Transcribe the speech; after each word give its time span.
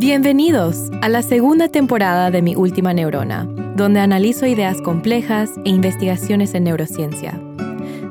Bienvenidos 0.00 0.90
a 1.02 1.10
la 1.10 1.20
segunda 1.20 1.68
temporada 1.68 2.30
de 2.30 2.40
Mi 2.40 2.56
Última 2.56 2.94
Neurona, 2.94 3.44
donde 3.76 4.00
analizo 4.00 4.46
ideas 4.46 4.80
complejas 4.80 5.50
e 5.66 5.68
investigaciones 5.68 6.54
en 6.54 6.64
neurociencia. 6.64 7.38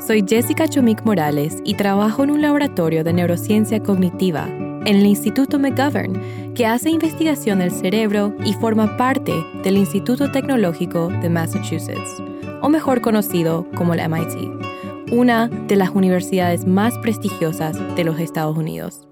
Soy 0.06 0.24
Jessica 0.24 0.68
Chomik 0.68 1.04
Morales 1.04 1.58
y 1.66 1.74
trabajo 1.74 2.24
en 2.24 2.30
un 2.30 2.44
laboratorio 2.44 3.04
de 3.04 3.12
neurociencia 3.12 3.82
cognitiva 3.82 4.46
en 4.48 4.98
el 4.98 5.06
Instituto 5.08 5.58
McGovern, 5.58 6.54
que 6.54 6.68
hace 6.68 6.92
investigación 6.92 7.58
del 7.58 7.72
cerebro 7.72 8.36
y 8.46 8.54
forma 8.54 8.96
parte 8.96 9.34
del 9.64 9.78
Instituto 9.78 10.32
Tecnológico 10.32 11.08
de 11.08 11.30
Massachusetts, 11.30 12.22
o 12.62 12.70
mejor 12.70 13.02
conocido 13.02 13.66
como 13.76 13.96
la 13.96 14.08
MIT, 14.08 15.12
una 15.12 15.48
de 15.48 15.76
las 15.76 15.90
universidades 15.90 16.68
más 16.68 16.96
prestigiosas 17.00 17.76
de 17.96 18.04
los 18.04 18.20
Estados 18.20 18.56
Unidos. 18.56 19.09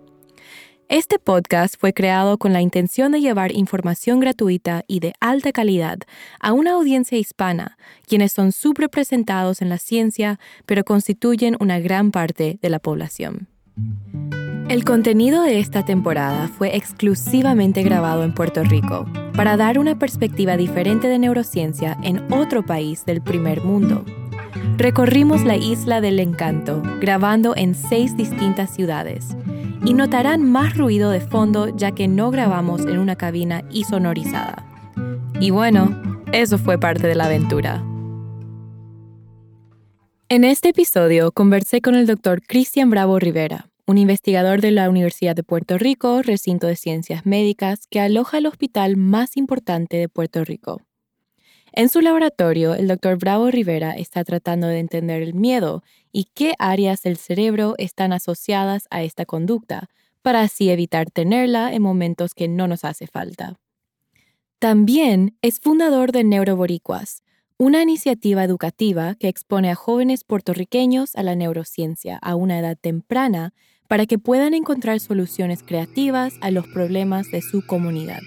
Este 0.90 1.20
podcast 1.20 1.76
fue 1.78 1.94
creado 1.94 2.38
con 2.38 2.54
la 2.54 2.62
intención 2.62 3.12
de 3.12 3.20
llevar 3.20 3.52
información 3.52 4.22
gratuita 4.22 4.86
y 4.88 5.02
de 5.02 5.14
alta 5.20 5.52
calidad 5.52 5.98
a 6.40 6.54
una 6.54 6.76
audiencia 6.76 7.18
hispana, 7.18 7.78
quienes 8.08 8.32
son 8.32 8.54
subrepresentados 8.54 9.62
en 9.62 9.68
la 9.68 9.80
ciencia, 9.80 10.40
pero 10.66 10.86
constituyen 10.86 11.58
una 11.60 11.80
gran 11.80 12.12
parte 12.12 12.58
de 12.62 12.70
la 12.70 12.80
población. 12.80 13.50
El 14.70 14.86
contenido 14.86 15.44
de 15.44 15.60
esta 15.60 15.84
temporada 15.84 16.48
fue 16.48 16.78
exclusivamente 16.78 17.84
grabado 17.84 18.24
en 18.24 18.34
Puerto 18.34 18.64
Rico 18.64 19.06
para 19.36 19.58
dar 19.58 19.80
una 19.80 20.00
perspectiva 20.00 20.56
diferente 20.56 21.10
de 21.10 21.20
neurociencia 21.20 21.98
en 22.02 22.32
otro 22.32 22.66
país 22.66 23.04
del 23.04 23.22
primer 23.22 23.62
mundo. 23.62 24.06
Recorrimos 24.78 25.44
la 25.44 25.56
isla 25.56 26.02
del 26.02 26.20
encanto, 26.20 26.82
grabando 27.02 27.56
en 27.56 27.74
seis 27.76 28.16
distintas 28.16 28.74
ciudades, 28.74 29.36
y 29.86 29.94
notarán 29.94 30.44
más 30.44 30.78
ruido 30.78 31.10
de 31.10 31.20
fondo 31.20 31.76
ya 31.76 31.92
que 31.92 32.08
no 32.08 32.30
grabamos 32.30 32.82
en 32.82 33.00
una 33.00 33.16
cabina 33.16 33.64
sonorizada. 33.90 34.66
Y 35.40 35.52
bueno, 35.52 36.24
eso 36.32 36.58
fue 36.58 36.80
parte 36.80 37.08
de 37.08 37.16
la 37.16 37.26
aventura. 37.26 37.84
En 40.30 40.44
este 40.44 40.70
episodio 40.70 41.32
conversé 41.32 41.82
con 41.82 41.96
el 41.96 42.06
doctor 42.06 42.42
Cristian 42.42 42.90
Bravo 42.90 43.18
Rivera, 43.18 43.70
un 43.86 43.98
investigador 43.98 44.60
de 44.60 44.72
la 44.72 44.90
Universidad 44.90 45.36
de 45.36 45.44
Puerto 45.44 45.78
Rico, 45.78 46.22
recinto 46.22 46.68
de 46.68 46.76
ciencias 46.76 47.26
médicas, 47.26 47.88
que 47.90 48.02
aloja 48.02 48.40
el 48.40 48.46
hospital 48.46 48.98
más 48.98 49.38
importante 49.38 49.96
de 49.96 50.10
Puerto 50.10 50.44
Rico. 50.44 50.82
En 51.78 51.90
su 51.90 52.02
laboratorio, 52.02 52.74
el 52.74 52.88
doctor 52.88 53.20
Bravo 53.20 53.52
Rivera 53.52 53.92
está 53.92 54.24
tratando 54.24 54.66
de 54.66 54.80
entender 54.80 55.22
el 55.22 55.36
miedo 55.36 55.84
y 56.12 56.24
qué 56.34 56.54
áreas 56.58 57.04
del 57.04 57.18
cerebro 57.18 57.76
están 57.78 58.14
asociadas 58.14 58.88
a 58.90 59.04
esta 59.04 59.28
conducta, 59.28 59.88
para 60.24 60.42
así 60.42 60.72
evitar 60.72 61.12
tenerla 61.12 61.72
en 61.72 61.84
momentos 61.84 62.34
que 62.34 62.48
no 62.48 62.68
nos 62.68 62.84
hace 62.84 63.06
falta. 63.06 63.60
También 64.58 65.38
es 65.44 65.60
fundador 65.60 66.12
de 66.12 66.24
Neuroboricuas, 66.24 67.22
una 67.60 67.84
iniciativa 67.84 68.44
educativa 68.44 69.14
que 69.14 69.28
expone 69.28 69.70
a 69.70 69.76
jóvenes 69.76 70.24
puertorriqueños 70.24 71.16
a 71.16 71.22
la 71.22 71.36
neurociencia 71.36 72.18
a 72.24 72.34
una 72.34 72.58
edad 72.58 72.76
temprana 72.76 73.54
para 73.88 74.08
que 74.08 74.18
puedan 74.18 74.56
encontrar 74.56 75.00
soluciones 75.00 75.62
creativas 75.62 76.34
a 76.42 76.50
los 76.50 76.66
problemas 76.66 77.30
de 77.30 77.44
su 77.44 77.64
comunidad. 77.68 78.22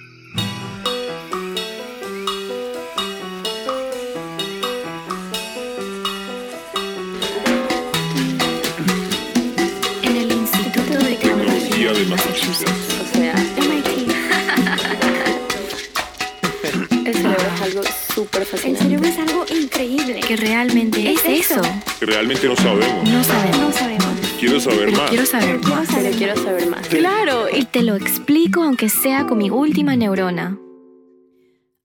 De 12.01 12.07
Massachusetts. 12.07 12.73
O 13.03 13.05
sea, 13.15 13.35
MIT. 13.59 14.09
El 17.07 17.15
cerebro 17.15 17.47
es 17.55 17.61
algo 17.61 17.83
súper 18.15 18.47
fascinante. 18.47 18.85
El 18.85 18.91
cerebro 18.91 19.09
es 19.09 19.19
algo 19.19 19.45
increíble. 19.55 20.21
Que 20.21 20.37
realmente 20.37 21.13
es, 21.13 21.23
eso. 21.27 21.61
Que 21.99 22.07
realmente 22.07 22.49
no 22.49 22.57
sabemos. 22.57 23.07
No 23.09 23.23
sabemos. 23.23 23.59
No 23.59 23.71
sabemos. 23.73 24.07
Quiero 24.39 24.61
saber 24.61 24.87
Pero 24.87 24.97
más. 24.97 25.11
quiero 25.11 25.27
saber 25.27 25.61
más. 25.61 25.89
Pero 25.95 26.17
quiero 26.17 26.37
saber 26.37 26.71
más. 26.71 26.89
Claro, 26.89 27.49
y 27.55 27.67
te 27.67 27.83
lo 27.83 27.97
explico 27.97 28.63
aunque 28.63 28.89
sea 28.89 29.27
con 29.27 29.37
mi 29.37 29.51
última 29.51 29.95
neurona. 29.95 30.59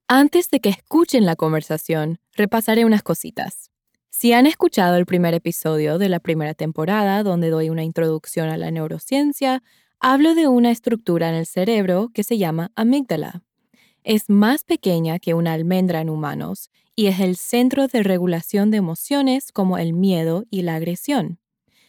Antes 0.08 0.50
de 0.50 0.62
que 0.62 0.70
escuchen 0.70 1.26
la 1.26 1.36
conversación, 1.36 2.20
repasaré 2.34 2.86
unas 2.86 3.04
cositas. 3.04 3.70
Si 4.12 4.32
han 4.32 4.48
escuchado 4.48 4.96
el 4.96 5.06
primer 5.06 5.34
episodio 5.34 5.98
de 5.98 6.08
la 6.08 6.22
primera 6.22 6.54
temporada, 6.54 7.22
donde 7.22 7.50
doy 7.50 7.70
una 7.70 7.84
introducción 7.84 8.48
a 8.48 8.56
la 8.56 8.72
neurociencia, 8.72 9.62
hablo 10.00 10.36
de 10.36 10.48
una 10.48 10.72
estructura 10.72 11.30
en 11.30 11.36
el 11.36 11.46
cerebro 11.46 12.10
que 12.14 12.24
se 12.24 12.38
llama 12.38 12.72
amígdala. 12.76 13.44
Es 14.04 14.30
más 14.30 14.64
pequeña 14.64 15.20
que 15.20 15.34
una 15.34 15.54
almendra 15.54 16.02
en 16.02 16.10
humanos 16.10 16.70
y 16.96 17.08
es 17.08 17.20
el 17.20 17.36
centro 17.36 17.88
de 17.88 18.04
regulación 18.04 18.72
de 18.72 18.78
emociones 18.78 19.52
como 19.52 19.78
el 19.78 19.94
miedo 19.94 20.46
y 20.50 20.62
la 20.62 20.76
agresión. 20.76 21.40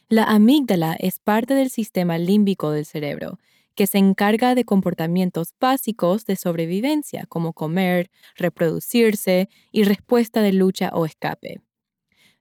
La 0.09 0.25
amígdala 0.25 0.97
es 0.99 1.19
parte 1.19 1.55
del 1.55 1.71
sistema 1.71 2.17
límbico 2.17 2.71
del 2.71 2.87
cerebro, 2.87 3.39
que 3.75 3.87
se 3.87 3.99
encarga 3.99 4.55
de 4.55 4.65
comportamientos 4.65 5.53
básicos 5.61 6.25
de 6.25 6.37
sobrevivencia 6.37 7.27
como 7.29 7.53
comer, 7.53 8.11
reproducirse 8.37 9.49
y 9.73 9.85
respuesta 9.85 10.41
de 10.41 10.53
lucha 10.53 10.91
o 10.95 11.05
escape. 11.05 11.61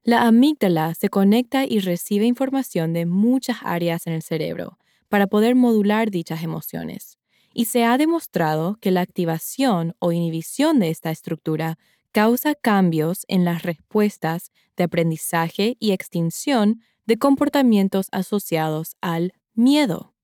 La 0.02 0.22
amígdala 0.26 0.94
se 0.94 1.10
conecta 1.10 1.66
y 1.66 1.80
recibe 1.80 2.24
información 2.24 2.92
de 2.92 3.04
muchas 3.04 3.58
áreas 3.62 4.06
en 4.06 4.14
el 4.14 4.22
cerebro 4.22 4.78
para 5.08 5.26
poder 5.26 5.54
modular 5.54 6.10
dichas 6.10 6.42
emociones. 6.42 7.18
Y 7.52 7.66
se 7.66 7.84
ha 7.84 7.96
demostrado 7.98 8.76
que 8.80 8.90
la 8.90 9.00
activación 9.00 9.94
o 9.98 10.12
inhibición 10.12 10.78
de 10.78 10.90
esta 10.90 11.10
estructura 11.10 11.78
causa 12.12 12.54
cambios 12.54 13.24
en 13.28 13.44
las 13.44 13.62
respuestas 13.62 14.50
de 14.76 14.84
aprendizaje 14.84 15.76
y 15.80 15.92
extinción 15.92 16.80
de 17.06 17.18
comportamientos 17.18 18.08
asociados 18.10 18.96
al 19.00 19.32
miedo. 19.54 20.14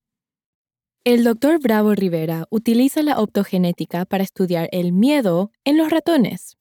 El 1.05 1.25
doctor 1.25 1.59
Bravo 1.61 1.95
Rivera 1.95 2.47
utiliza 2.51 3.03
la 3.03 3.19
optogenética 3.19 4.05
para 4.05 4.23
estudiar 4.23 4.69
el 4.73 4.93
miedo 4.93 5.51
en 5.65 5.77
los 5.77 5.91
ratones. 5.91 6.59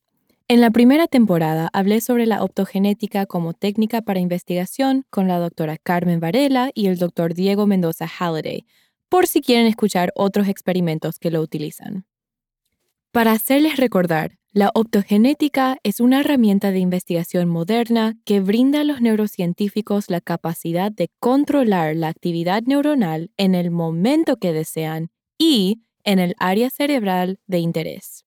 En 0.52 0.60
la 0.60 0.70
primera 0.70 1.08
temporada 1.08 1.70
hablé 1.72 2.02
sobre 2.02 2.26
la 2.26 2.44
optogenética 2.44 3.26
como 3.26 3.54
técnica 3.54 4.02
para 4.02 4.20
investigación 4.20 5.06
con 5.10 5.30
la 5.30 5.40
doctora 5.40 5.78
Carmen 5.78 6.20
Varela 6.20 6.72
y 6.74 6.88
el 6.88 6.98
doctor 6.98 7.34
Diego 7.34 7.68
Mendoza 7.68 8.06
Halliday, 8.06 8.66
por 9.08 9.28
si 9.28 9.40
quieren 9.40 9.66
escuchar 9.66 10.12
otros 10.14 10.50
experimentos 10.50 11.20
que 11.20 11.32
lo 11.32 11.40
utilizan. 11.40 12.06
Para 13.14 13.32
hacerles 13.32 13.78
recordar, 13.78 14.40
la 14.52 14.72
optogenética 14.74 15.78
es 15.84 16.02
una 16.02 16.20
herramienta 16.20 16.72
de 16.72 16.80
investigación 16.80 17.48
moderna 17.48 18.18
que 18.26 18.42
brinda 18.42 18.82
a 18.82 18.84
los 18.84 19.00
neurocientíficos 19.00 20.10
la 20.10 20.20
capacidad 20.20 20.92
de 20.92 21.10
controlar 21.22 21.96
la 21.96 22.10
actividad 22.10 22.64
neuronal 22.64 23.32
en 23.38 23.56
el 23.56 23.72
momento 23.72 24.36
que 24.36 24.52
desean 24.52 25.12
y 25.38 25.84
en 26.04 26.20
el 26.20 26.36
área 26.40 26.70
cerebral 26.70 27.40
de 27.48 27.60
interés. 27.60 28.26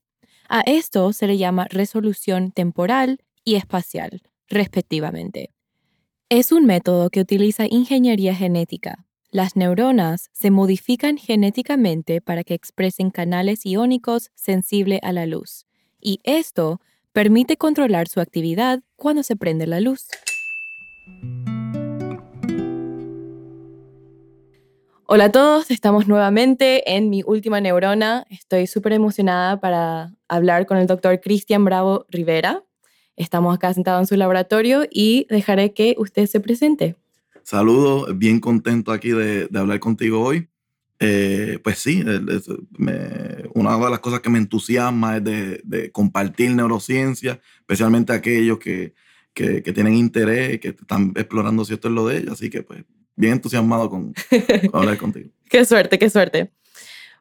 A 0.56 0.60
esto 0.60 1.12
se 1.12 1.26
le 1.26 1.36
llama 1.36 1.66
resolución 1.68 2.52
temporal 2.52 3.18
y 3.44 3.56
espacial, 3.56 4.22
respectivamente. 4.46 5.50
Es 6.28 6.52
un 6.52 6.64
método 6.64 7.10
que 7.10 7.20
utiliza 7.20 7.66
ingeniería 7.68 8.36
genética. 8.36 9.04
Las 9.32 9.56
neuronas 9.56 10.30
se 10.32 10.52
modifican 10.52 11.16
genéticamente 11.18 12.20
para 12.20 12.44
que 12.44 12.54
expresen 12.54 13.10
canales 13.10 13.66
iónicos 13.66 14.30
sensibles 14.36 15.00
a 15.02 15.10
la 15.10 15.26
luz, 15.26 15.66
y 16.00 16.20
esto 16.22 16.80
permite 17.12 17.56
controlar 17.56 18.06
su 18.06 18.20
actividad 18.20 18.80
cuando 18.94 19.24
se 19.24 19.34
prende 19.34 19.66
la 19.66 19.80
luz. 19.80 20.06
Hola 25.06 25.24
a 25.26 25.32
todos, 25.32 25.70
estamos 25.70 26.08
nuevamente 26.08 26.94
en 26.96 27.10
mi 27.10 27.22
última 27.26 27.60
neurona. 27.60 28.24
Estoy 28.30 28.66
súper 28.66 28.92
emocionada 28.94 29.60
para 29.60 30.14
hablar 30.28 30.66
con 30.66 30.78
el 30.78 30.86
doctor 30.86 31.20
Cristian 31.20 31.64
Bravo 31.64 32.06
Rivera. 32.08 32.64
Estamos 33.16 33.54
acá 33.54 33.72
sentados 33.74 34.00
en 34.02 34.06
su 34.06 34.16
laboratorio 34.16 34.84
y 34.90 35.26
dejaré 35.28 35.72
que 35.74 35.94
usted 35.98 36.26
se 36.26 36.40
presente. 36.40 36.96
Saludos, 37.42 38.16
bien 38.18 38.40
contento 38.40 38.92
aquí 38.92 39.10
de, 39.10 39.46
de 39.48 39.58
hablar 39.58 39.78
contigo 39.78 40.22
hoy. 40.22 40.48
Eh, 41.00 41.58
pues 41.62 41.78
sí, 41.80 42.00
el- 42.00 42.28
es- 42.30 42.48
me- 42.78 43.44
una 43.54 43.76
de 43.76 43.90
las 43.90 43.98
cosas 44.00 44.20
que 44.20 44.30
me 44.30 44.38
entusiasma 44.38 45.18
es 45.18 45.24
de, 45.24 45.60
de 45.64 45.92
compartir 45.92 46.50
neurociencia, 46.52 47.40
especialmente 47.58 48.12
aquellos 48.14 48.58
que, 48.58 48.94
que, 49.34 49.62
que 49.62 49.72
tienen 49.74 49.94
interés, 49.94 50.58
que 50.60 50.68
están 50.68 51.12
explorando 51.14 51.64
si 51.64 51.74
esto 51.74 51.88
es 51.88 51.94
lo 51.94 52.06
de 52.06 52.18
ellos. 52.18 52.32
Así 52.32 52.48
que 52.48 52.62
pues 52.62 52.84
bien 53.16 53.34
entusiasmado 53.34 53.88
con, 53.90 54.14
con 54.70 54.80
hablar 54.80 54.98
contigo. 54.98 55.30
Qué 55.48 55.64
suerte, 55.64 55.98
qué 55.98 56.10
suerte. 56.10 56.50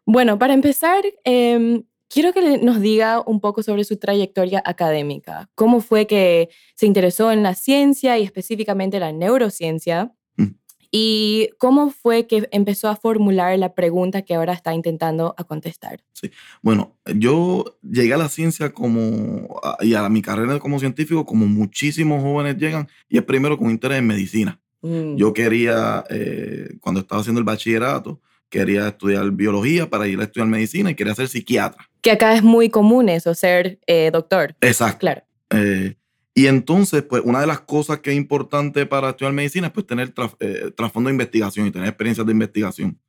Bueno, 0.06 0.38
para 0.38 0.54
empezar, 0.54 1.04
em, 1.24 1.84
quiero 2.10 2.34
que 2.34 2.57
nos 2.60 2.81
diga 2.81 3.22
un 3.25 3.40
poco 3.40 3.63
sobre 3.63 3.84
su 3.84 3.98
trayectoria 3.98 4.62
académica. 4.66 5.50
¿Cómo 5.56 5.81
fue 5.81 6.07
que 6.07 6.50
se 6.75 6.86
interesó 6.86 7.31
en 7.31 7.44
la 7.44 7.56
ciencia 7.56 8.18
y 8.18 8.24
específicamente 8.24 9.00
la 9.00 9.12
neurociencia? 9.12 10.13
Mm. 10.36 10.56
¿Y 10.92 11.50
cómo 11.57 11.90
fue 11.90 12.28
que 12.28 12.48
empezó 12.51 12.90
a 12.90 12.95
formular 12.95 13.57
la 13.57 13.74
pregunta 13.74 14.22
que 14.22 14.36
ahora 14.36 14.54
está 14.54 14.74
intentando 14.74 15.34
a 15.38 15.44
contestar? 15.45 16.04
Sí, 16.13 16.30
bueno, 16.62 16.98
yo 17.16 17.80
llegué 17.81 18.13
a 18.13 18.18
la 18.18 18.30
ciencia 18.30 18.74
como, 18.74 19.60
y 19.80 19.95
a 19.95 20.07
mi 20.10 20.22
carrera 20.22 20.60
como 20.60 20.80
científico, 20.80 21.25
como 21.25 21.48
muchísimos 21.48 22.22
jóvenes 22.22 22.57
llegan, 22.57 22.90
y 23.10 23.18
es 23.18 23.24
primero 23.24 23.57
con 23.57 23.72
interés 23.72 24.00
en 24.00 24.07
medicina. 24.07 24.60
Mm. 24.83 25.15
Yo 25.15 25.33
quería, 25.33 26.03
eh, 26.09 26.75
cuando 26.81 27.01
estaba 27.01 27.21
haciendo 27.21 27.39
el 27.39 27.45
bachillerato, 27.45 28.21
quería 28.50 28.89
estudiar 28.89 29.31
biología 29.31 29.89
para 29.89 30.07
ir 30.07 30.19
a 30.19 30.25
estudiar 30.25 30.47
medicina 30.47 30.91
y 30.91 30.95
quería 30.95 31.15
ser 31.15 31.27
psiquiatra. 31.27 31.89
Que 32.01 32.12
acá 32.12 32.35
es 32.35 32.44
muy 32.44 32.69
común 32.69 33.09
eso, 33.09 33.33
ser 33.33 33.80
eh, 33.88 34.12
doctor. 34.13 34.56
Exacto. 34.62 35.00
Claro. 35.00 35.24
Eh, 35.50 35.95
y 36.35 36.47
entonces, 36.47 37.01
pues, 37.03 37.24
una 37.25 37.39
de 37.41 37.47
las 37.47 37.62
cosas 37.62 38.00
que 38.00 38.12
es 38.12 38.18
importante 38.18 38.85
para 38.85 39.09
estudiar 39.09 39.33
medicina 39.33 39.68
es 39.68 39.74
pues 39.74 39.88
tener 39.88 40.13
traf- 40.13 40.35
eh, 40.39 40.71
trasfondo 40.75 41.07
de 41.07 41.13
investigación 41.13 41.65
y 41.65 41.71
tener 41.71 41.88
experiencias 41.88 42.27
de 42.27 42.33
investigación. 42.33 43.00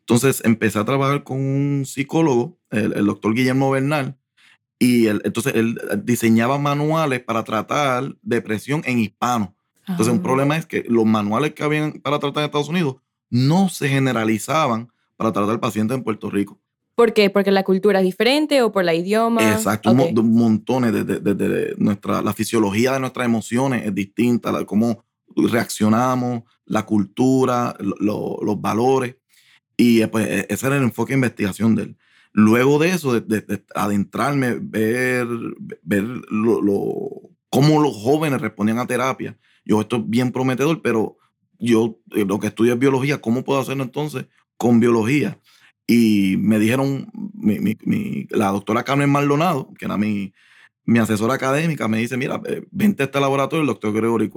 Entonces, 0.00 0.42
empecé 0.44 0.78
a 0.78 0.84
trabajar 0.84 1.22
con 1.22 1.38
un 1.38 1.84
psicólogo, 1.86 2.58
el, 2.70 2.92
el 2.94 3.06
doctor 3.06 3.34
Guillermo 3.34 3.70
Bernal, 3.70 4.16
y 4.78 5.06
él, 5.06 5.20
entonces 5.24 5.54
él 5.54 5.78
diseñaba 6.02 6.58
manuales 6.58 7.20
para 7.20 7.44
tratar 7.44 8.16
depresión 8.22 8.82
en 8.86 8.98
hispano. 8.98 9.54
Entonces, 9.90 10.12
un 10.12 10.22
problema 10.22 10.56
es 10.56 10.66
que 10.66 10.84
los 10.88 11.04
manuales 11.06 11.52
que 11.54 11.62
habían 11.62 11.92
para 12.00 12.18
tratar 12.18 12.42
en 12.42 12.46
Estados 12.46 12.68
Unidos 12.68 12.96
no 13.30 13.68
se 13.68 13.88
generalizaban 13.88 14.92
para 15.16 15.32
tratar 15.32 15.50
al 15.50 15.60
paciente 15.60 15.94
en 15.94 16.02
Puerto 16.02 16.30
Rico. 16.30 16.58
¿Por 16.94 17.12
qué? 17.14 17.30
¿Porque 17.30 17.50
la 17.50 17.62
cultura 17.62 18.00
es 18.00 18.04
diferente 18.04 18.60
o 18.62 18.72
por 18.72 18.84
la 18.84 18.92
idioma? 18.94 19.52
Exacto, 19.52 19.90
un 19.90 19.96
mo- 19.96 20.22
montones 20.22 20.92
de, 20.92 21.04
de- 21.04 21.20
de- 21.20 21.34
de 21.48 21.74
nuestra, 21.78 22.20
la 22.20 22.32
fisiología 22.34 22.92
de 22.92 23.00
nuestras 23.00 23.24
emociones 23.26 23.86
es 23.86 23.94
distinta, 23.94 24.52
la- 24.52 24.64
cómo 24.64 25.04
reaccionamos, 25.34 26.42
la 26.66 26.84
cultura, 26.84 27.74
lo- 27.80 27.96
lo- 28.00 28.38
los 28.42 28.60
valores. 28.60 29.16
Y 29.76 30.02
eh, 30.02 30.08
pues, 30.08 30.26
e- 30.28 30.46
ese 30.48 30.66
era 30.66 30.76
el 30.76 30.82
enfoque 30.82 31.12
de 31.12 31.18
investigación 31.18 31.74
de 31.74 31.82
él. 31.84 31.96
Luego 32.32 32.78
de 32.78 32.90
eso, 32.90 33.12
de, 33.14 33.20
de- 33.20 33.40
de 33.40 33.64
adentrarme, 33.74 34.58
ver, 34.60 35.26
ver 35.82 36.02
lo, 36.30 36.60
lo- 36.62 37.30
cómo 37.48 37.80
los 37.80 37.96
jóvenes 37.96 38.40
respondían 38.40 38.78
a 38.78 38.86
terapia. 38.86 39.36
Yo, 39.70 39.80
esto 39.80 39.98
es 39.98 40.02
bien 40.08 40.32
prometedor, 40.32 40.82
pero 40.82 41.16
yo 41.60 42.00
eh, 42.16 42.24
lo 42.26 42.40
que 42.40 42.48
estudio 42.48 42.72
es 42.72 42.78
biología, 42.80 43.20
¿cómo 43.20 43.44
puedo 43.44 43.60
hacerlo 43.60 43.84
entonces 43.84 44.26
con 44.56 44.80
biología? 44.80 45.38
Y 45.86 46.34
me 46.38 46.58
dijeron, 46.58 47.08
mi- 47.34 47.60
mi- 47.60 47.76
mi- 47.84 48.26
la 48.30 48.48
doctora 48.48 48.82
Carmen 48.82 49.08
Maldonado, 49.10 49.72
que 49.78 49.84
era 49.84 49.96
mi, 49.96 50.32
mi 50.84 50.98
asesora 50.98 51.34
académica, 51.34 51.86
me 51.86 51.98
dice, 51.98 52.16
mira, 52.16 52.40
eh, 52.48 52.64
vente 52.72 53.04
a 53.04 53.06
este 53.06 53.20
laboratorio, 53.20 53.60
el 53.60 53.68
doctor 53.68 53.92
Gregory. 53.92 54.28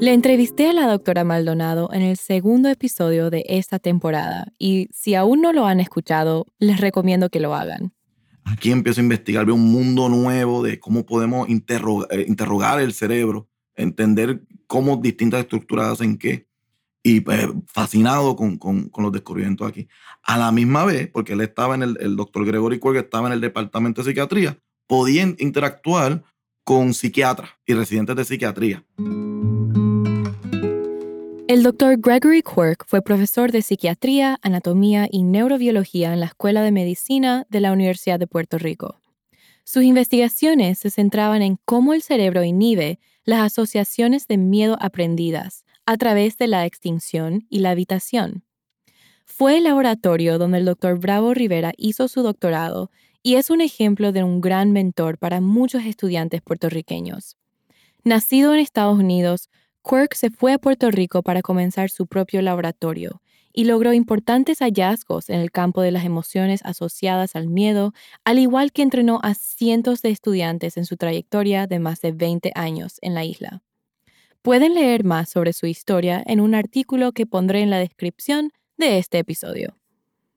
Le 0.00 0.12
entrevisté 0.12 0.70
a 0.70 0.72
la 0.72 0.88
doctora 0.88 1.22
Maldonado 1.22 1.88
en 1.92 2.02
el 2.02 2.16
segundo 2.16 2.68
episodio 2.68 3.30
de 3.30 3.44
esta 3.48 3.78
temporada 3.78 4.48
y 4.58 4.88
si 4.92 5.14
aún 5.14 5.40
no 5.40 5.52
lo 5.52 5.66
han 5.66 5.78
escuchado, 5.78 6.46
les 6.58 6.80
recomiendo 6.80 7.30
que 7.30 7.38
lo 7.38 7.54
hagan. 7.54 7.92
Aquí 8.44 8.72
empiezo 8.72 9.00
a 9.00 9.04
investigar, 9.04 9.46
veo 9.46 9.54
un 9.54 9.70
mundo 9.70 10.08
nuevo 10.08 10.64
de 10.64 10.80
cómo 10.80 11.06
podemos 11.06 11.48
eh, 11.48 12.24
interrogar 12.26 12.80
el 12.80 12.92
cerebro, 12.92 13.48
entender 13.76 14.40
cómo 14.66 14.96
distintas 14.96 15.40
estructuras 15.40 15.92
hacen 15.92 16.18
qué. 16.18 16.46
Y 17.02 17.20
pues, 17.20 17.46
fascinado 17.68 18.34
con, 18.34 18.56
con- 18.58 18.88
con 18.88 19.04
los 19.04 19.12
descubrimientos 19.12 19.68
aquí. 19.68 19.86
A 20.24 20.36
la 20.38 20.50
misma 20.50 20.84
vez, 20.84 21.08
porque 21.12 21.34
él 21.34 21.40
estaba 21.40 21.76
en 21.76 21.82
el, 21.84 21.96
el 22.00 22.16
doctor 22.16 22.44
Gregory 22.44 22.80
Quirk 22.80 22.96
estaba 22.96 23.28
en 23.28 23.34
el 23.34 23.40
departamento 23.40 24.02
de 24.02 24.10
psiquiatría, 24.10 24.58
podía 24.88 25.22
in- 25.22 25.36
interactuar 25.38 26.24
con 26.64 26.94
psiquiatras 26.94 27.50
y 27.64 27.74
residentes 27.74 28.16
de 28.16 28.24
psiquiatría. 28.24 28.84
El 31.48 31.62
doctor 31.62 31.96
Gregory 31.98 32.42
Quirk 32.42 32.84
fue 32.88 33.02
profesor 33.02 33.52
de 33.52 33.62
psiquiatría, 33.62 34.36
anatomía 34.42 35.06
y 35.08 35.22
neurobiología 35.22 36.12
en 36.12 36.18
la 36.18 36.26
Escuela 36.26 36.62
de 36.62 36.72
Medicina 36.72 37.46
de 37.48 37.60
la 37.60 37.70
Universidad 37.70 38.18
de 38.18 38.26
Puerto 38.26 38.58
Rico. 38.58 39.00
Sus 39.62 39.84
investigaciones 39.84 40.80
se 40.80 40.90
centraban 40.90 41.42
en 41.42 41.56
cómo 41.64 41.94
el 41.94 42.02
cerebro 42.02 42.42
inhibe 42.42 42.98
las 43.26 43.40
asociaciones 43.40 44.28
de 44.28 44.38
miedo 44.38 44.78
aprendidas 44.80 45.64
a 45.84 45.96
través 45.96 46.38
de 46.38 46.46
la 46.46 46.64
extinción 46.64 47.44
y 47.50 47.58
la 47.58 47.70
habitación. 47.70 48.44
Fue 49.24 49.58
el 49.58 49.64
laboratorio 49.64 50.38
donde 50.38 50.58
el 50.58 50.64
doctor 50.64 50.98
Bravo 50.98 51.34
Rivera 51.34 51.72
hizo 51.76 52.08
su 52.08 52.22
doctorado 52.22 52.90
y 53.22 53.34
es 53.34 53.50
un 53.50 53.60
ejemplo 53.60 54.12
de 54.12 54.22
un 54.22 54.40
gran 54.40 54.72
mentor 54.72 55.18
para 55.18 55.40
muchos 55.40 55.84
estudiantes 55.84 56.40
puertorriqueños. 56.40 57.36
Nacido 58.04 58.54
en 58.54 58.60
Estados 58.60 58.98
Unidos, 58.98 59.50
Quirk 59.82 60.14
se 60.14 60.30
fue 60.30 60.52
a 60.52 60.58
Puerto 60.58 60.90
Rico 60.92 61.22
para 61.22 61.42
comenzar 61.42 61.90
su 61.90 62.06
propio 62.06 62.40
laboratorio 62.40 63.20
y 63.56 63.64
logró 63.64 63.94
importantes 63.94 64.58
hallazgos 64.58 65.30
en 65.30 65.40
el 65.40 65.50
campo 65.50 65.80
de 65.80 65.90
las 65.90 66.04
emociones 66.04 66.60
asociadas 66.62 67.34
al 67.36 67.48
miedo, 67.48 67.94
al 68.22 68.38
igual 68.38 68.70
que 68.70 68.82
entrenó 68.82 69.18
a 69.22 69.32
cientos 69.32 70.02
de 70.02 70.10
estudiantes 70.10 70.76
en 70.76 70.84
su 70.84 70.98
trayectoria 70.98 71.66
de 71.66 71.78
más 71.78 72.02
de 72.02 72.12
20 72.12 72.52
años 72.54 72.98
en 73.00 73.14
la 73.14 73.24
isla. 73.24 73.62
Pueden 74.42 74.74
leer 74.74 75.04
más 75.04 75.30
sobre 75.30 75.54
su 75.54 75.64
historia 75.64 76.22
en 76.26 76.40
un 76.40 76.54
artículo 76.54 77.12
que 77.12 77.24
pondré 77.24 77.62
en 77.62 77.70
la 77.70 77.78
descripción 77.78 78.52
de 78.76 78.98
este 78.98 79.18
episodio. 79.18 79.78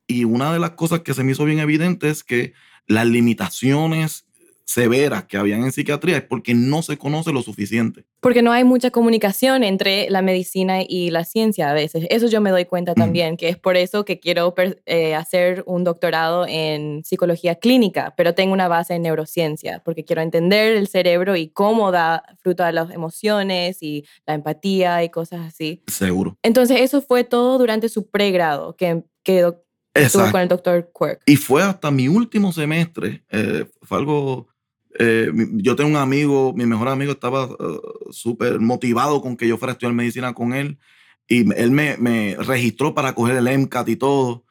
Y 0.07 0.23
una 0.23 0.53
de 0.53 0.59
las 0.59 0.71
cosas 0.71 1.01
que 1.01 1.13
se 1.13 1.25
me 1.25 1.33
hizo 1.33 1.43
bien 1.43 1.59
evidente 1.59 2.09
es 2.09 2.23
que 2.23 2.53
las 2.87 3.05
limitaciones 3.05 4.28
severas 4.69 5.23
que 5.25 5.37
habían 5.37 5.63
en 5.63 5.71
psiquiatría 5.71 6.17
es 6.17 6.23
porque 6.23 6.53
no 6.53 6.81
se 6.83 6.97
conoce 6.97 7.31
lo 7.33 7.41
suficiente. 7.41 8.05
Porque 8.19 8.41
no 8.43 8.51
hay 8.51 8.63
mucha 8.63 8.91
comunicación 8.91 9.63
entre 9.63 10.09
la 10.09 10.21
medicina 10.21 10.81
y 10.87 11.09
la 11.09 11.25
ciencia 11.25 11.71
a 11.71 11.73
veces. 11.73 12.05
Eso 12.09 12.27
yo 12.27 12.39
me 12.39 12.51
doy 12.51 12.65
cuenta 12.65 12.93
también, 12.93 13.35
que 13.35 13.49
es 13.49 13.57
por 13.57 13.77
eso 13.77 14.05
que 14.05 14.19
quiero 14.19 14.53
eh, 14.85 15.15
hacer 15.15 15.63
un 15.65 15.83
doctorado 15.83 16.45
en 16.47 17.03
psicología 17.03 17.55
clínica, 17.55 18.13
pero 18.15 18.35
tengo 18.35 18.53
una 18.53 18.67
base 18.67 18.93
en 18.93 19.01
neurociencia, 19.01 19.81
porque 19.83 20.05
quiero 20.05 20.21
entender 20.21 20.77
el 20.77 20.87
cerebro 20.87 21.35
y 21.35 21.47
cómo 21.49 21.91
da 21.91 22.23
fruto 22.37 22.63
a 22.63 22.71
las 22.71 22.91
emociones 22.91 23.81
y 23.81 24.05
la 24.27 24.35
empatía 24.35 25.03
y 25.03 25.09
cosas 25.09 25.47
así. 25.47 25.81
Seguro. 25.87 26.37
Entonces 26.43 26.81
eso 26.81 27.01
fue 27.01 27.23
todo 27.23 27.57
durante 27.57 27.89
su 27.89 28.07
pregrado 28.09 28.75
que, 28.75 29.03
que 29.23 29.41
doc- 29.41 29.63
estuvo 29.95 30.21
Exacto. 30.23 30.31
con 30.31 30.41
el 30.41 30.47
doctor 30.47 30.91
Quirk. 30.97 31.21
Y 31.25 31.35
fue 31.37 31.63
hasta 31.63 31.89
mi 31.89 32.07
último 32.07 32.51
semestre, 32.53 33.23
eh, 33.31 33.65
fue 33.81 33.97
algo, 33.97 34.47
eh, 34.97 35.29
yo 35.53 35.75
tengo 35.75 35.89
un 35.89 35.95
amigo, 35.97 36.53
mi 36.55 36.65
mejor 36.65 36.87
amigo 36.87 37.11
estaba 37.11 37.43
eh, 37.45 37.79
súper 38.11 38.59
motivado 38.59 39.21
con 39.21 39.37
que 39.37 39.47
yo 39.47 39.57
fuera 39.57 39.71
a 39.71 39.73
estudiar 39.73 39.93
medicina 39.93 40.33
con 40.33 40.53
él 40.53 40.79
y 41.27 41.51
él 41.53 41.71
me, 41.71 41.95
me 41.97 42.35
registró 42.39 42.95
para 42.95 43.13
coger 43.13 43.35
el 43.37 43.47
MCAT 43.59 43.89
y 43.89 43.95
todo. 43.97 44.45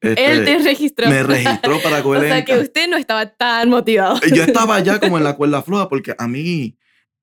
Este, 0.00 0.32
Él 0.32 0.44
te 0.44 0.58
registró. 0.58 1.08
Me 1.08 1.22
registró 1.22 1.78
para 1.82 1.98
o 2.00 2.02
coger 2.02 2.24
el 2.24 2.28
sea 2.30 2.44
que 2.44 2.52
MCAT. 2.54 2.64
usted 2.64 2.88
no 2.88 2.96
estaba 2.96 3.26
tan 3.26 3.68
motivado. 3.68 4.18
Yo 4.34 4.42
estaba 4.42 4.80
ya 4.80 4.98
como 4.98 5.18
en 5.18 5.24
la 5.24 5.36
cuerda 5.36 5.62
floja 5.62 5.88
porque 5.88 6.14
a 6.18 6.26
mí 6.26 6.76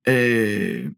eh, 0.06 0.92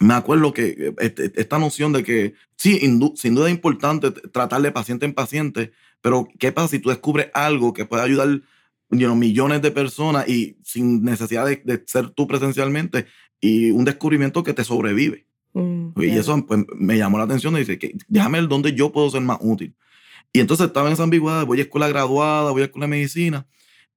me 0.00 0.14
acuerdo 0.14 0.52
que 0.52 0.94
este- 0.98 1.32
esta 1.40 1.58
noción 1.58 1.92
de 1.92 2.02
que 2.04 2.34
sí, 2.56 2.78
sin 3.16 3.34
duda 3.34 3.46
es 3.48 3.54
importante 3.54 4.10
tratar 4.10 4.60
de 4.62 4.70
paciente 4.72 5.06
en 5.06 5.14
paciente, 5.14 5.72
pero 6.00 6.28
¿qué 6.38 6.52
pasa 6.52 6.68
si 6.68 6.78
tú 6.78 6.90
descubres 6.90 7.28
algo 7.34 7.72
que 7.72 7.84
puede 7.86 8.02
ayudar 8.02 8.40
you 8.90 9.00
know, 9.06 9.14
millones 9.16 9.60
de 9.62 9.70
personas 9.70 10.28
y 10.28 10.56
sin 10.64 11.02
necesidad 11.02 11.46
de, 11.46 11.60
de 11.64 11.82
ser 11.86 12.10
tú 12.10 12.26
presencialmente 12.26 13.06
y 13.40 13.70
un 13.70 13.84
descubrimiento 13.84 14.42
que 14.42 14.54
te 14.54 14.64
sobrevive? 14.64 15.26
Mm, 15.54 15.90
Y 16.00 16.10
eso 16.10 16.44
pues, 16.46 16.64
me 16.76 16.96
llamó 16.98 17.18
la 17.18 17.24
atención 17.24 17.54
y 17.56 17.60
dice 17.60 17.78
que 17.78 17.94
déjame 18.08 18.40
ver 18.40 18.48
dónde 18.48 18.72
yo 18.74 18.92
puedo 18.92 19.10
ser 19.10 19.22
más 19.22 19.38
útil. 19.40 19.74
Y 20.32 20.40
entonces 20.40 20.66
estaba 20.66 20.88
en 20.88 20.92
esa 20.92 21.04
ambigüedad, 21.04 21.46
voy 21.46 21.58
a 21.58 21.62
escuela 21.62 21.88
graduada, 21.88 22.50
voy 22.50 22.62
a 22.62 22.66
escuela 22.66 22.86
de 22.86 22.90
medicina. 22.90 23.46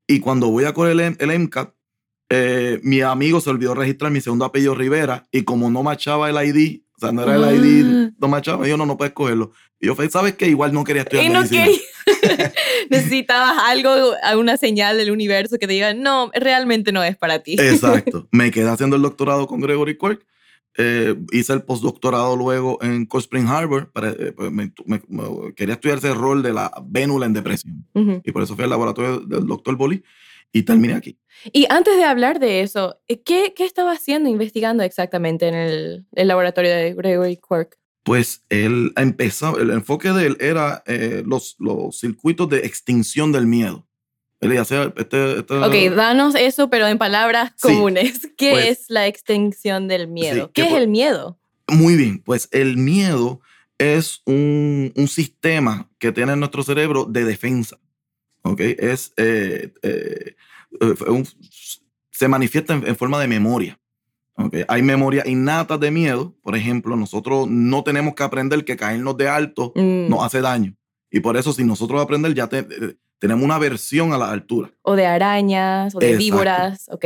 Y 0.08 0.20
cuando 0.20 0.48
voy 0.50 0.64
a 0.66 0.74
coger 0.74 0.92
el, 1.00 1.16
el 1.20 1.40
MCAT, 1.40 1.74
eh, 2.30 2.80
mi 2.84 3.02
amigo 3.02 3.42
se 3.42 3.50
olvidó 3.50 3.74
registrar 3.76 4.12
mi 4.12 4.22
segundo 4.22 4.46
apellido 4.46 4.74
Rivera 4.74 5.28
y 5.32 5.44
como 5.44 5.70
no 5.70 5.84
machaba 5.84 6.30
el 6.30 6.38
ID, 6.48 6.82
o 6.96 7.00
sea, 7.00 7.12
no 7.12 7.24
era 7.24 7.36
el 7.52 7.56
ID, 7.66 7.86
Ah. 7.86 8.12
no 8.20 8.28
machaba, 8.30 8.66
yo 8.68 8.78
no, 8.78 8.86
no 8.86 8.96
puedes 8.98 9.14
cogerlo. 9.14 9.52
Y 9.80 9.88
yo, 9.88 9.96
¿sabes 10.10 10.36
qué? 10.36 10.48
Igual 10.48 10.72
no 10.74 10.84
quería 10.86 11.02
estudiar 11.02 11.26
Y 11.26 11.30
no 11.30 11.40
medicina. 11.40 11.66
quería. 11.66 11.80
Necesitabas 12.89 13.58
algo, 13.65 13.91
una 14.38 14.58
señal 14.58 14.98
del 14.98 15.12
universo 15.12 15.58
que 15.58 15.67
te 15.67 15.74
diga, 15.74 15.93
no, 15.93 16.31
realmente 16.34 16.91
no 16.91 17.03
es 17.03 17.17
para 17.17 17.39
ti. 17.39 17.53
Exacto. 17.60 18.27
Me 18.31 18.51
quedé 18.51 18.70
haciendo 18.70 18.96
el 18.96 19.01
doctorado 19.01 19.48
con 19.48 19.62
Gregory 19.62 19.98
Quirk. 19.98 20.25
Eh, 20.77 21.15
hice 21.34 21.51
el 21.51 21.63
postdoctorado 21.63 22.38
luego 22.38 22.77
en 22.81 23.05
Cold 23.05 23.24
Spring 23.24 23.48
Harbor. 23.48 23.91
Para, 23.91 24.12
eh, 24.12 24.31
pues, 24.36 24.51
me- 24.51 24.72
me- 24.86 25.01
me- 25.10 25.53
quería 25.55 25.74
estudiar 25.75 25.98
ese 25.98 26.13
rol 26.13 26.41
de 26.43 26.53
la 26.53 26.72
vénula 26.86 27.25
en 27.25 27.34
depresión. 27.34 27.86
Ujú. 27.93 28.22
Y 28.24 28.31
por 28.31 28.41
eso 28.43 28.55
fui 28.55 28.63
al 28.63 28.70
laboratorio 28.70 29.20
del 29.20 29.46
doctor 29.46 29.75
Boli 29.75 30.01
y 30.53 30.63
terminé 30.63 30.93
aquí. 30.93 31.17
Y 31.51 31.65
antes 31.70 31.98
de 31.98 32.03
hablar 32.05 32.39
de 32.39 32.62
eso, 32.62 33.00
eh, 33.08 33.22
¿qué, 33.22 33.53
qué 33.55 33.65
estaba 33.65 33.91
haciendo, 33.91 34.29
investigando 34.29 34.84
exactamente 34.84 35.48
en 35.48 35.55
el, 35.55 36.05
el 36.13 36.27
laboratorio 36.27 36.72
de 36.72 36.93
Gregory 36.93 37.38
Quirk? 37.38 37.77
Pues 38.03 38.43
él 38.50 38.93
empezó, 38.96 39.60
el 39.60 39.70
enfoque 39.70 40.12
de 40.12 40.25
él 40.27 40.38
era 40.39 40.84
eh, 40.88 41.24
los, 41.25 41.55
los 41.60 42.00
circuitos 42.00 42.50
de 42.50 42.60
extinción 42.60 43.31
del 43.31 43.46
miedo. 43.46 43.88
Él 44.39 44.53
este, 44.53 44.91
este- 44.98 45.39
Ok, 45.39 45.96
danos 45.96 46.34
eso, 46.34 46.70
pero 46.70 46.88
en 46.88 46.98
palabras 46.98 47.51
Sí, 47.58 47.67
comunes. 47.67 48.27
¿Qué 48.38 48.51
pues- 48.51 48.65
es 48.65 48.86
la 48.89 49.05
extinción 49.05 49.88
del 49.88 50.08
miedo? 50.08 50.46
Sí, 50.46 50.51
¿Qué 50.53 50.63
es 50.63 50.70
por- 50.70 50.81
el 50.81 50.88
miedo? 50.88 51.38
Muy 51.67 51.96
bien, 51.96 52.20
pues 52.20 52.50
el 52.51 52.75
miedo 52.77 53.39
es 53.77 54.22
un, 54.25 54.91
un 54.96 55.08
sistema 55.08 55.89
que 56.00 56.12
tiene 56.12 56.36
nuestro 56.36 56.63
cerebro 56.63 57.05
de 57.05 57.24
defensa. 57.24 57.77
¿ok? 58.43 58.60
Es, 58.62 59.13
eh, 59.17 59.74
eh, 59.84 60.36
un, 61.08 61.27
se 62.12 62.27
manifiesta 62.27 62.74
en, 62.74 62.96
forma 62.96 63.20
de 63.20 63.27
memoria. 63.27 63.79
¿Okay? 64.46 64.64
Hay 64.68 64.82
memoria 64.82 65.24
innata 65.28 65.78
de 65.78 65.92
miedo. 65.92 66.36
Por 66.42 66.56
ejemplo, 66.56 66.96
nosotros 66.96 67.48
no 67.50 67.84
tenemos 67.84 68.14
que 68.16 68.24
aprender 68.24 68.64
que 68.66 68.76
caernos 68.78 69.18
de 69.18 69.28
alto 69.30 69.72
Mm. 69.76 70.10
nos 70.10 70.24
hace 70.24 70.42
daño. 70.42 70.76
Y 71.10 71.20
por 71.20 71.36
eso, 71.38 71.52
si 71.54 71.64
nosotros 71.64 72.02
aprender, 72.02 72.34
ya 72.34 72.48
te- 72.48 72.60
eh, 72.60 72.96
tenemos 73.20 73.44
una 73.44 73.56
aversión 73.56 74.14
a 74.14 74.18
la 74.18 74.32
altura. 74.32 74.72
O 74.82 74.96
de 74.96 75.06
arañas, 75.06 75.94
o 75.96 76.00
de 76.00 76.08
Exacto. 76.14 76.24
víboras. 76.24 76.86
Ok. 76.92 77.06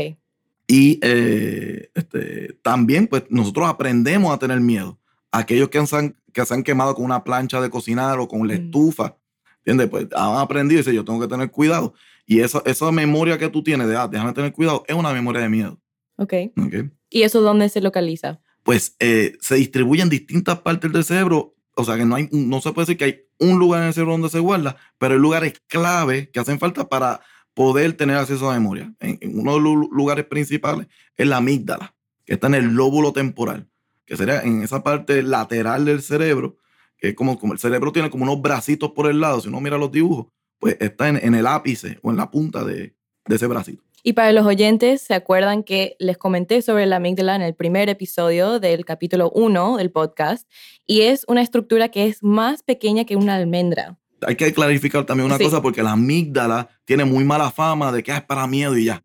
Y 0.67 0.99
eh, 1.03 1.89
este, 1.93 2.53
también, 2.61 3.07
pues, 3.07 3.23
nosotros 3.29 3.67
aprendemos 3.67 4.33
a 4.33 4.39
tener 4.39 4.59
miedo. 4.59 4.99
Aquellos 5.31 5.69
que 5.69 5.85
se 5.85 5.95
han, 5.95 6.15
que 6.33 6.45
se 6.45 6.53
han 6.53 6.63
quemado 6.63 6.95
con 6.95 7.05
una 7.05 7.23
plancha 7.23 7.59
de 7.61 7.69
cocinar 7.69 8.19
o 8.19 8.27
con 8.27 8.47
la 8.47 8.53
Mm. 8.55 8.57
estufa, 8.65 9.17
¿entiendes? 9.59 9.89
Pues 9.89 10.07
han 10.15 10.37
aprendido 10.37 10.79
y 10.79 10.81
dicen, 10.83 10.93
yo 10.95 11.03
tengo 11.05 11.19
que 11.19 11.27
tener 11.27 11.51
cuidado. 11.51 11.93
Y 12.25 12.39
esa, 12.39 12.61
esa 12.65 12.91
memoria 12.91 13.37
que 13.37 13.49
tú 13.49 13.61
tienes 13.63 13.87
de, 13.87 13.95
ah, 13.95 14.07
déjame 14.07 14.33
tener 14.33 14.51
cuidado, 14.53 14.83
es 14.87 14.95
una 14.95 15.13
memoria 15.13 15.41
de 15.41 15.49
miedo. 15.49 15.79
Ok. 16.17 16.33
¿ok? 16.57 16.73
¿Y 17.15 17.23
eso 17.23 17.39
dónde 17.39 17.69
se 17.69 17.79
localiza? 17.79 18.41
Pues 18.63 18.97
eh, 18.99 19.37
se 19.39 19.55
distribuye 19.55 20.01
en 20.01 20.09
distintas 20.09 20.59
partes 20.59 20.91
del 20.91 21.05
cerebro. 21.05 21.55
O 21.77 21.85
sea, 21.85 21.95
que 21.95 22.03
no, 22.03 22.17
se 22.59 22.73
puede 22.73 22.85
decir 22.87 22.97
que 22.97 23.05
hay 23.05 23.21
un 23.39 23.57
lugar 23.57 23.81
en 23.83 23.87
el 23.87 23.93
cerebro 23.93 24.11
donde 24.15 24.27
se 24.27 24.39
guarda, 24.39 24.75
pero 24.97 25.13
hay 25.13 25.19
lugares 25.21 25.53
clave 25.67 26.29
que 26.29 26.41
hacen 26.41 26.59
falta 26.59 26.89
para 26.89 27.21
poder 27.53 27.93
tener 27.93 28.17
acceso 28.17 28.49
a 28.49 28.53
la 28.53 28.59
memoria. 28.59 28.93
Uno 29.23 29.53
de 29.53 29.61
los 29.61 29.75
lu- 29.75 29.89
lugares 29.93 30.25
principales 30.25 30.87
es 31.15 31.25
la 31.25 31.37
amígdala, 31.37 31.95
que 32.25 32.33
está 32.33 32.47
en 32.47 32.55
el 32.55 32.73
lóbulo 32.73 33.13
temporal, 33.13 33.69
que 34.05 34.17
sería 34.17 34.41
en 34.41 34.61
esa 34.61 34.83
parte 34.83 35.23
lateral 35.23 35.85
del 35.85 36.01
cerebro, 36.01 36.57
que 36.97 37.09
es 37.09 37.15
como, 37.15 37.39
el 37.53 37.59
cerebro 37.59 37.93
tiene 37.93 38.09
como 38.09 38.23
unos 38.23 38.41
bracitos 38.41 38.91
por 38.91 39.09
el 39.09 39.21
lado, 39.21 39.39
si 39.39 39.47
uno 39.47 39.61
mira 39.61 39.77
los 39.77 39.89
dibujos, 39.89 40.27
pues 40.59 40.75
está 40.81 41.07
en 41.07 41.33
el 41.33 41.47
ápice 41.47 41.97
o 42.01 42.11
en 42.11 42.17
la 42.17 42.29
punta 42.29 42.65
de, 42.65 42.93
de 43.27 43.35
ese 43.35 43.47
bracito. 43.47 43.83
Y 44.03 44.13
para 44.13 44.31
los 44.31 44.45
oyentes, 44.45 45.01
¿se 45.01 45.15
acuerdan 45.15 45.63
que 45.63 45.95
les 45.99 46.17
comenté 46.17 46.61
sobre 46.61 46.85
la 46.85 46.97
amígdala 46.97 47.35
en 47.35 47.41
el 47.41 47.55
primer 47.55 47.89
episodio 47.89 48.59
del 48.59 48.85
capítulo 48.85 49.31
1 49.31 49.77
del 49.77 49.89
podcast? 49.91 50.47
Y 50.85 51.01
es 51.01 51.25
una 51.27 51.41
estructura 51.41 51.89
que 51.89 52.05
es 52.05 52.21
más 52.21 52.61
pequeña 52.61 53.05
que 53.05 53.15
una 53.15 53.35
almendra. 53.35 53.97
hay 54.25 54.35
que 54.37 54.51
clarificar 54.53 55.05
también 55.05 55.25
una 55.27 55.37
Sí. 55.37 55.43
cosa 55.43 55.61
porque 55.61 55.83
la 55.83 55.91
amígdala 55.91 56.69
tiene 56.85 57.03
muy 57.05 57.23
mala 57.23 57.51
fama 57.51 57.91
de 57.91 58.01
que 58.01 58.11
es 58.11 58.21
para 58.23 58.47
miedo 58.47 58.75
y 58.75 58.85
ya. 58.85 59.03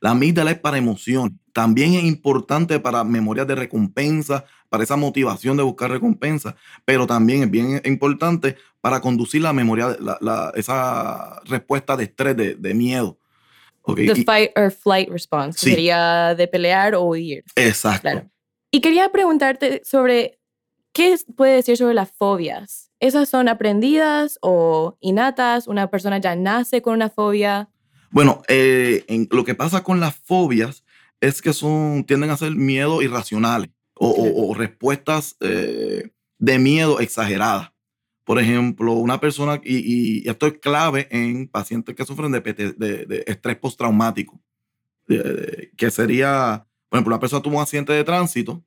La 0.00 0.10
amígdala 0.12 0.50
es 0.52 0.58
para 0.58 0.78
emoción. 0.78 1.40
También 1.52 1.94
es 1.94 2.04
importante 2.04 2.78
para 2.80 3.04
memorias 3.04 3.46
de 3.46 3.54
recompensa, 3.54 4.44
para 4.70 4.84
esa 4.84 4.96
motivación 4.96 5.56
de 5.58 5.62
buscar 5.62 5.90
recompensa, 5.90 6.56
pero 6.86 7.06
también 7.06 7.42
es 7.42 7.50
bien 7.50 7.82
importante 7.84 8.56
para 8.80 9.00
conducir 9.00 9.42
la 9.42 9.52
memoria, 9.52 9.94
la- 10.00 10.16
la- 10.22 10.52
esa 10.54 11.40
respuesta 11.44 11.96
de 11.96 12.04
estrés, 12.04 12.36
de, 12.36 12.54
de 12.54 12.72
miedo. 12.74 13.18
¿Ok? 13.82 13.96
The 13.96 14.20
Y- 14.20 14.24
fight 14.24 14.50
or 14.56 14.70
flight 14.70 15.08
response, 15.10 15.58
que 15.58 15.64
Sí. 15.66 15.70
sería 15.70 16.34
de 16.34 16.46
pelear 16.48 16.94
o 16.94 17.02
huir. 17.02 17.44
exacto. 17.56 18.02
Claro. 18.02 18.30
Y 18.70 18.80
quería 18.80 19.10
preguntarte 19.10 19.82
sobre 19.84 20.38
qué 20.92 21.16
puede 21.36 21.56
decir 21.56 21.76
sobre 21.76 21.94
las 21.94 22.10
fobias. 22.12 22.90
¿Esas 23.00 23.28
son 23.28 23.48
aprendidas 23.48 24.38
o 24.42 24.96
innatas? 25.00 25.66
¿Una 25.66 25.90
persona 25.90 26.18
ya 26.18 26.36
nace 26.36 26.80
con 26.82 26.94
una 26.94 27.10
fobia? 27.10 27.68
Bueno, 28.10 28.42
eh, 28.48 29.04
en- 29.08 29.28
lo 29.30 29.44
que 29.44 29.54
pasa 29.54 29.82
con 29.82 29.98
las 30.00 30.14
fobias 30.14 30.84
es 31.20 31.42
que 31.42 31.52
son, 31.52 32.04
tienden 32.04 32.30
a 32.30 32.36
ser 32.36 32.52
miedos 32.52 33.02
irracionales 33.02 33.70
o, 33.94 34.08
o- 34.10 34.14
Claro. 34.14 34.32
o 34.36 34.54
respuestas 34.54 35.36
eh, 35.40 36.10
de 36.38 36.58
miedo 36.58 37.00
exageradas. 37.00 37.71
Por 38.32 38.40
ejemplo, 38.40 38.94
una 38.94 39.20
persona, 39.20 39.60
y, 39.62 40.22
y 40.22 40.26
esto 40.26 40.46
es 40.46 40.54
clave 40.54 41.06
en 41.10 41.48
pacientes 41.48 41.94
que 41.94 42.06
sufren 42.06 42.32
de, 42.32 42.40
PT 42.40 42.72
de- 42.78 43.04
de 43.04 43.24
estrés 43.26 43.58
postraumático, 43.58 44.40
que 45.76 45.90
sería, 45.90 46.66
por 46.88 46.96
ejemplo, 46.96 47.12
una 47.14 47.20
persona 47.20 47.42
tuvo 47.42 47.56
un 47.56 47.60
accidente 47.62 47.92
de 47.92 48.04
tránsito 48.04 48.64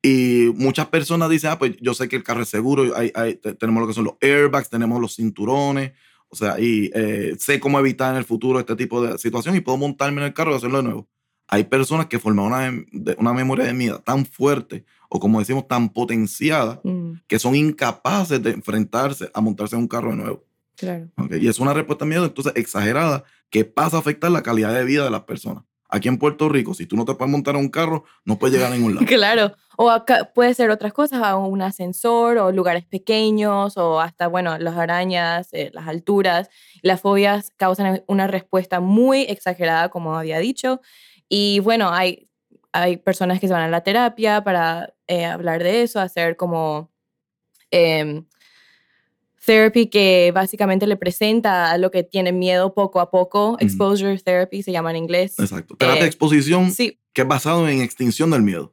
y 0.00 0.52
muchas 0.54 0.86
personas 0.86 1.28
dicen, 1.28 1.50
ah, 1.50 1.58
pues 1.58 1.76
yo 1.80 1.92
sé 1.92 2.08
que 2.08 2.14
el 2.14 2.22
carro 2.22 2.42
es 2.42 2.50
seguro, 2.50 2.94
hay- 2.96 3.10
hay- 3.16 3.34
te- 3.34 3.54
tenemos 3.54 3.80
lo 3.80 3.88
que 3.88 3.94
son 3.94 4.04
los 4.04 4.14
airbags, 4.20 4.70
tenemos 4.70 5.00
los 5.00 5.16
cinturones, 5.16 5.90
o 6.28 6.36
sea, 6.36 6.60
y 6.60 6.92
eh, 6.94 7.34
sé 7.40 7.58
cómo 7.58 7.80
evitar 7.80 8.12
en 8.12 8.18
el 8.18 8.24
futuro 8.24 8.60
este 8.60 8.76
tipo 8.76 9.02
de 9.04 9.18
situación 9.18 9.56
y 9.56 9.60
puedo 9.60 9.76
montarme 9.76 10.20
en 10.20 10.28
el 10.28 10.34
carro 10.34 10.52
y 10.52 10.56
hacerlo 10.56 10.76
de 10.76 10.84
nuevo. 10.84 11.08
Hay 11.48 11.64
personas 11.64 12.06
que 12.06 12.20
forman 12.20 12.46
una, 12.46 13.14
una 13.18 13.32
memoria 13.32 13.64
de 13.66 13.74
miedo 13.74 13.98
tan 14.00 14.24
fuerte 14.24 14.84
o 15.12 15.20
como 15.20 15.40
decimos 15.40 15.68
tan 15.68 15.90
potenciada 15.90 16.80
Mm, 16.84 17.20
que 17.26 17.38
son 17.38 17.54
incapaces 17.54 18.42
de 18.42 18.50
enfrentarse 18.52 19.28
a 19.34 19.40
montarse 19.42 19.74
en 19.76 19.82
un 19.82 19.88
carro 19.88 20.10
de 20.12 20.16
nuevo. 20.16 20.44
claro. 20.76 21.08
Y 21.38 21.48
es 21.48 21.58
una 21.58 21.74
respuesta 21.74 22.04
a 22.06 22.08
miedo 22.08 22.24
entonces 22.24 22.52
exagerada 22.56 23.24
que 23.50 23.64
pasa 23.66 23.96
a 23.96 24.00
afectar 24.00 24.30
la 24.30 24.42
calidad 24.42 24.72
de 24.72 24.84
vida 24.84 25.04
de 25.04 25.10
las 25.10 25.24
personas. 25.24 25.64
Aquí 25.92 26.06
en 26.08 26.18
Puerto 26.18 26.48
Rico, 26.48 26.72
si 26.72 26.86
tú 26.86 26.94
no 26.96 27.04
te 27.04 27.14
puedes 27.14 27.30
montar 27.32 27.56
en 27.56 27.62
un 27.62 27.68
carro, 27.68 28.04
no 28.24 28.38
puedes 28.38 28.54
llegar 28.54 28.72
a 28.72 28.76
ningún 28.76 28.94
lado. 28.94 29.06
Claro. 29.08 29.52
O 29.76 29.90
acá 29.90 30.30
puede 30.34 30.54
ser 30.54 30.70
otras 30.70 30.92
cosas, 30.92 31.20
a 31.22 31.36
un 31.36 31.60
ascensor 31.62 32.38
o 32.38 32.52
lugares 32.52 32.84
pequeños 32.86 33.76
o 33.76 33.98
hasta, 34.00 34.28
bueno, 34.28 34.56
las 34.58 34.76
arañas, 34.76 35.48
eh, 35.52 35.70
las 35.74 35.88
alturas. 35.88 36.48
Las 36.82 37.00
fobias 37.00 37.50
causan 37.56 38.04
una 38.06 38.26
respuesta 38.28 38.78
muy 38.78 39.22
exagerada, 39.22 39.88
como 39.88 40.16
había 40.16 40.38
dicho. 40.38 40.80
Y 41.28 41.58
bueno, 41.60 41.90
hay, 41.90 42.29
hay 42.72 42.96
personas 42.98 43.40
que 43.40 43.46
se 43.48 43.52
van 43.52 43.62
a 43.62 43.68
la 43.68 43.82
terapia 43.82 44.42
para 44.44 44.94
eh, 45.08 45.24
hablar 45.24 45.62
de 45.62 45.82
eso, 45.82 46.00
hacer 46.00 46.36
como 46.36 46.90
em, 47.70 48.24
therapy 49.44 49.86
que 49.86 50.30
básicamente 50.34 50.86
le 50.86 50.96
presenta 50.96 51.70
a 51.70 51.78
lo 51.78 51.90
que 51.90 52.02
tiene 52.02 52.32
miedo 52.32 52.74
poco 52.74 53.00
a 53.00 53.10
poco. 53.10 53.56
Exposure 53.60 54.18
therapy 54.18 54.62
se 54.62 54.72
llama 54.72 54.90
en 54.90 54.96
inglés. 54.96 55.38
Exacto. 55.38 55.76
Terapia 55.76 56.00
Eh, 56.00 56.02
de 56.02 56.06
exposición 56.08 56.70
Sí, 56.70 56.98
que 57.12 57.22
es 57.22 57.28
basado 57.28 57.68
en 57.68 57.80
extinción 57.80 58.30
del 58.30 58.42
miedo. 58.42 58.72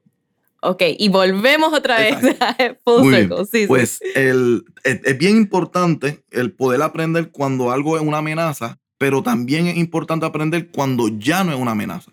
ok. 0.62 0.84
Y 0.98 1.10
volvemos 1.10 1.74
otra 1.74 2.00
vez 2.00 2.24
Exacto. 2.24 2.78
full 2.84 3.04
Muy 3.04 3.16
circle. 3.16 3.46
Sí, 3.46 3.62
sí. 3.62 3.68
Pues 3.68 4.00
el, 4.16 4.66
es, 4.84 5.00
es 5.04 5.18
bien 5.18 5.38
importante 5.38 6.24
el 6.32 6.52
poder 6.54 6.82
aprender 6.82 7.32
cuando 7.32 7.72
algo 7.72 7.98
es 7.98 8.04
una 8.04 8.18
amenaza, 8.20 8.80
pero 8.98 9.24
también 9.24 9.68
es 9.68 9.78
importante 9.78 10.26
aprender 10.26 10.70
cuando 10.72 11.08
ya 11.08 11.44
no 11.44 11.54
es 11.54 11.60
una 11.60 11.72
amenaza. 11.72 12.12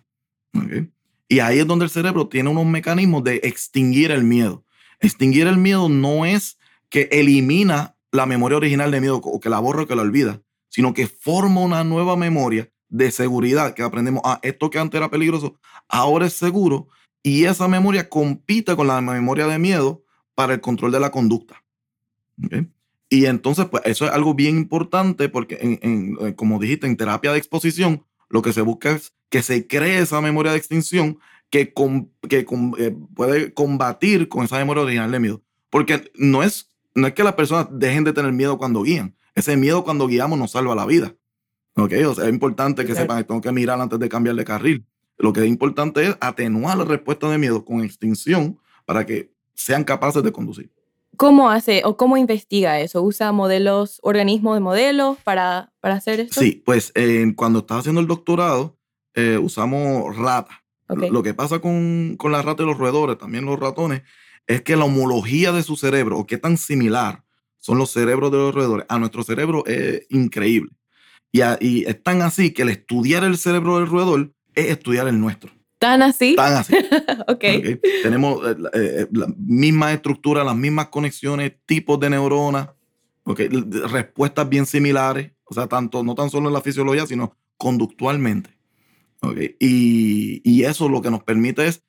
¿ok? 0.57 0.89
Y 1.35 1.41
ahí 1.41 1.59
es 1.59 1.67
donde 1.67 1.85
el 1.85 1.91
cerebro 1.91 2.29
tiene 2.29 2.49
unos 2.49 2.65
mecanismos 2.65 3.25
de 3.25 3.41
extinguir 3.43 4.13
el 4.13 4.23
miedo. 4.23 4.65
Extinguir 5.01 5.49
el 5.49 5.59
miedo 5.59 5.89
no 5.89 6.25
es 6.25 6.61
que 6.89 7.09
elimina 7.11 7.97
la 8.13 8.25
memoria 8.25 8.57
original 8.57 8.93
de 8.93 9.01
miedo 9.01 9.17
o 9.17 9.41
que 9.41 9.49
la 9.49 9.59
borra 9.59 9.83
o 9.83 9.87
que 9.89 9.97
la 9.97 10.03
olvida, 10.03 10.43
sino 10.69 10.95
que 10.95 11.09
forma 11.09 11.61
una 11.61 11.83
nueva 11.83 12.17
memoria 12.17 12.71
de 12.89 13.11
seguridad 13.11 13.75
que 13.75 13.83
aprendemos, 13.83 14.23
ah, 14.25 14.39
esto 14.45 14.71
que 14.71 14.79
antes 14.79 14.97
era 14.97 15.11
peligroso, 15.11 15.59
ahora 15.89 16.27
es 16.27 16.35
seguro 16.35 16.87
y 17.21 17.47
esa 17.47 17.67
memoria 17.67 18.09
compite 18.09 18.77
con 18.77 18.87
la 18.87 19.01
memoria 19.01 19.49
de 19.49 19.59
miedo 19.59 20.05
para 20.37 20.55
el 20.55 20.61
control 20.61 20.93
de 20.93 21.01
la 21.01 21.11
conducta. 21.11 21.65
Y 23.09 23.27
entonces, 23.27 23.67
pues 23.69 23.83
eso 23.87 24.05
es 24.05 24.13
algo 24.13 24.35
bien 24.35 24.57
importante 24.57 25.29
porque, 25.29 25.59
eh, 25.61 26.35
como 26.37 26.61
dijiste, 26.61 26.87
en 26.87 26.97
terapia 26.97 27.33
de 27.33 27.39
exposición, 27.39 28.05
lo 28.35 28.43
que 28.43 28.53
se 28.53 28.63
busca 28.63 28.91
es 28.91 29.13
que 29.31 29.43
se 29.43 29.69
cree 29.69 30.01
esa 30.01 30.21
memoria 30.21 30.51
de 30.51 30.59
extinción 30.59 31.19
que, 31.51 31.73
com- 31.73 32.09
que 32.29 32.45
com- 32.45 32.75
eh, 32.79 32.93
puede 33.15 33.55
combatir 33.55 34.29
con 34.29 34.45
esa 34.45 34.59
memoria 34.59 34.83
original 34.83 35.13
de 35.13 35.21
miedo. 35.21 35.43
Porque 35.71 36.11
no 36.17 36.43
es, 36.43 36.69
no 36.97 37.07
es 37.07 37.13
que 37.15 37.23
las 37.23 37.35
personas 37.35 37.69
dejen 37.71 38.03
de 38.03 38.13
tener 38.13 38.33
miedo 38.33 38.59
cuando 38.59 38.83
guían. 38.83 39.15
Ese 39.37 39.57
miedo 39.57 39.85
cuando 39.85 40.09
guiamos 40.09 40.37
nos 40.37 40.51
salva 40.51 40.75
la 40.75 40.85
vida. 40.85 41.15
¿Ok? 41.77 41.93
O 42.09 42.15
sea, 42.17 42.25
es 42.25 42.31
importante 42.31 42.83
que 42.83 42.89
Claro. 42.93 43.03
sepan 43.03 43.19
que 43.19 43.25
tengo 43.25 43.41
que 43.41 43.53
mirar 43.53 43.81
antes 43.81 43.99
de 44.01 44.09
cambiar 44.09 44.35
de 44.35 44.45
carril. 44.45 44.85
Lo 45.17 45.33
que 45.33 45.41
es 45.43 45.47
importante 45.47 46.05
es 46.09 46.17
atenuar 46.21 46.77
la 46.77 46.85
respuesta 46.85 47.31
de 47.31 47.39
miedo 47.39 47.65
con 47.65 47.83
extinción 47.85 48.59
para 48.85 49.07
que 49.07 49.31
sean 49.55 49.85
capaces 49.85 50.25
de 50.25 50.33
conducir. 50.33 50.73
¿Cómo 51.17 51.51
hace 51.51 51.83
o 51.85 51.97
cómo 51.97 52.17
investiga 52.17 52.81
eso? 52.81 53.03
¿Usa 53.03 53.33
modelos, 53.33 53.99
organismos 54.03 54.55
de 54.57 54.61
modelos 54.61 55.19
para, 55.25 55.73
para 55.81 55.95
hacer 55.97 56.21
esto? 56.21 56.41
Sí, 56.41 56.63
pues 56.65 56.93
eh, 56.95 57.33
cuando 57.37 57.61
estaba 57.61 57.81
haciendo 57.81 58.01
el 58.01 58.07
doctorado, 58.07 58.77
eh, 59.15 59.39
usamos 59.39 60.17
ratas. 60.17 60.57
Lo 61.11 61.23
que 61.23 61.33
pasa 61.35 61.61
con, 61.61 62.17
con 62.19 62.31
las 62.33 62.45
ratas 62.45 62.65
y 62.65 62.69
los 62.69 62.79
roedores, 62.79 63.17
también 63.19 63.45
los 63.47 63.59
ratones, 63.59 64.03
es 64.47 64.63
que 64.63 64.77
la 64.77 64.85
homología 64.85 65.51
de 65.53 65.63
su 65.63 65.77
cerebro, 65.77 66.19
o 66.19 66.27
qué 66.27 66.37
tan 66.37 66.57
similar 66.59 67.25
son 67.59 67.79
los 67.79 67.91
cerebros 67.91 68.31
de 68.31 68.37
los 68.39 68.55
roedores, 68.55 68.85
a 68.91 68.99
nuestro 68.99 69.23
cerebro 69.23 69.65
es 69.67 70.07
increíble. 70.11 70.71
Y, 71.33 71.41
a- 71.41 71.57
y 71.61 71.85
es 71.87 72.03
tan 72.03 72.21
así 72.23 72.53
que 72.53 72.63
el 72.63 72.69
estudiar 72.69 73.25
el 73.25 73.39
cerebro 73.39 73.79
del 73.79 73.89
roedor 73.89 74.33
es 74.55 74.67
estudiar 74.67 75.09
el 75.09 75.19
nuestro. 75.19 75.51
¿Tan 75.85 76.03
así? 76.03 76.35
Tan 76.37 76.55
así. 76.55 76.75
ok. 77.29 77.45
¿ok? 77.59 77.81
Tenemos 78.03 78.47
eh, 78.49 78.55
la- 78.59 78.71
eh, 78.75 79.07
la 79.13 79.27
misma 79.37 79.93
estructura, 79.93 80.43
las 80.45 80.57
mismas 80.57 80.89
conexiones, 80.89 81.53
tipos 81.67 82.01
de 82.01 82.11
neuronas, 82.11 82.69
¿ok? 83.25 83.41
L- 83.41 83.63
de- 83.67 83.87
respuestas 83.89 84.49
bien 84.49 84.67
similares, 84.67 85.33
o 85.45 85.55
sea, 85.55 85.67
tanto, 85.67 86.03
no 86.03 86.15
tan 86.15 86.31
solo 86.31 86.49
en 86.49 86.55
la 86.55 86.61
fisiología, 86.63 87.07
sino 87.07 87.37
conductualmente. 87.57 88.51
¿ok? 89.23 89.37
Y, 89.61 90.41
y 90.45 90.65
eso 90.65 90.89
lo 90.89 91.01
que 91.03 91.11
nos 91.11 91.23
permite 91.23 91.67
es 91.67 91.83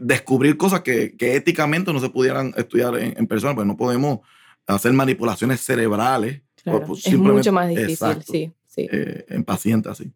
descubrir 0.00 0.56
cosas 0.56 0.82
que, 0.82 1.16
que 1.16 1.34
éticamente 1.36 1.92
no 1.92 2.00
se 2.00 2.10
pudieran 2.10 2.52
estudiar 2.56 2.96
en, 2.98 3.14
en 3.16 3.26
persona, 3.26 3.54
pues 3.54 3.66
no 3.66 3.76
podemos 3.76 4.20
hacer 4.66 4.92
manipulaciones 4.92 5.60
cerebrales. 5.60 6.42
Claro, 6.62 6.84
pues, 6.86 7.06
es 7.06 7.16
mucho 7.18 7.52
más 7.52 7.68
difícil, 7.68 7.90
Exacto, 7.90 8.32
sí, 8.32 8.52
sí. 8.66 8.88
eh, 8.90 9.24
en 9.28 9.42
pacientes 9.44 9.90
así. 9.92 10.12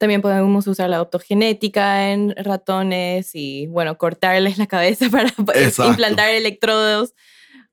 También 0.00 0.22
podemos 0.22 0.66
usar 0.66 0.88
la 0.88 1.02
optogenética 1.02 2.10
en 2.10 2.34
ratones 2.38 3.32
y, 3.34 3.66
bueno, 3.66 3.98
cortarles 3.98 4.56
la 4.56 4.66
cabeza 4.66 5.08
para 5.10 5.28
Exacto. 5.60 5.90
implantar 5.90 6.30
electrodos. 6.30 7.14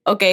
Ok. 0.03 0.23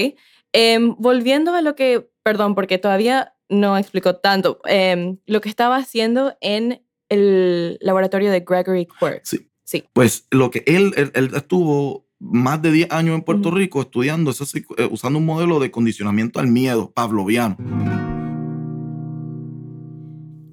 Em, 0.52 0.96
volviendo 0.98 1.54
a 1.54 1.62
lo 1.62 1.76
que, 1.76 2.10
perdón, 2.24 2.56
porque 2.56 2.78
todavía 2.78 3.34
no 3.48 3.78
explicó 3.78 4.16
tanto, 4.16 4.60
em, 4.64 5.18
lo 5.26 5.40
que 5.40 5.48
estaba 5.48 5.76
haciendo 5.76 6.36
en 6.40 6.82
el 7.08 7.78
laboratorio 7.80 8.32
de 8.32 8.40
Gregory 8.40 8.88
Quirk. 8.98 9.20
Sí. 9.22 9.48
Sí. 9.62 9.84
Pues 9.92 10.26
lo 10.32 10.50
que 10.50 10.64
él, 10.66 10.92
él, 10.96 11.12
él 11.14 11.30
estuvo 11.34 12.08
más 12.18 12.60
de 12.60 12.72
10 12.72 12.90
años 12.90 13.14
en 13.14 13.22
Puerto 13.22 13.50
Ujú. 13.50 13.58
Rico 13.58 13.80
estudiando, 13.82 14.32
psico- 14.32 14.74
eh, 14.78 14.88
usando 14.90 15.20
un 15.20 15.26
modelo 15.26 15.60
de 15.60 15.70
condicionamiento 15.70 16.40
al 16.40 16.48
miedo 16.48 16.90
pavloviano. 16.90 17.56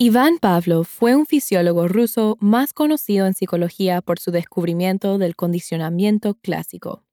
Iván 0.04 0.40
Pavlov 0.40 0.86
fue 0.86 1.16
un 1.16 1.28
fisiólogo 1.28 1.88
ruso 1.88 2.36
más 2.40 2.74
conocido 2.74 3.28
en 3.28 3.36
psicología 3.36 4.02
por 4.02 4.18
su 4.18 4.32
descubrimiento 4.32 5.20
del 5.20 5.36
condicionamiento 5.36 6.34
clásico. 6.34 7.04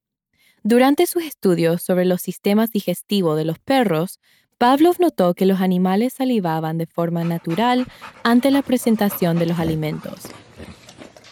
Durante 0.62 1.04
sus 1.04 1.22
estudios 1.22 1.82
sobre 1.82 2.06
los 2.06 2.22
sistemas 2.22 2.70
digestivos 2.70 3.36
de 3.36 3.44
los 3.44 3.58
perros, 3.58 4.20
Pavlov 4.56 4.96
notó 5.00 5.34
que 5.34 5.44
los 5.44 5.60
animales 5.60 6.14
salivaban 6.14 6.78
de 6.78 6.86
forma 6.86 7.24
natural 7.24 7.86
ante 8.22 8.50
la 8.50 8.62
presentación 8.62 9.38
de 9.38 9.44
los 9.44 9.58
alimentos. 9.58 10.22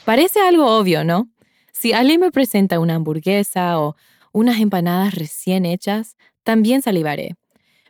Parece 0.05 0.41
algo 0.41 0.77
obvio, 0.77 1.05
¿no? 1.05 1.31
Si 1.73 1.95
alguien 1.95 2.21
me 2.21 2.31
presenta 2.31 2.81
una 2.81 2.97
hamburguesa 2.97 3.81
o 3.81 3.97
unas 4.31 4.61
empanadas 4.61 5.15
recién 5.15 5.65
hechas, 5.65 6.19
también 6.43 6.83
salivaré. 6.83 7.35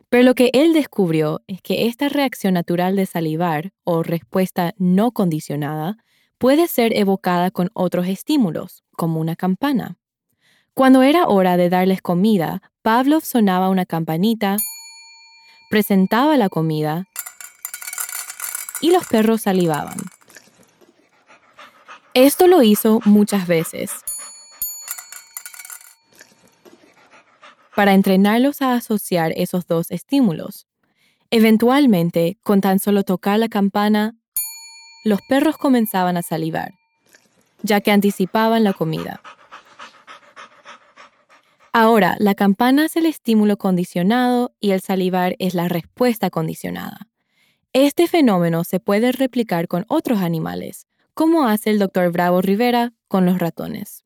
Pero 0.09 0.23
lo 0.23 0.35
que 0.35 0.49
él 0.53 0.73
descubrió 0.73 1.41
es 1.47 1.61
que 1.61 1.87
esta 1.87 2.07
reacción 2.07 2.53
natural 2.53 2.95
de 2.95 3.05
salivar 3.05 3.73
o 3.83 4.03
respuesta 4.03 4.73
no 4.77 5.11
condicionada 5.11 5.97
puede 6.37 6.67
ser 6.67 6.95
evocada 6.95 7.51
con 7.51 7.69
otros 7.73 8.07
estímulos, 8.07 8.83
como 8.95 9.19
una 9.19 9.35
campana. 9.35 9.97
Cuando 10.73 11.01
era 11.01 11.27
hora 11.27 11.57
de 11.57 11.69
darles 11.69 12.01
comida, 12.01 12.61
Pavlov 12.83 13.23
sonaba 13.23 13.69
una 13.69 13.85
campanita, 13.85 14.57
presentaba 15.69 16.37
la 16.37 16.49
comida 16.49 17.07
y 18.79 18.91
los 18.91 19.05
perros 19.07 19.41
salivaban. 19.41 19.97
Esto 22.13 22.47
lo 22.47 22.61
hizo 22.61 23.01
muchas 23.05 23.47
veces. 23.47 23.91
Para 27.77 27.93
entrenarlos 27.93 28.63
a 28.63 28.73
asociar 28.73 29.33
esos 29.35 29.67
dos 29.67 29.91
estímulos. 29.91 30.65
Eventualmente, 31.29 32.39
con 32.41 32.59
tan 32.59 32.79
solo 32.79 33.03
tocar 33.03 33.37
la 33.37 33.49
campana, 33.49 34.15
los 35.05 35.19
perros 35.29 35.57
comenzaban 35.57 36.17
a 36.17 36.23
salivar, 36.23 36.73
ya 37.61 37.79
que 37.81 37.91
anticipaban 37.91 38.63
la 38.63 38.73
comida. 38.73 39.21
Ahora, 41.71 42.15
la 42.17 42.33
campana 42.33 42.85
es 42.85 42.95
el 42.95 43.05
estímulo 43.05 43.57
condicionado 43.57 44.55
y 44.59 44.71
el 44.71 44.81
salivar 44.81 45.35
es 45.37 45.53
la 45.53 45.67
respuesta 45.67 46.31
condicionada. 46.31 47.07
Este 47.73 48.07
fenómeno 48.07 48.63
se 48.63 48.79
puede 48.79 49.11
replicar 49.11 49.67
con 49.67 49.85
otros 49.87 50.21
animales, 50.21 50.87
como 51.13 51.45
hace 51.45 51.69
el 51.69 51.77
Dr. 51.77 52.11
Bravo 52.11 52.41
Rivera 52.41 52.93
con 53.07 53.27
los 53.27 53.37
ratones. 53.37 54.03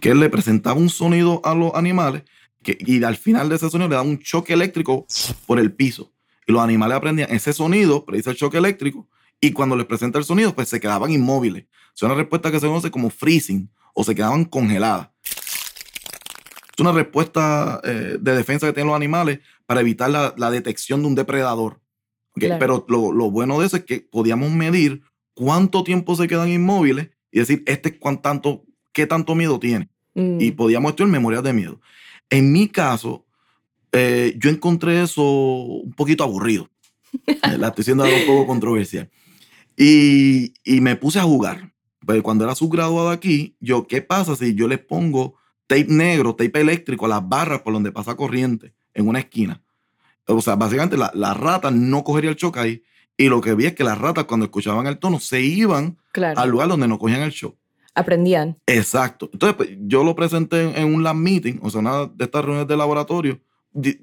Que 0.00 0.14
le 0.14 0.30
presentaba 0.30 0.80
un 0.80 0.88
sonido 0.88 1.42
a 1.44 1.54
los 1.54 1.74
animales 1.74 2.22
que, 2.66 2.76
y 2.80 3.02
al 3.04 3.16
final 3.16 3.48
de 3.48 3.56
ese 3.56 3.70
sonido 3.70 3.88
le 3.88 3.94
daba 3.94 4.06
un 4.08 4.18
choque 4.18 4.52
eléctrico 4.52 5.06
por 5.46 5.58
el 5.60 5.72
piso. 5.72 6.12
Y 6.46 6.52
los 6.52 6.60
animales 6.62 6.96
aprendían 6.96 7.30
ese 7.30 7.52
sonido, 7.52 8.04
predice 8.04 8.30
el 8.30 8.36
choque 8.36 8.58
eléctrico, 8.58 9.08
y 9.40 9.52
cuando 9.52 9.76
les 9.76 9.86
presenta 9.86 10.18
el 10.18 10.24
sonido, 10.24 10.54
pues 10.54 10.68
se 10.68 10.80
quedaban 10.80 11.10
inmóviles. 11.12 11.64
Es 11.94 12.02
una 12.02 12.14
respuesta 12.14 12.50
que 12.50 12.58
se 12.60 12.66
conoce 12.66 12.90
como 12.90 13.10
freezing 13.10 13.70
o 13.94 14.02
se 14.04 14.14
quedaban 14.14 14.44
congeladas. 14.44 15.10
Es 15.24 16.80
una 16.80 16.92
respuesta 16.92 17.80
eh, 17.84 18.18
de 18.20 18.36
defensa 18.36 18.66
que 18.66 18.72
tienen 18.72 18.88
los 18.88 18.96
animales 18.96 19.40
para 19.64 19.80
evitar 19.80 20.10
la, 20.10 20.34
la 20.36 20.50
detección 20.50 21.00
de 21.02 21.08
un 21.08 21.14
depredador. 21.14 21.80
Pero 22.58 22.84
lo, 22.88 23.12
lo 23.12 23.30
bueno 23.30 23.58
de 23.60 23.66
eso 23.66 23.76
es 23.76 23.84
que 23.84 24.00
podíamos 24.00 24.50
medir 24.50 25.02
cuánto 25.34 25.84
tiempo 25.84 26.16
se 26.16 26.28
quedan 26.28 26.50
inmóviles 26.50 27.08
y 27.32 27.38
decir, 27.38 27.62
este 27.66 27.98
cuán 27.98 28.20
tanto, 28.20 28.64
qué 28.92 29.06
tanto 29.06 29.34
miedo 29.34 29.58
tiene. 29.58 29.88
Mm, 30.14 30.40
Y 30.40 30.50
podíamos 30.52 30.90
estudiar 30.90 31.10
memorias 31.10 31.42
de 31.42 31.52
miedo. 31.52 31.80
En 32.30 32.52
mi 32.52 32.68
caso, 32.68 33.26
eh, 33.92 34.34
yo 34.38 34.50
encontré 34.50 35.02
eso 35.02 35.22
un 35.22 35.92
poquito 35.92 36.24
aburrido. 36.24 36.70
La 37.58 37.68
estoy 37.68 37.82
diciendo 37.82 38.04
algo 38.04 38.16
un 38.16 38.26
poco 38.26 38.46
controversial. 38.46 39.10
Y, 39.76 40.54
y 40.64 40.80
me 40.80 40.96
puse 40.96 41.18
a 41.18 41.22
jugar. 41.22 41.72
Pues 42.04 42.22
cuando 42.22 42.44
era 42.44 42.54
subgraduado 42.54 43.10
aquí, 43.10 43.56
yo, 43.60 43.86
¿qué 43.86 44.02
pasa 44.02 44.36
si 44.36 44.54
yo 44.54 44.68
les 44.68 44.78
pongo 44.78 45.34
tape 45.66 45.86
negro, 45.88 46.34
tape 46.34 46.60
eléctrico 46.60 47.06
a 47.06 47.08
las 47.08 47.28
barras 47.28 47.62
por 47.62 47.72
donde 47.72 47.90
pasa 47.90 48.16
corriente 48.16 48.74
en 48.94 49.08
una 49.08 49.18
esquina? 49.20 49.62
O 50.26 50.40
sea, 50.40 50.56
básicamente 50.56 50.96
la, 50.96 51.10
la 51.14 51.34
rata 51.34 51.70
no 51.70 52.04
cogería 52.04 52.30
el 52.30 52.36
shock 52.36 52.58
ahí. 52.58 52.82
Y 53.16 53.28
lo 53.28 53.40
que 53.40 53.54
vi 53.54 53.66
es 53.66 53.74
que 53.74 53.84
las 53.84 53.98
ratas, 53.98 54.24
cuando 54.24 54.46
escuchaban 54.46 54.86
el 54.86 54.98
tono, 54.98 55.18
se 55.20 55.40
iban 55.40 55.98
claro, 56.12 56.38
al 56.38 56.50
lugar 56.50 56.68
donde 56.68 56.86
no 56.86 56.98
cogían 56.98 57.22
el 57.22 57.30
shock. 57.30 57.56
Aprendían. 57.96 58.56
Exacto. 58.66 59.28
Entonces, 59.32 59.56
pues, 59.56 59.70
yo 59.80 60.04
lo 60.04 60.14
presenté 60.14 60.62
en, 60.62 60.76
en 60.76 60.94
un 60.94 61.02
lab 61.02 61.16
meeting, 61.16 61.58
o 61.62 61.70
sea, 61.70 61.80
una 61.80 62.06
de 62.06 62.24
estas 62.24 62.44
reuniones 62.44 62.68
de 62.68 62.76
laboratorio, 62.76 63.40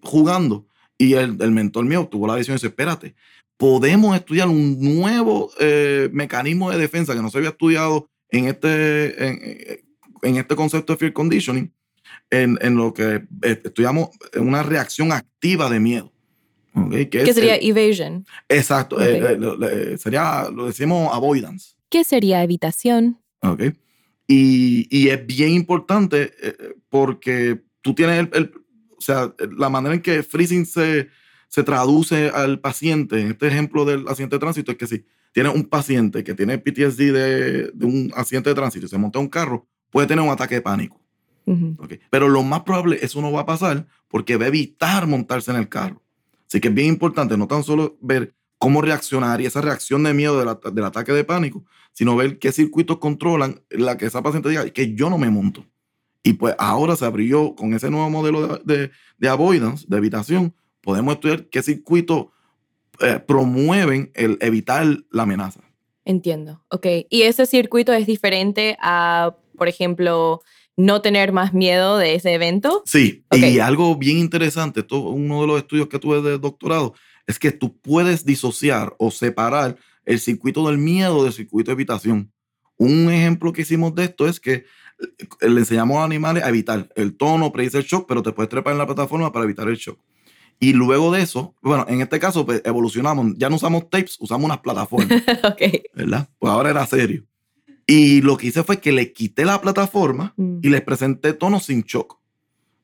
jugando. 0.01 0.65
Y 0.97 1.13
el, 1.13 1.37
el 1.41 1.51
mentor 1.51 1.85
mío 1.85 2.07
tuvo 2.09 2.27
la 2.27 2.35
visión 2.35 2.53
y 2.53 2.57
dice, 2.57 2.67
espérate, 2.67 3.15
podemos 3.57 4.15
estudiar 4.15 4.47
un 4.47 4.77
nuevo 4.79 5.49
eh, 5.59 6.09
mecanismo 6.11 6.69
de 6.71 6.77
defensa 6.77 7.13
que 7.15 7.21
no 7.21 7.29
se 7.29 7.37
había 7.37 7.49
estudiado 7.51 8.09
en 8.29 8.45
este, 8.45 9.27
en, 9.27 9.39
en 10.21 10.37
este 10.37 10.55
concepto 10.55 10.93
de 10.93 10.97
fear 10.97 11.13
conditioning, 11.13 11.71
en, 12.29 12.57
en 12.61 12.75
lo 12.75 12.93
que 12.93 13.23
eh, 13.43 13.61
estudiamos 13.63 14.09
una 14.39 14.63
reacción 14.63 15.11
activa 15.11 15.69
de 15.69 15.79
miedo. 15.79 16.11
¿ok? 16.75 16.91
Que 16.91 17.09
¿Qué 17.09 17.21
es 17.23 17.35
sería 17.35 17.55
el- 17.55 17.69
evasion? 17.77 18.25
exacto. 18.49 18.95
Ok. 18.95 19.01
eh, 19.03 19.17
eh, 19.33 19.37
le- 19.59 19.97
sería, 19.97 20.47
lo 20.53 20.65
decimos 20.67 21.13
avoidance. 21.13 21.75
¿Qué 21.89 22.03
sería 22.03 22.43
evitación? 22.43 23.19
¿ok? 23.41 23.61
Y, 24.27 24.87
y 24.89 25.09
es 25.09 25.25
bien 25.25 25.49
importante 25.51 26.31
eh, 26.41 26.75
porque 26.89 27.61
tú 27.81 27.93
tienes 27.93 28.19
el, 28.19 28.29
el- 28.33 28.51
o 28.97 29.01
sea, 29.01 29.33
la 29.57 29.67
manera 29.69 29.93
en 29.95 30.01
que 30.01 30.23
freezing 30.23 30.65
se, 30.65 31.09
se 31.49 31.63
traduce 31.63 32.29
al 32.29 32.59
paciente, 32.61 33.19
en 33.19 33.27
este 33.31 33.47
ejemplo 33.47 33.83
del 33.83 34.07
accidente 34.07 34.37
de 34.37 34.39
tránsito, 34.39 34.71
es 34.71 34.77
que 34.77 34.87
si 34.87 35.05
tienes 35.33 35.53
un 35.53 35.65
paciente 35.65 36.23
que 36.23 36.33
tiene 36.33 36.57
PTSD 36.57 37.11
de, 37.11 37.71
de 37.73 37.85
un 37.85 38.13
accidente 38.15 38.49
de 38.49 38.55
tránsito 38.55 38.85
y 38.85 38.89
se 38.89 38.97
monta 38.97 39.19
en 39.19 39.25
un 39.25 39.29
carro, 39.29 39.67
puede 39.89 40.07
tener 40.07 40.23
un 40.23 40.31
ataque 40.31 40.55
de 40.55 40.61
pánico. 40.61 41.01
Ujú. 41.45 41.75
¿ok? 41.79 41.95
Pero 42.09 42.29
lo 42.29 42.43
más 42.43 42.61
probable 42.63 42.97
eso 43.01 43.21
no 43.21 43.29
va 43.29 43.41
a 43.41 43.45
pasar 43.45 43.85
porque 44.07 44.37
va 44.37 44.45
a 44.45 44.47
evitar 44.47 45.05
montarse 45.05 45.51
en 45.51 45.57
el 45.57 45.67
carro. 45.67 46.01
Así 46.47 46.61
que 46.61 46.69
es 46.69 46.73
bien 46.73 46.87
importante 46.87 47.35
no 47.35 47.47
tan 47.47 47.63
solo 47.63 47.97
ver 47.99 48.33
cómo 48.57 48.81
reaccionar 48.81 49.41
y 49.41 49.47
esa 49.47 49.59
reacción 49.59 50.03
de 50.03 50.13
miedo 50.13 50.39
del, 50.39 50.73
del 50.73 50.85
ataque 50.85 51.11
de 51.11 51.25
pánico, 51.25 51.65
sino 51.93 52.15
ver 52.15 52.39
qué 52.39 52.51
circuitos 52.51 52.97
controlan 52.97 53.61
la 53.69 53.97
que 53.97 54.05
esa 54.05 54.21
paciente 54.21 54.49
diga 54.49 54.69
que 54.69 54.93
yo 54.93 55.09
no 55.09 55.17
me 55.17 55.29
monto. 55.29 55.65
Y 56.23 56.33
pues 56.33 56.55
ahora 56.57 56.95
se 56.95 57.05
abrió 57.05 57.55
con 57.55 57.73
ese 57.73 57.89
nuevo 57.89 58.09
modelo 58.09 58.47
de, 58.59 58.77
de, 58.77 58.91
de 59.17 59.29
avoidance, 59.29 59.85
de 59.87 59.97
evitación, 59.97 60.53
podemos 60.81 61.15
estudiar 61.15 61.45
qué 61.49 61.61
circuitos 61.61 62.27
eh, 62.99 63.19
promueven 63.25 64.11
el 64.13 64.37
evitar 64.41 64.85
la 65.11 65.23
amenaza. 65.23 65.61
Entiendo. 66.05 66.63
Ok. 66.69 66.85
¿Y 67.09 67.23
ese 67.23 67.45
circuito 67.45 67.93
es 67.93 68.05
diferente 68.07 68.77
a, 68.81 69.35
por 69.57 69.67
ejemplo, 69.67 70.41
no 70.75 71.01
tener 71.01 71.31
más 71.31 71.53
miedo 71.53 71.97
de 71.97 72.15
ese 72.15 72.33
evento? 72.33 72.83
Sí, 72.85 73.23
Ok. 73.29 73.37
y 73.39 73.59
algo 73.59 73.95
bien 73.95 74.17
interesante, 74.17 74.81
esto, 74.81 74.99
uno 74.99 75.41
de 75.41 75.47
los 75.47 75.57
estudios 75.59 75.87
que 75.87 75.99
tuve 75.99 76.21
de 76.21 76.37
doctorado, 76.39 76.93
es 77.27 77.39
que 77.39 77.51
tú 77.51 77.77
puedes 77.77 78.25
disociar 78.25 78.93
o 78.97 79.11
separar 79.11 79.77
el 80.05 80.19
circuito 80.19 80.67
del 80.67 80.77
miedo 80.77 81.23
del 81.23 81.33
circuito 81.33 81.71
de 81.71 81.73
evitación. 81.73 82.31
Un 82.77 83.09
ejemplo 83.11 83.53
que 83.53 83.61
hicimos 83.61 83.93
de 83.95 84.05
esto 84.05 84.27
es 84.27 84.39
que 84.39 84.65
eh, 85.41 85.49
le 85.49 85.59
enseñamos 85.59 85.97
a 85.97 86.03
animales 86.03 86.43
a 86.43 86.49
evitar 86.49 86.89
el 86.95 87.15
tono, 87.15 87.51
predice 87.51 87.77
el 87.77 87.83
shock, 87.83 88.05
pero 88.07 88.21
te 88.23 88.31
puedes 88.31 88.49
trepar 88.49 88.73
en 88.73 88.79
la 88.79 88.85
plataforma 88.85 89.31
para 89.31 89.45
evitar 89.45 89.67
el 89.67 89.75
shock. 89.77 89.99
Y 90.59 90.73
luego 90.73 91.11
de 91.11 91.21
eso, 91.21 91.55
bueno, 91.61 91.85
en 91.89 92.01
este 92.01 92.19
caso 92.19 92.45
pues, 92.45 92.61
evolucionamos, 92.63 93.33
ya 93.37 93.49
no 93.49 93.57
usamos 93.57 93.89
tapes, 93.89 94.17
usamos 94.19 94.45
unas 94.45 94.59
plataformas. 94.59 95.09
ok. 95.43 95.61
¿verdad? 95.95 96.29
Pues 96.39 96.51
ahora 96.51 96.69
era 96.69 96.85
serio. 96.85 97.25
Y 97.85 98.21
lo 98.21 98.37
que 98.37 98.47
hice 98.47 98.63
fue 98.63 98.79
que 98.79 98.91
le 98.93 99.11
quité 99.11 99.43
la 99.45 99.59
plataforma 99.59 100.33
Mm. 100.37 100.59
y 100.61 100.69
les 100.69 100.81
presenté 100.81 101.33
tonos 101.33 101.65
sin 101.65 101.81
shock. 101.81 102.17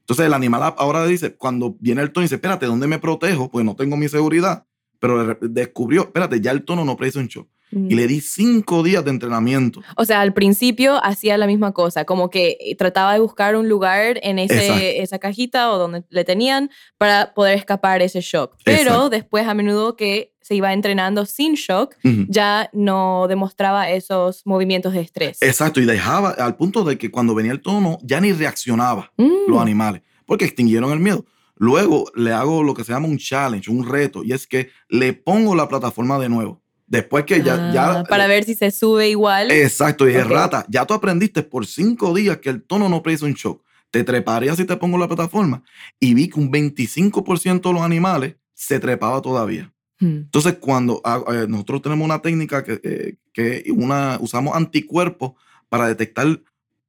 Entonces 0.01 0.25
el 0.25 0.33
animal 0.33 0.73
ahora 0.77 1.05
dice, 1.05 1.35
cuando 1.35 1.77
viene 1.79 2.01
el 2.01 2.11
tono, 2.11 2.23
dice, 2.23 2.35
espérate, 2.35 2.65
¿dónde 2.65 2.87
me 2.87 2.99
protejo? 2.99 3.49
Pues 3.49 3.63
no 3.63 3.75
tengo 3.75 3.95
mi 3.95 4.09
seguridad. 4.09 4.65
Pero 4.99 5.37
descubrió, 5.41 6.03
espérate, 6.03 6.41
ya 6.41 6.51
el 6.51 6.63
tono 6.63 6.85
no 6.85 6.97
predice 6.97 7.19
un 7.19 7.27
shock. 7.27 7.47
y 7.71 7.93
le 7.93 8.07
di 8.07 8.19
cinco 8.19 8.81
días 8.81 9.05
de 9.05 9.11
entrenamiento. 9.11 9.81
O 9.95 10.03
sea, 10.03 10.21
al 10.21 10.33
principio 10.33 11.03
hacía 11.03 11.37
la 11.37 11.45
misma 11.45 11.71
cosa, 11.71 12.03
como 12.03 12.31
que 12.31 12.57
trataba 12.79 13.13
de 13.13 13.19
buscar 13.19 13.55
un 13.55 13.69
lugar 13.69 14.19
en 14.23 14.39
ese, 14.39 15.01
esa 15.01 15.19
cajita 15.19 15.71
o 15.71 15.77
donde 15.77 16.03
le 16.09 16.23
tenían 16.23 16.71
para 16.97 17.33
poder 17.35 17.55
escapar 17.55 18.01
ese 18.01 18.21
shock. 18.21 18.55
Pero 18.65 19.09
después 19.09 19.47
a 19.47 19.53
menudo 19.53 19.95
que 19.95 20.33
se 20.49 20.55
iba 20.55 20.73
entrenando 20.73 21.27
sin 21.27 21.53
shock, 21.53 21.95
ya 22.27 22.71
no 22.73 23.27
demostraba 23.29 23.91
esos 23.91 24.41
movimientos 24.47 24.93
de 24.93 25.01
estrés. 25.01 25.37
Exacto, 25.41 25.79
y 25.79 25.85
dejaba 25.85 26.31
al 26.31 26.55
punto 26.55 26.83
de 26.83 26.97
que 26.97 27.11
cuando 27.11 27.35
venía 27.35 27.51
el 27.51 27.61
tono 27.61 27.99
ya 28.01 28.19
ni 28.19 28.33
reaccionaba 28.33 29.11
los 29.15 29.57
mm. 29.57 29.59
animales, 29.59 30.01
porque 30.25 30.45
extinguieron 30.45 30.91
el 30.91 30.99
miedo. 30.99 31.23
Luego 31.59 32.09
le 32.15 32.31
hago 32.31 32.63
lo 32.63 32.73
que 32.73 32.85
se 32.85 32.93
llama 32.93 33.09
un 33.09 33.17
challenge, 33.17 33.69
un 33.69 33.85
reto, 33.85 34.23
y 34.23 34.31
es 34.31 34.47
que 34.47 34.69
le 34.87 35.11
pongo 35.11 35.53
la 35.55 35.67
plataforma 35.67 36.17
de 36.17 36.29
nuevo. 36.29 36.61
Después 36.87 37.25
que 37.25 37.43
ya, 37.43 37.71
ya... 37.73 37.99
Ah, 37.99 38.03
para 38.05 38.27
ver 38.27 38.45
si 38.45 38.55
se 38.55 38.71
sube 38.71 39.09
igual. 39.09 39.51
Exacto, 39.51 40.09
y 40.09 40.15
es 40.15 40.25
rata, 40.25 40.65
ya 40.69 40.85
tú 40.85 40.93
aprendiste 40.93 41.43
por 41.43 41.67
cinco 41.67 42.13
días 42.13 42.37
que 42.37 42.49
el 42.49 42.63
tono 42.63 42.87
no 42.87 43.03
produce 43.03 43.25
un 43.25 43.33
shock. 43.33 43.61
Te 43.91 44.05
treparía 44.05 44.55
si 44.55 44.63
te 44.63 44.77
pongo 44.77 44.97
la 44.97 45.07
plataforma. 45.07 45.61
Y 45.99 46.13
vi 46.13 46.29
que 46.29 46.39
un 46.39 46.49
25% 46.49 47.61
de 47.61 47.73
los 47.73 47.81
animales 47.81 48.37
se 48.53 48.79
trepaba 48.79 49.21
todavía. 49.21 49.73
Hmm. 49.99 50.17
Entonces, 50.31 50.55
cuando 50.61 51.01
eh, 51.05 51.45
nosotros 51.49 51.81
tenemos 51.81 52.05
una 52.05 52.21
técnica 52.21 52.63
que, 52.63 52.79
eh, 52.81 53.15
que 53.33 53.65
una, 53.75 54.17
usamos 54.21 54.55
anticuerpos 54.55 55.33
para 55.67 55.89
detectar 55.89 56.41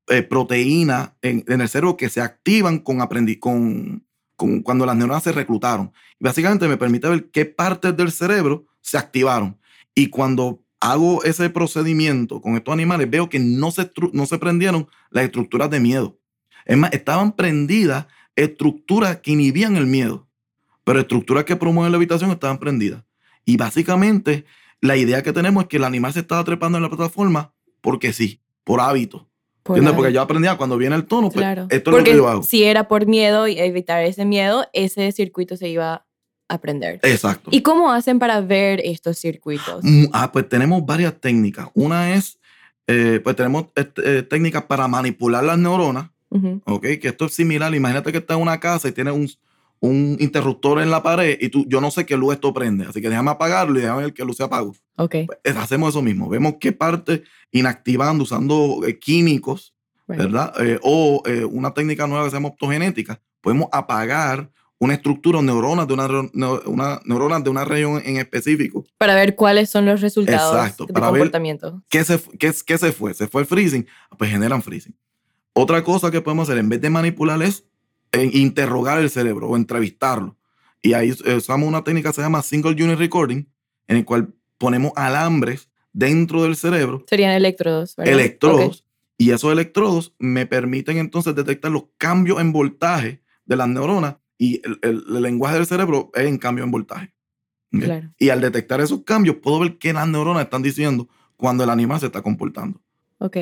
eh, 0.06 0.22
proteínas 0.22 1.10
en, 1.22 1.44
en, 1.48 1.60
el 1.60 1.68
cerebro 1.68 1.96
que 1.96 2.08
se 2.08 2.20
activan 2.20 2.78
con, 2.78 3.00
aprendi 3.00 3.36
con, 3.36 4.04
cuando 4.62 4.86
las 4.86 4.96
neuronas 4.96 5.22
se 5.22 5.32
reclutaron. 5.32 5.92
Básicamente 6.18 6.68
me 6.68 6.76
permite 6.76 7.08
ver 7.08 7.30
qué 7.30 7.44
partes 7.44 7.96
del 7.96 8.10
cerebro 8.10 8.66
se 8.80 8.98
activaron. 8.98 9.58
Y 9.94 10.08
cuando 10.08 10.62
hago 10.80 11.22
ese 11.24 11.50
procedimiento 11.50 12.40
con 12.40 12.56
estos 12.56 12.72
animales, 12.72 13.10
veo 13.10 13.28
que 13.28 13.38
no 13.38 13.70
se, 13.70 13.90
no 14.12 14.26
se 14.26 14.38
prendieron 14.38 14.88
las 15.10 15.24
estructuras 15.24 15.70
de 15.70 15.80
miedo. 15.80 16.18
Es 16.64 16.76
más, 16.76 16.92
estaban 16.92 17.32
prendidas 17.32 18.06
estructuras 18.36 19.18
que 19.18 19.32
inhibían 19.32 19.76
el 19.76 19.86
miedo, 19.86 20.28
pero 20.84 21.00
estructuras 21.00 21.44
que 21.44 21.56
promueven 21.56 21.92
la 21.92 21.96
habitación 21.96 22.30
estaban 22.30 22.58
prendidas. 22.58 23.04
Y 23.44 23.56
básicamente 23.56 24.44
la 24.80 24.96
idea 24.96 25.22
que 25.22 25.32
tenemos 25.32 25.64
es 25.64 25.68
que 25.68 25.76
el 25.76 25.84
animal 25.84 26.12
se 26.12 26.20
estaba 26.20 26.44
trepando 26.44 26.78
en 26.78 26.82
la 26.82 26.88
plataforma 26.88 27.52
porque 27.80 28.12
sí, 28.12 28.40
por 28.64 28.80
hábito. 28.80 29.29
¿Entiendes? 29.74 29.94
Porque 29.94 30.12
yo 30.12 30.20
aprendía 30.20 30.56
cuando 30.56 30.76
viene 30.76 30.96
el 30.96 31.04
tono, 31.04 31.30
pues, 31.30 31.46
esto 31.68 31.90
es 31.90 31.96
lo 31.96 32.04
que 32.04 32.16
yo 32.16 32.28
hago. 32.28 32.42
Si 32.42 32.64
era 32.64 32.88
por 32.88 33.06
miedo 33.06 33.48
y 33.48 33.58
evitar 33.58 34.04
ese 34.04 34.24
miedo, 34.24 34.66
ese 34.72 35.10
circuito 35.12 35.56
se 35.56 35.68
iba 35.68 36.04
aprender. 36.50 37.00
Exacto. 37.02 37.50
¿Y 37.52 37.62
cómo 37.62 37.92
hacen 37.92 38.18
para 38.18 38.40
ver 38.40 38.80
estos 38.84 39.18
circuitos? 39.18 39.82
Mm, 39.82 40.06
ah, 40.12 40.30
pues 40.32 40.48
tenemos 40.48 40.84
varias 40.84 41.14
técnicas. 41.20 41.68
Una 41.74 42.14
es, 42.14 42.38
eh, 42.86 43.20
pues 43.22 43.36
tenemos 43.36 43.66
eh, 43.76 44.22
técnicas 44.28 44.64
para 44.64 44.88
manipular 44.88 45.44
las 45.44 45.58
neuronas, 45.58 46.10
¿ok? 46.64 46.82
Que 47.00 47.08
esto 47.08 47.26
es 47.26 47.32
similar. 47.32 47.74
Imagínate 47.74 48.12
que 48.12 48.18
estás 48.18 48.36
en 48.36 48.42
una 48.42 48.60
casa 48.60 48.88
y 48.88 48.92
tienes 48.92 49.14
un, 49.14 49.30
un, 49.80 50.16
interruptor 50.20 50.80
en 50.80 50.90
la 50.90 51.02
pared 51.02 51.38
y 51.40 51.48
tú, 51.48 51.64
yo 51.68 51.80
no 51.80 51.90
sé 51.90 52.06
qué 52.06 52.16
luz 52.16 52.34
esto 52.34 52.52
prende, 52.52 52.86
así 52.86 53.00
que 53.00 53.08
déjame 53.08 53.30
apagarlo 53.30 53.78
y 53.78 53.82
déjame 53.82 54.02
ver 54.02 54.14
qué 54.14 54.24
luz 54.24 54.36
se 54.36 54.44
apaga. 54.44 54.70
Ok. 54.96 55.16
Pues, 55.26 55.56
hacemos 55.56 55.90
eso 55.90 56.02
mismo. 56.02 56.28
Vemos 56.28 56.54
qué 56.60 56.72
parte 56.72 57.24
inactivando, 57.50 58.24
usando 58.24 58.82
eh, 58.86 58.98
químicos, 58.98 59.74
¿verdad? 60.06 60.52
o 60.82 61.22
una 61.50 61.72
técnica 61.72 62.06
nueva 62.06 62.24
que 62.24 62.30
se 62.30 62.36
llama 62.36 62.48
optogenética, 62.48 63.20
podemos 63.40 63.68
apagar 63.70 64.50
una 64.80 64.94
estructura 64.94 65.38
o 65.38 65.42
neuronas 65.42 65.86
de 65.86 65.94
una, 65.94 66.08
una, 66.64 67.00
neuronas 67.04 67.44
de 67.44 67.50
una 67.50 67.64
región 67.64 68.02
en 68.04 68.16
específico. 68.16 68.84
Para 68.96 69.14
ver 69.14 69.36
cuáles 69.36 69.68
son 69.68 69.84
los 69.84 70.00
resultados 70.00 70.56
Exacto, 70.56 70.86
de 70.86 70.94
para 70.94 71.08
comportamiento. 71.08 71.72
Ver 71.72 71.82
qué, 71.90 72.04
se, 72.04 72.18
qué, 72.38 72.52
qué 72.66 72.78
se 72.78 72.90
fue. 72.90 73.12
¿Se 73.12 73.28
fue 73.28 73.42
el 73.42 73.46
freezing? 73.46 73.86
Pues 74.16 74.30
generan 74.30 74.62
freezing. 74.62 74.96
Otra 75.52 75.84
cosa 75.84 76.10
que 76.10 76.22
podemos 76.22 76.48
hacer 76.48 76.58
en 76.58 76.70
vez 76.70 76.80
de 76.80 76.88
manipular 76.88 77.42
es 77.42 77.58
eh, 77.60 77.69
interrogar 78.12 78.98
el 78.98 79.10
cerebro 79.10 79.48
o 79.48 79.56
entrevistarlo. 79.56 80.36
Y 80.82 80.94
ahí 80.94 81.12
usamos 81.36 81.68
una 81.68 81.84
técnica 81.84 82.10
que 82.10 82.16
se 82.16 82.22
llama 82.22 82.42
Single 82.42 82.72
Unit 82.72 82.98
Recording, 82.98 83.44
en 83.86 83.96
el 83.96 84.04
cual 84.04 84.32
ponemos 84.58 84.92
alambres 84.96 85.68
dentro 85.92 86.42
del 86.42 86.56
cerebro. 86.56 87.04
Serían 87.08 87.32
electrodos. 87.32 87.96
¿verdad? 87.96 88.12
Electrodos. 88.12 88.84
Y 89.18 89.32
esos 89.32 89.52
electrodos 89.52 90.14
me 90.18 90.46
permiten 90.46 90.96
entonces 90.96 91.34
detectar 91.34 91.70
los 91.70 91.84
cambios 91.98 92.40
en 92.40 92.52
voltaje 92.52 93.22
de 93.44 93.56
las 93.56 93.68
neuronas 93.68 94.16
y 94.38 94.62
el, 94.64 95.04
lenguaje 95.22 95.56
del 95.56 95.66
cerebro 95.66 96.10
es 96.14 96.26
en 96.26 96.38
cambio 96.38 96.64
en 96.64 96.70
voltaje. 96.70 97.12
Y 98.18 98.30
al 98.30 98.40
detectar 98.40 98.80
esos 98.80 99.02
cambios, 99.04 99.36
puedo 99.36 99.60
ver 99.60 99.78
qué 99.78 99.92
las 99.92 100.08
neuronas 100.08 100.44
están 100.44 100.62
diciendo 100.62 101.08
cuando 101.36 101.62
el 101.64 101.70
animal 101.70 102.00
se 102.00 102.06
está 102.06 102.22
comportando. 102.22 102.80
Ok. 103.18 103.36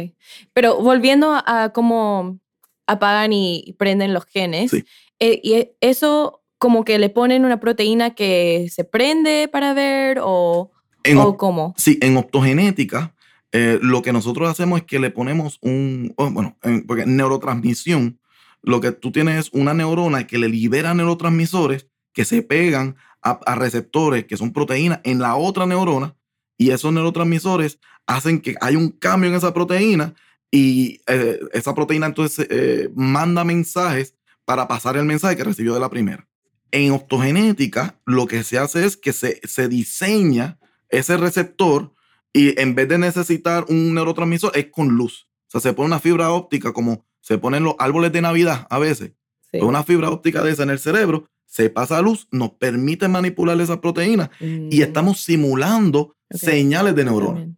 Pero 0.52 0.83
volviendo 0.83 1.33
a, 1.33 1.70
cómo 1.72 2.40
apagan 2.88 3.33
y 3.33 3.77
prenden 3.79 4.12
los 4.12 4.27
genes, 4.27 4.72
eh, 4.72 5.40
y 5.42 5.68
eso 5.81 6.42
como 6.59 6.85
que 6.85 6.98
le 6.98 7.09
ponen 7.09 7.44
una 7.44 7.61
proteína 7.61 8.14
que 8.14 8.66
se 8.70 8.83
prende 8.83 9.48
para 9.48 9.74
ver 9.74 10.18
o, 10.20 10.72
o 11.16 11.37
cómo? 11.37 11.74
Sí, 11.77 11.98
en 12.03 12.16
optogenética, 12.16 13.14
eh, 13.53 13.79
lo 13.81 14.03
que 14.03 14.12
nosotros 14.12 14.48
hacemos 14.48 14.81
es 14.81 14.87
que 14.87 14.98
le 14.98 15.11
ponemos 15.11 15.59
un, 15.62 16.12
oh, 16.16 16.31
bueno, 16.31 16.59
porque 16.87 17.07
neurotransmisión 17.07 18.18
lo 18.62 18.81
que 18.81 18.92
tú 18.92 19.12
tienes 19.12 19.46
es 19.46 19.53
una 19.53 19.72
neurona 19.72 20.27
que 20.27 20.38
le 20.38 20.48
libera 20.48 20.94
neurotransmisores 20.94 21.87
que 22.12 22.24
se 22.24 22.42
pegan 22.42 22.96
a, 23.22 23.55
receptores 23.55 24.24
que 24.24 24.37
son 24.37 24.53
proteínas 24.53 25.01
en 25.05 25.18
la 25.18 25.37
otra 25.37 25.66
neurona 25.66 26.16
y 26.57 26.70
esos 26.70 26.92
neurotransmisores 26.92 27.79
hacen 28.07 28.40
que 28.40 28.55
haya 28.61 28.79
un 28.79 28.90
cambio 28.90 29.31
en 29.31 29.37
esa 29.37 29.55
proteína 29.55 30.14
y 30.51 31.01
eh, 31.07 31.41
esa 31.53 31.75
proteína 31.75 32.07
entonces 32.07 32.47
eh, 32.51 32.91
manda 32.95 33.45
mensajes 33.45 34.15
para 34.45 34.67
pasar 34.67 34.97
el 34.97 35.05
mensaje 35.05 35.37
que 35.37 35.45
recibió 35.45 35.75
de 35.75 35.81
la 35.81 35.91
primera. 35.91 36.27
En 36.71 36.93
optogenética, 36.93 38.01
lo 38.05 38.27
que 38.27 38.43
se 38.45 38.59
hace 38.59 38.85
es 38.85 38.97
que 38.97 39.13
se, 39.13 39.41
se 39.45 39.69
diseña 39.69 40.59
ese 40.89 41.17
receptor 41.17 41.93
y 42.33 42.59
en 42.61 42.75
vez 42.75 42.89
de 42.89 42.99
necesitar 42.99 43.65
un 43.69 43.95
neurotransmisor 43.95 44.53
es 44.57 44.67
con 44.71 44.89
luz. 44.89 45.29
O 45.49 45.51
sea, 45.51 45.61
se 45.61 45.73
pone 45.73 45.87
una 45.87 46.01
fibra 46.01 46.31
óptica 46.31 46.73
como 46.73 47.07
se 47.21 47.39
ponen 47.39 47.65
los 47.65 47.75
árboles 47.79 48.13
de 48.13 48.23
Navidad 48.23 48.67
a 48.71 48.79
veces. 48.79 49.13
Una 49.53 49.83
fibra 49.83 50.11
óptica 50.11 50.43
de 50.43 50.53
esa 50.53 50.63
en 50.63 50.71
el 50.71 50.79
cerebro, 50.79 51.29
se 51.47 51.71
pasa 51.71 51.99
a 51.99 52.03
luz, 52.03 52.29
nos 52.31 52.51
permite 52.53 53.09
manipular 53.09 53.59
esa 53.61 53.81
proteína 53.81 54.31
y 54.41 54.47
mm. 54.47 54.83
estamos 54.83 55.21
simulando 55.21 56.15
señales 56.31 56.95
de 56.95 57.05
neuronas. 57.05 57.49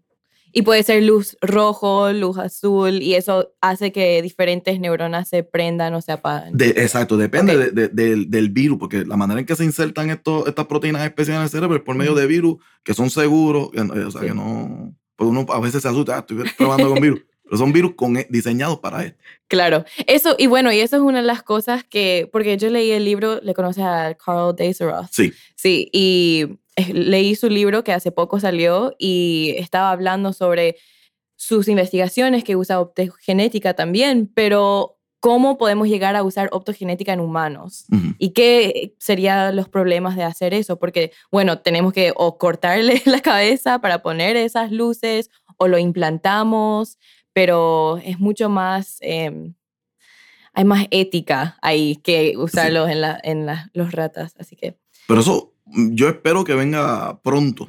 Y 0.52 0.62
puede 0.62 0.82
ser 0.82 1.02
luz 1.02 1.36
rojo, 1.40 2.12
luz 2.12 2.38
azul, 2.38 3.02
y 3.02 3.14
eso 3.14 3.52
hace 3.60 3.92
que 3.92 4.22
diferentes 4.22 4.80
neuronas 4.80 5.28
se 5.28 5.42
prendan 5.42 5.94
o 5.94 6.00
se 6.00 6.12
apaguen. 6.12 6.54
exacto, 6.60 7.16
depende 7.16 7.70
del, 7.70 8.50
virus, 8.50 8.78
porque 8.78 9.04
la 9.04 9.16
manera 9.16 9.40
en 9.40 9.46
que 9.46 9.56
se 9.56 9.64
insertan 9.64 10.10
estas 10.10 10.66
proteínas 10.66 11.04
especiales 11.04 11.38
en 11.38 11.44
el 11.44 11.50
cerebro 11.50 11.76
es 11.76 11.82
por 11.82 11.96
medio 11.96 12.14
de 12.14 12.26
virus 12.26 12.56
que 12.82 12.94
son 12.94 13.10
seguros, 13.10 13.70
o 13.74 14.10
sea, 14.10 14.20
que 14.20 14.34
no... 14.34 14.94
Pues 15.16 15.28
uno 15.28 15.44
a 15.50 15.60
veces 15.60 15.82
se 15.82 15.88
asusta, 15.88 16.16
ah, 16.16 16.20
estoy 16.20 16.44
probando 16.56 16.88
con 16.88 17.00
virus. 17.02 17.20
Pero 17.44 17.58
son 17.58 17.72
virus 17.72 17.94
con, 17.94 18.16
e, 18.16 18.26
diseñados 18.30 18.78
para 18.78 19.04
esto. 19.04 19.18
Claro. 19.48 19.84
Eso, 20.06 20.36
y 20.38 20.46
bueno, 20.46 20.72
y 20.72 20.78
eso 20.78 20.96
es 20.96 21.02
una 21.02 21.18
de 21.18 21.26
las 21.26 21.42
cosas 21.42 21.84
que, 21.84 22.28
porque 22.32 22.56
yo 22.56 22.70
leí 22.70 22.92
el 22.92 23.04
libro, 23.04 23.40
le 23.42 23.52
conoces 23.52 23.82
a 23.82 24.14
Carl 24.14 24.54
Deiseroth. 24.56 25.08
Sí. 25.10 25.32
Sí, 25.56 25.90
y 25.92 26.46
eh, 26.46 26.56
leí 26.92 27.34
su 27.34 27.48
libro 27.48 27.84
que 27.84 27.92
hace 27.92 28.12
poco 28.12 28.40
salió 28.40 28.94
y 28.98 29.54
estaba 29.58 29.90
hablando 29.90 30.32
sobre 30.32 30.76
sus 31.36 31.68
investigaciones 31.68 32.44
que 32.44 32.56
usa 32.56 32.80
optogenética 32.80 33.74
también, 33.74 34.30
pero 34.34 34.98
cómo 35.20 35.58
podemos 35.58 35.86
llegar 35.88 36.16
a 36.16 36.22
usar 36.22 36.48
optogenética 36.52 37.12
en 37.12 37.20
humanos 37.20 37.84
y 38.18 38.30
qué 38.30 38.94
serían 38.98 39.54
los 39.54 39.68
problemas 39.68 40.16
de 40.16 40.24
hacer 40.24 40.54
eso, 40.54 40.78
porque 40.78 41.12
bueno, 41.30 41.60
tenemos 41.60 41.92
que 41.92 42.12
o 42.16 42.38
cortarle 42.38 43.02
la 43.06 43.20
cabeza 43.20 43.80
para 43.80 44.02
poner 44.02 44.36
esas 44.36 44.72
luces 44.72 45.30
o 45.58 45.68
lo 45.68 45.78
implantamos, 45.78 46.98
pero 47.32 47.98
es 47.98 48.18
mucho 48.18 48.48
más, 48.48 48.96
em, 49.00 49.54
hay 50.54 50.64
más 50.64 50.86
ética 50.90 51.58
ahí 51.60 51.96
que 51.96 52.34
usarlos 52.36 52.88
en, 52.88 53.02
la, 53.02 53.20
en 53.22 53.46
los 53.74 53.92
ratas, 53.92 54.34
así 54.38 54.56
que... 54.56 54.78
Pero 55.06 55.20
eso 55.20 55.52
yo 55.72 56.08
espero 56.08 56.44
que 56.44 56.54
venga 56.54 57.20
pronto, 57.22 57.68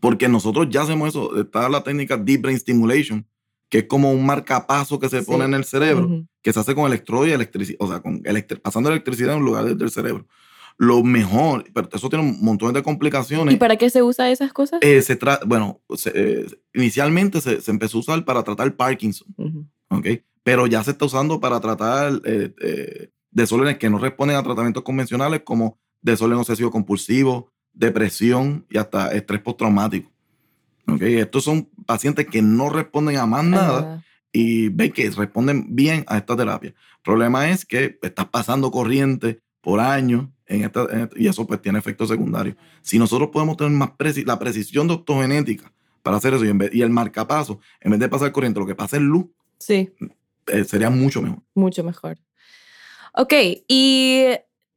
porque 0.00 0.28
nosotros 0.28 0.68
ya 0.70 0.82
hacemos 0.82 1.08
eso, 1.10 1.40
está 1.40 1.68
la 1.68 1.82
técnica 1.82 2.16
Deep 2.16 2.42
Brain 2.42 2.58
Stimulation, 2.58 3.26
que 3.68 3.78
es 3.78 3.84
como 3.84 4.12
un 4.12 4.24
marcapaso 4.24 4.98
que 4.98 5.08
se 5.08 5.22
pone 5.22 5.44
en 5.44 5.54
el 5.54 5.64
cerebro, 5.64 6.24
que 6.42 6.52
se 6.52 6.60
hace 6.60 6.74
con 6.74 6.86
electrodo 6.86 7.26
y 7.26 7.32
electricidad, 7.32 7.76
o 7.80 7.88
sea, 7.88 8.00
con 8.00 8.22
pasando 8.62 8.90
electricidad 8.90 9.36
en 9.36 9.44
lugar 9.44 9.64
del 9.64 9.90
cerebro. 9.90 10.26
Lo 10.80 11.02
mejor, 11.02 11.64
pero 11.74 11.88
eso 11.92 12.08
tiene 12.08 12.24
un 12.24 12.40
montón 12.40 12.72
de 12.72 12.84
complicaciones. 12.84 13.52
¿Y 13.52 13.58
para 13.58 13.76
qué 13.76 13.90
se 13.90 14.02
usa 14.02 14.30
esas 14.30 14.52
cosas? 14.52 14.78
Eh, 14.80 15.02
se 15.02 15.18
bueno, 15.44 15.80
eh, 16.14 16.46
inicialmente 16.72 17.40
se, 17.40 17.60
se, 17.60 17.70
empezó 17.72 17.98
a 17.98 18.00
usar 18.00 18.24
para 18.24 18.44
tratar 18.44 18.74
Parkinson, 18.76 19.26
¿ok? 19.88 20.06
Pero 20.44 20.68
ya 20.68 20.84
se 20.84 20.92
está 20.92 21.04
usando 21.04 21.40
para 21.40 21.58
tratar 21.58 22.22
eh, 22.24 23.10
desórdenes 23.32 23.78
que 23.78 23.90
no 23.90 23.98
responden 23.98 24.36
a 24.36 24.42
tratamientos 24.44 24.84
convencionales 24.84 25.42
como 25.44 25.78
desorden 26.00 26.38
obsesivo 26.38 26.70
compulsivo, 26.70 27.50
depresión 27.72 28.66
y 28.70 28.78
hasta 28.78 29.12
estrés 29.12 29.40
postraumático. 29.40 30.10
¿okay? 30.86 31.16
Estos 31.16 31.44
son 31.44 31.68
pacientes 31.86 32.26
que 32.26 32.42
no 32.42 32.68
responden 32.70 33.16
a 33.16 33.26
más 33.26 33.44
nada 33.44 34.04
y 34.32 34.68
ven 34.68 34.92
que 34.92 35.10
responden 35.10 35.74
bien 35.74 36.04
a 36.06 36.18
esta 36.18 36.36
terapia. 36.36 36.70
El 36.70 37.02
problema 37.02 37.48
es 37.48 37.64
que 37.64 37.98
estás 38.02 38.26
pasando 38.26 38.70
corriente 38.70 39.40
por 39.60 39.80
años 39.80 40.26
en 40.46 40.64
esta, 40.64 40.86
y 41.16 41.26
eso 41.26 41.46
pues 41.46 41.60
tiene 41.60 41.78
efectos 41.78 42.08
secundarios. 42.08 42.56
Si 42.82 42.98
nosotros 42.98 43.30
podemos 43.30 43.56
tener 43.56 43.72
más 43.72 43.90
la 44.24 44.38
precisión 44.38 44.88
de 44.88 44.94
optogenética 44.94 45.72
para 46.02 46.16
hacer 46.16 46.34
eso 46.34 46.44
y, 46.44 46.48
en 46.48 46.58
vez, 46.58 46.74
y 46.74 46.82
el 46.82 46.90
marcapaso, 46.90 47.60
en 47.80 47.90
vez 47.90 48.00
de 48.00 48.08
pasar 48.08 48.32
corriente, 48.32 48.60
lo 48.60 48.66
que 48.66 48.74
pasa 48.74 48.96
es 48.96 49.02
luz, 49.02 49.26
sí. 49.58 49.90
Eh, 50.46 50.64
sería 50.64 50.88
mucho 50.88 51.20
mejor. 51.20 51.42
Mucho 51.54 51.84
mejor. 51.84 52.18
Ok, 53.14 53.32
y 53.68 54.26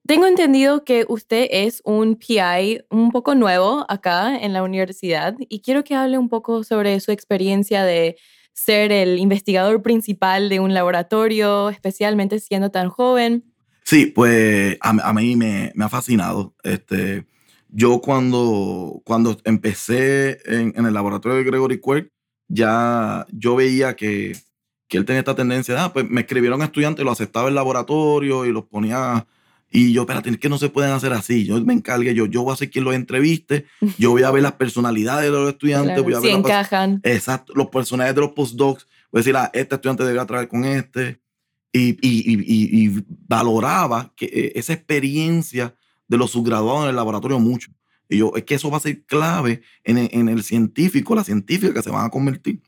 tengo 0.08 0.26
entendido 0.26 0.84
que 0.84 1.06
usted 1.08 1.48
es 1.52 1.82
un 1.86 2.16
PI 2.16 2.82
un 2.90 3.12
poco 3.12 3.36
nuevo 3.36 3.86
acá 3.88 4.38
en 4.38 4.52
la 4.54 4.64
universidad 4.64 5.36
y 5.40 5.62
quiero 5.62 5.84
que 5.84 5.96
hable 5.96 6.18
un 6.18 6.28
poco 6.28 6.64
sobre 6.64 7.00
su 7.00 7.12
experiencia 7.12 7.84
de 7.84 8.18
ser 8.54 8.92
el 8.92 9.20
investigador 9.20 9.82
principal 9.82 10.50
de 10.50 10.60
un 10.60 10.74
laboratorio, 10.74 11.70
especialmente 11.70 12.40
siendo 12.40 12.72
tan 12.72 12.90
joven. 12.90 13.46
Sí, 13.84 14.08
pues 14.08 14.78
a, 14.82 15.14
mí 15.14 15.36
me, 15.36 15.72
ha 15.80 15.90
fascinado. 15.90 16.56
Este, 16.64 17.26
yo 17.70 18.02
cuando, 18.02 19.02
cuando 19.06 19.38
empecé 19.46 20.40
en, 20.46 20.86
el 20.86 20.94
laboratorio 20.94 21.38
de 21.38 21.44
Gregory 21.44 21.80
Quirk, 21.80 22.12
ya 22.48 23.26
yo 23.32 23.56
veía 23.56 23.96
que, 23.96 24.34
que 24.88 24.98
él 24.98 25.06
tenía 25.06 25.20
esta 25.20 25.36
tendencia, 25.36 25.84
ah, 25.84 25.94
pues 25.94 26.10
me 26.10 26.22
escribieron 26.22 26.62
estudiantes, 26.62 27.06
lo 27.06 27.12
aceptaba 27.12 27.50
el 27.50 27.56
laboratorio 27.56 28.46
y 28.46 28.52
los 28.52 28.66
ponía 28.66 29.26
y 29.72 29.94
yo, 29.94 30.02
espérate, 30.02 30.30
es 30.30 30.38
que 30.38 30.50
no 30.50 30.58
se 30.58 30.68
pueden 30.68 30.92
hacer 30.92 31.14
así. 31.14 31.46
Yo 31.46 31.64
me 31.64 31.74
encargué, 31.74 32.14
yo, 32.14 32.26
yo 32.26 32.44
voy 32.44 32.54
a 32.54 32.58
ser 32.58 32.70
quien 32.70 32.84
los 32.84 32.94
entreviste, 32.94 33.66
yo 33.98 34.12
voy 34.12 34.24
a 34.24 34.32
ver 34.32 34.44
las 34.44 34.54
personalidades 34.54 35.26
de 35.26 35.32
los 35.32 35.50
estudiantes, 35.50 36.04
voy 36.04 36.14
a 36.14 36.20
ver 36.20 36.30
si 36.30 36.36
encajan. 36.36 37.00
Exacto, 37.04 37.54
los 37.56 37.68
personajes 37.68 38.14
de 38.14 38.22
los 38.22 38.32
postdocs. 38.32 38.86
Voy 39.12 39.20
a 39.20 39.22
decir, 39.22 39.36
ah, 39.38 39.50
este 39.54 39.76
estudiante 39.76 40.04
debe 40.04 40.26
trabajar 40.26 40.50
con 40.50 40.66
este. 40.66 41.22
Y, 41.72 41.92
y, 42.02 42.34
y, 42.34 42.86
y, 42.86 43.04
valoraba 43.30 44.12
que 44.18 44.26
eh, 44.26 44.52
esa 44.56 44.74
experiencia 44.74 45.74
de 46.06 46.18
los 46.18 46.32
subgraduados 46.32 46.84
en 46.84 46.90
el 46.90 46.96
laboratorio 46.98 47.40
mucho. 47.40 47.72
Y 48.10 48.18
yo, 48.18 48.34
es 48.36 48.44
que 48.44 48.56
eso 48.56 48.70
va 48.70 48.76
a 48.76 48.82
ser 48.82 49.06
clave 49.06 49.62
en 49.86 49.98
el, 49.98 50.10
en 50.12 50.28
el 50.28 50.44
científico, 50.44 51.16
la 51.16 51.24
científica 51.24 51.74
que 51.74 51.82
se 51.82 51.90
van 51.90 52.06
a 52.06 52.10
convertir. 52.10 52.62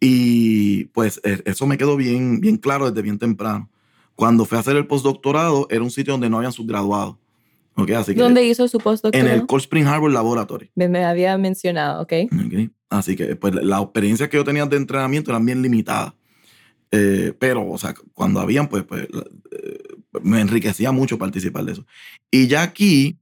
Y 0.00 0.84
pues 0.86 1.18
e, 1.24 1.42
eso 1.46 1.66
me 1.66 1.78
quedó 1.78 1.96
bien, 1.96 2.40
bien 2.40 2.58
claro 2.58 2.90
desde 2.90 3.00
bien 3.00 3.18
temprano. 3.18 3.70
Cuando 4.16 4.44
fui 4.44 4.56
a 4.56 4.60
hacer 4.60 4.76
el 4.76 4.86
postdoctorado, 4.86 5.68
era 5.70 5.82
un 5.82 5.90
sitio 5.90 6.14
donde 6.14 6.28
no 6.28 6.38
habían 6.38 6.52
subgraduados. 6.52 7.16
Okay, 7.78 7.94
así 7.94 8.14
¿Dónde 8.14 8.42
hizo 8.42 8.66
su 8.68 8.78
postdoctorado? 8.78 9.30
En 9.30 9.40
el 9.40 9.46
Cold 9.46 9.60
Spring 9.60 9.86
Harbor 9.86 10.10
Laboratory. 10.10 10.70
Me, 10.74 11.04
había 11.04 11.36
mencionado, 11.36 12.02
¿ok? 12.02 12.12
okay. 12.46 12.70
Así 12.88 13.16
que 13.16 13.36
pues 13.36 13.54
la 13.54 13.80
experiencia 13.80 14.30
que 14.30 14.38
yo 14.38 14.44
tenía 14.44 14.64
de 14.64 14.78
entrenamiento 14.78 15.30
eran 15.30 15.44
bien 15.44 15.60
limitadas. 15.60 16.14
Eh, 16.90 17.34
pero, 17.38 17.68
o 17.68 17.76
sea, 17.76 17.94
cuando 18.14 18.40
habían, 18.40 18.68
pues, 18.68 18.84
pues 18.84 19.02
eh, 19.02 19.78
me 20.22 20.40
enriquecía 20.40 20.92
mucho 20.92 21.18
participar 21.18 21.64
de 21.64 21.72
eso. 21.72 21.86
Y 22.30 22.46
ya 22.46 22.62
aquí, 22.62 23.18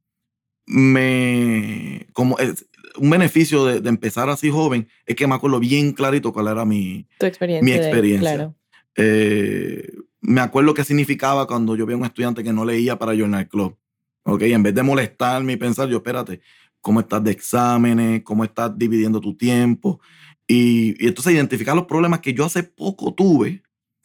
me, 0.66 2.06
como 2.12 2.38
es, 2.38 2.66
un 2.96 3.10
beneficio 3.10 3.64
de, 3.64 3.88
empezar 3.88 4.28
así 4.28 4.50
joven 4.50 4.88
es 5.06 5.16
que 5.16 5.26
me 5.26 5.34
acuerdo 5.34 5.58
bien 5.58 5.92
clarito 5.92 6.32
cuál 6.32 6.48
era 6.48 6.64
mi, 6.64 7.06
experiencia. 7.18 7.64
Mi 7.64 7.72
experiencia. 7.72 8.34
claro. 8.34 8.54
Eh, 8.96 9.88
me 10.26 10.40
acuerdo 10.40 10.74
qué 10.74 10.84
significaba 10.84 11.46
cuando 11.46 11.76
yo 11.76 11.86
veía 11.86 11.96
a 11.96 12.00
un 12.00 12.06
estudiante 12.06 12.42
que 12.42 12.52
no 12.52 12.64
leía 12.64 12.98
para 12.98 13.14
Journal 13.14 13.46
Club. 13.48 13.76
¿Ok? 14.24 14.42
En 14.42 14.62
vez 14.62 14.74
de 14.74 14.82
molestarme 14.82 15.52
y 15.52 15.56
pensar, 15.56 15.88
yo, 15.88 15.98
espérate, 15.98 16.40
¿cómo 16.80 17.00
estás 17.00 17.22
de 17.22 17.30
exámenes? 17.30 18.22
¿Cómo 18.24 18.42
estás 18.42 18.76
dividiendo 18.76 19.20
tu 19.20 19.36
tiempo? 19.36 20.00
Y, 20.46 21.04
y 21.04 21.08
entonces 21.08 21.34
identificar 21.34 21.76
los 21.76 21.84
problemas 21.84 22.20
que 22.20 22.32
yo 22.32 22.46
hace 22.46 22.62
poco 22.62 23.12
tuve 23.12 23.62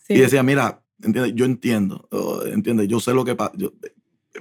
y 0.10 0.20
decía, 0.20 0.44
mira, 0.44 0.84
¿entiendes? 1.02 1.34
yo 1.36 1.46
entiendo, 1.46 2.08
oh, 2.12 2.44
¿entiendes? 2.46 2.88
Yo 2.88 3.00
sé 3.00 3.14
lo 3.14 3.24
que 3.24 3.36
pasa. 3.36 3.54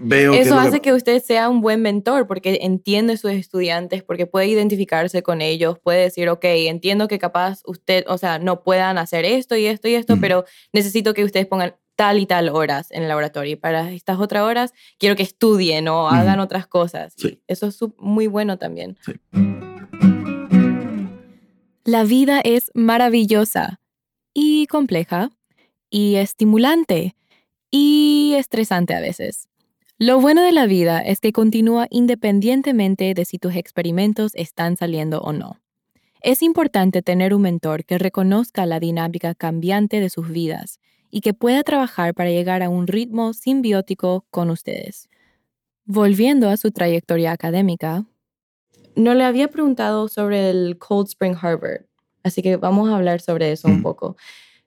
Veo 0.00 0.32
Eso 0.32 0.58
hace 0.58 0.80
que... 0.80 0.92
usted 0.92 1.22
sea 1.22 1.48
un 1.48 1.60
buen 1.60 1.82
mentor 1.82 2.26
porque 2.26 2.58
entiende 2.62 3.14
a 3.14 3.16
sus 3.16 3.32
estudiantes, 3.32 4.02
porque 4.02 4.26
puede 4.26 4.46
identificarse 4.46 5.22
con 5.22 5.40
ellos, 5.40 5.78
puede 5.78 6.02
decir, 6.02 6.28
ok, 6.28 6.44
entiendo 6.44 7.08
que 7.08 7.18
capaz 7.18 7.60
usted, 7.66 8.04
o 8.08 8.18
sea, 8.18 8.38
no 8.38 8.62
puedan 8.62 8.98
hacer 8.98 9.24
esto 9.24 9.56
y 9.56 9.66
esto 9.66 9.88
y 9.88 9.94
esto, 9.94 10.16
pero 10.20 10.44
necesito 10.72 11.14
que 11.14 11.24
ustedes 11.24 11.46
pongan 11.46 11.74
tal 11.96 12.20
y 12.20 12.26
tal 12.26 12.48
horas 12.50 12.92
en 12.92 13.02
el 13.02 13.08
laboratorio. 13.08 13.54
Y 13.54 13.56
para 13.56 13.90
estas 13.90 14.20
otras 14.20 14.42
horas 14.42 14.72
quiero 14.98 15.16
que 15.16 15.24
estudien 15.24 15.88
o 15.88 16.08
hagan 16.08 16.38
otras 16.38 16.66
cosas. 16.66 17.14
Eso 17.48 17.66
es 17.66 17.78
muy 17.96 18.28
bueno 18.28 18.56
también. 18.56 18.96
La 21.84 22.04
vida 22.04 22.40
es 22.44 22.70
maravillosa 22.74 23.80
y 24.32 24.66
compleja 24.66 25.30
y 25.90 26.16
estimulante 26.16 27.16
y 27.70 28.34
estresante 28.36 28.94
a 28.94 29.00
veces. 29.00 29.47
Lo 30.00 30.20
bueno 30.20 30.42
de 30.42 30.52
la 30.52 30.66
vida 30.66 31.00
es 31.00 31.18
que 31.18 31.32
continúa 31.32 31.88
independientemente 31.90 33.14
de 33.14 33.24
si 33.24 33.40
tus 33.40 33.56
experimentos 33.56 34.30
están 34.36 34.76
saliendo 34.76 35.20
o 35.22 35.32
no. 35.32 35.58
Es 36.20 36.40
importante 36.44 37.02
tener 37.02 37.34
un 37.34 37.42
mentor 37.42 37.84
que 37.84 37.98
reconozca 37.98 38.64
la 38.64 38.78
dinámica 38.78 39.34
cambiante 39.34 39.98
de 39.98 40.08
sus 40.08 40.28
vidas 40.28 40.78
y 41.10 41.20
que 41.20 41.34
pueda 41.34 41.64
trabajar 41.64 42.14
para 42.14 42.30
llegar 42.30 42.62
a 42.62 42.68
un 42.68 42.86
ritmo 42.86 43.32
simbiótico 43.32 44.24
con 44.30 44.50
ustedes. 44.50 45.08
Volviendo 45.84 46.48
a 46.48 46.56
su 46.56 46.70
trayectoria 46.70 47.32
académica, 47.32 48.04
no 48.94 49.14
le 49.14 49.24
había 49.24 49.48
preguntado 49.48 50.06
sobre 50.06 50.50
el 50.50 50.78
Cold 50.78 51.08
Spring 51.08 51.34
Harbor, 51.42 51.88
así 52.22 52.40
que 52.40 52.56
vamos 52.56 52.88
a 52.88 52.94
hablar 52.94 53.20
sobre 53.20 53.50
eso 53.50 53.66
un 53.66 53.82
poco. 53.82 54.16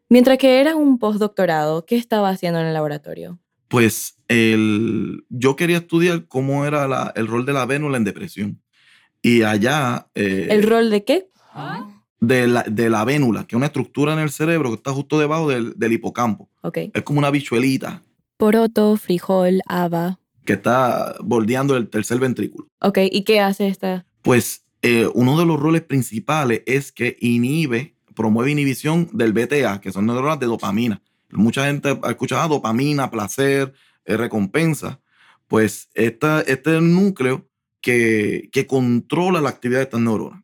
Mientras 0.10 0.38
que 0.38 0.60
era 0.60 0.76
un 0.76 1.00
postdoctorado, 1.00 1.86
¿qué 1.86 1.96
estaba 1.96 2.28
haciendo 2.28 2.60
en 2.60 2.66
el 2.66 2.74
laboratorio? 2.74 3.40
Pues 3.72 4.18
el, 4.28 5.24
yo 5.30 5.56
quería 5.56 5.78
estudiar 5.78 6.28
cómo 6.28 6.66
era 6.66 7.14
el 7.16 7.28
rol 7.28 7.46
de 7.46 7.54
la 7.54 7.66
vénula 7.66 7.96
en 7.96 8.04
depresión. 8.04 8.62
Y 9.22 9.44
allá... 9.44 10.08
Eh, 10.14 10.48
¿El 10.50 10.64
rol 10.64 10.90
de 10.90 11.06
qué? 11.06 11.30
De 12.20 12.48
la, 12.48 12.64
de 12.64 12.90
la 12.90 13.06
vénula, 13.06 13.48
que 13.48 13.56
es 13.56 13.58
una 13.58 13.68
estructura 13.68 14.12
en 14.12 14.20
el 14.20 14.30
cerebro 14.30 14.70
que 14.70 14.76
está 14.76 14.92
justo 14.92 15.18
debajo 15.18 15.48
del, 15.48 15.74
del 15.78 15.94
hipocampo. 15.94 16.50
Okay. 16.62 16.92
Es 16.94 17.04
como 17.04 17.20
una 17.20 17.32
bichuelita. 17.32 18.04
Poroto, 18.36 18.98
frijol, 18.98 19.62
haba. 19.68 20.20
Que 20.44 20.54
está 20.54 21.16
bordeando 21.22 21.78
el 21.78 21.88
tercer 21.90 22.20
ventrículo. 22.20 22.68
Ok, 22.82 22.98
¿y 23.10 23.24
qué 23.24 23.40
hace 23.40 23.70
esta? 23.70 24.06
Pues 24.22 24.66
eh, 24.82 25.08
uno 25.14 25.40
de 25.40 25.46
los 25.46 25.58
roles 25.58 25.84
principales 25.84 26.62
es 26.66 26.92
que 26.92 27.16
inhibe, 27.22 27.96
promueve 28.16 28.52
inhibición 28.52 29.10
del 29.14 29.32
BTA, 29.32 29.80
que 29.80 29.94
son 29.94 30.08
neuronas 30.08 30.40
de 30.42 30.48
dopamina. 30.48 31.02
Mucha 31.34 31.66
gente 31.66 31.98
ha 32.02 32.10
escuchado 32.10 32.42
ah, 32.42 32.48
dopamina, 32.48 33.12
placer, 33.12 33.74
eh, 34.06 34.18
recompensa. 34.18 35.00
Pues 35.48 35.90
esta, 35.94 36.42
este 36.42 36.72
es 36.72 36.78
el 36.78 36.94
núcleo 36.94 37.48
que, 37.82 38.50
que 38.52 38.68
controla 38.68 39.42
la 39.42 39.50
actividad 39.50 39.80
de 39.80 39.84
estas 39.84 40.02
neuronas. 40.02 40.44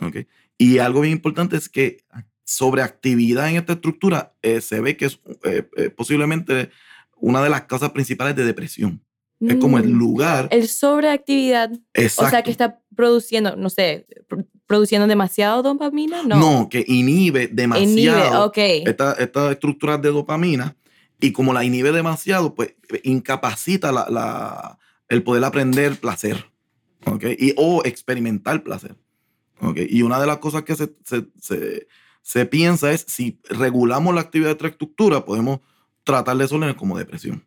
¿okay? 0.00 0.26
Y 0.58 0.78
algo 0.78 1.00
bien 1.00 1.12
importante 1.12 1.56
es 1.56 1.68
que 1.68 1.98
sobreactividad 2.44 3.50
en 3.50 3.56
esta 3.56 3.74
estructura 3.74 4.34
eh, 4.42 4.60
se 4.60 4.80
ve 4.80 4.96
que 4.96 5.06
es 5.06 5.20
eh, 5.42 5.90
posiblemente 5.96 6.70
una 7.16 7.42
de 7.42 7.50
las 7.50 7.62
causas 7.62 7.90
principales 7.90 8.36
de 8.36 8.44
depresión. 8.44 9.02
Es 9.40 9.56
como 9.56 9.78
el 9.78 9.88
mm, 9.88 9.98
lugar. 9.98 10.48
El 10.50 10.66
sobreactividad. 10.66 11.70
Exacto. 11.92 12.26
O 12.26 12.30
sea, 12.30 12.42
que 12.42 12.50
está 12.50 12.80
produciendo, 12.94 13.54
no 13.54 13.68
sé, 13.68 14.06
produciendo 14.66 15.06
demasiado 15.06 15.62
dopamina, 15.62 16.22
¿no? 16.24 16.36
No, 16.36 16.68
que 16.68 16.84
inhibe 16.86 17.48
demasiado 17.48 18.52
estas 18.54 19.18
esta 19.20 19.52
estructuras 19.52 20.02
de 20.02 20.10
dopamina 20.10 20.76
y 21.20 21.32
como 21.32 21.52
la 21.52 21.64
inhibe 21.64 21.92
demasiado, 21.92 22.54
pues 22.54 22.74
incapacita 23.02 23.92
la, 23.92 24.78
el 25.08 25.22
poder 25.22 25.44
aprender 25.44 25.98
placer, 25.98 26.46
¿ok? 27.04 27.24
Y, 27.38 27.54
o 27.56 27.82
experimentar 27.84 28.62
placer, 28.62 28.96
¿ok? 29.60 29.78
Y 29.88 30.02
una 30.02 30.20
de 30.20 30.26
las 30.26 30.38
cosas 30.38 30.64
que 30.64 30.74
se, 30.74 30.92
se, 31.04 31.86
se, 32.22 32.46
piensa 32.46 32.92
es 32.92 33.04
si 33.08 33.40
regulamos 33.48 34.14
la 34.14 34.20
actividad 34.20 34.48
de 34.48 34.52
esta 34.52 34.68
estructura, 34.68 35.24
podemos 35.24 35.60
tratar 36.04 36.36
de 36.36 36.44
eso 36.44 36.60
como 36.76 36.98
depresión. 36.98 37.44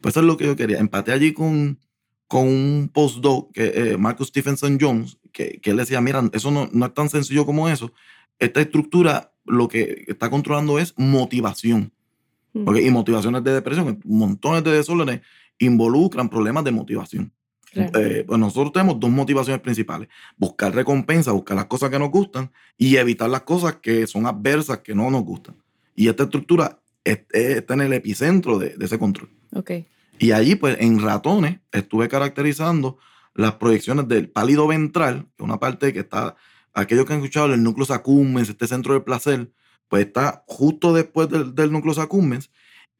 Pues 0.00 0.12
eso 0.12 0.20
es 0.20 0.26
lo 0.26 0.36
que 0.36 0.46
yo 0.46 0.56
quería. 0.56 0.78
Empaté 0.78 1.12
allí 1.12 1.32
con, 1.32 1.78
con 2.26 2.46
un 2.46 2.90
postdoc, 2.92 3.52
que, 3.52 3.72
eh, 3.74 3.96
Marcus 3.98 4.28
Stephenson 4.28 4.78
Jones, 4.80 5.18
que, 5.34 5.60
que, 5.60 5.70
él 5.70 5.76
decía, 5.76 6.00
mira, 6.00 6.22
eso 6.32 6.50
no, 6.50 6.70
no, 6.72 6.86
es 6.86 6.94
tan 6.94 7.10
sencillo 7.10 7.44
como 7.44 7.68
eso. 7.68 7.92
Esta 8.38 8.62
estructura 8.62 9.32
lo 9.44 9.68
que 9.68 10.04
está 10.08 10.30
controlando 10.30 10.78
es 10.78 10.94
motivación. 10.96 11.92
Mm. 12.54 12.76
Y 12.76 12.90
motivaciones 12.90 13.44
de 13.44 13.52
depresión, 13.52 14.00
montones 14.04 14.64
de 14.64 14.70
desórdenes 14.70 15.20
involucran 15.58 16.30
problemas 16.30 16.64
de 16.64 16.70
motivación. 16.70 17.32
Eh, 17.76 18.22
pues 18.24 18.38
nosotros 18.38 18.72
tenemos 18.72 19.00
dos 19.00 19.10
motivaciones 19.10 19.60
principales. 19.60 20.08
Buscar 20.36 20.72
recompensa, 20.72 21.32
buscar 21.32 21.56
las 21.56 21.66
cosas 21.66 21.90
que 21.90 21.98
nos 21.98 22.10
gustan 22.10 22.52
y 22.78 22.96
evitar 22.96 23.28
las 23.28 23.42
cosas 23.42 23.76
que 23.82 24.06
son 24.06 24.26
adversas, 24.26 24.78
que 24.78 24.94
no 24.94 25.10
nos 25.10 25.24
gustan. 25.24 25.56
Y 25.96 26.08
esta 26.08 26.22
estructura 26.22 26.80
está 27.02 27.74
en 27.74 27.80
el 27.80 27.92
epicentro 27.92 28.58
de, 28.60 28.76
de 28.76 28.84
ese 28.84 28.98
control. 28.98 29.28
Okay. 29.52 29.86
Y 30.20 30.30
allí, 30.30 30.54
pues, 30.54 30.76
en 30.80 31.00
ratones, 31.00 31.58
estuve 31.72 32.08
caracterizando 32.08 32.98
las 33.34 33.54
proyecciones 33.54 34.08
del 34.08 34.30
pálido 34.30 34.66
ventral, 34.66 35.26
que 35.36 35.42
es 35.42 35.44
una 35.44 35.58
parte 35.58 35.92
que 35.92 36.00
está 36.00 36.36
aquellos 36.72 37.04
que 37.04 37.12
han 37.12 37.20
escuchado 37.20 37.52
el 37.52 37.62
núcleo 37.62 37.86
accumbens, 37.90 38.48
este 38.48 38.66
centro 38.66 38.94
de 38.94 39.00
placer, 39.00 39.52
pues 39.88 40.06
está 40.06 40.44
justo 40.46 40.92
después 40.92 41.28
del, 41.28 41.54
del 41.54 41.72
núcleo 41.72 42.00
accumbens 42.00 42.50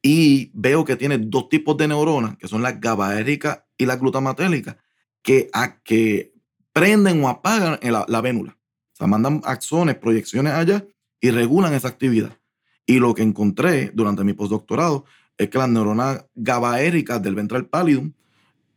y 0.01 0.51
veo 0.53 0.85
que 0.85 0.95
tiene 0.95 1.17
dos 1.17 1.49
tipos 1.49 1.75
de 1.77 1.87
neuronas, 1.87 2.37
que 2.37 2.47
son 2.47 2.61
las 2.61 2.79
GABAéricas 2.79 3.63
y 3.77 3.85
las 3.85 3.99
glutamatéricas, 3.99 4.77
que, 5.21 5.49
a, 5.53 5.79
que 5.81 6.33
prenden 6.71 7.23
o 7.23 7.29
apagan 7.29 7.79
la, 7.81 8.05
la 8.07 8.21
vénula. 8.21 8.57
O 8.93 8.95
sea, 8.95 9.07
mandan 9.07 9.41
axones, 9.43 9.95
proyecciones 9.95 10.53
allá 10.53 10.85
y 11.19 11.31
regulan 11.31 11.73
esa 11.73 11.87
actividad. 11.87 12.37
Y 12.85 12.99
lo 12.99 13.13
que 13.15 13.23
encontré 13.23 13.91
durante 13.93 14.23
mi 14.23 14.33
postdoctorado 14.33 15.05
es 15.37 15.49
que 15.49 15.57
las 15.57 15.69
neuronas 15.69 16.25
GABAéricas 16.35 17.21
del 17.21 17.35
ventral 17.35 17.65
pallidum 17.65 18.13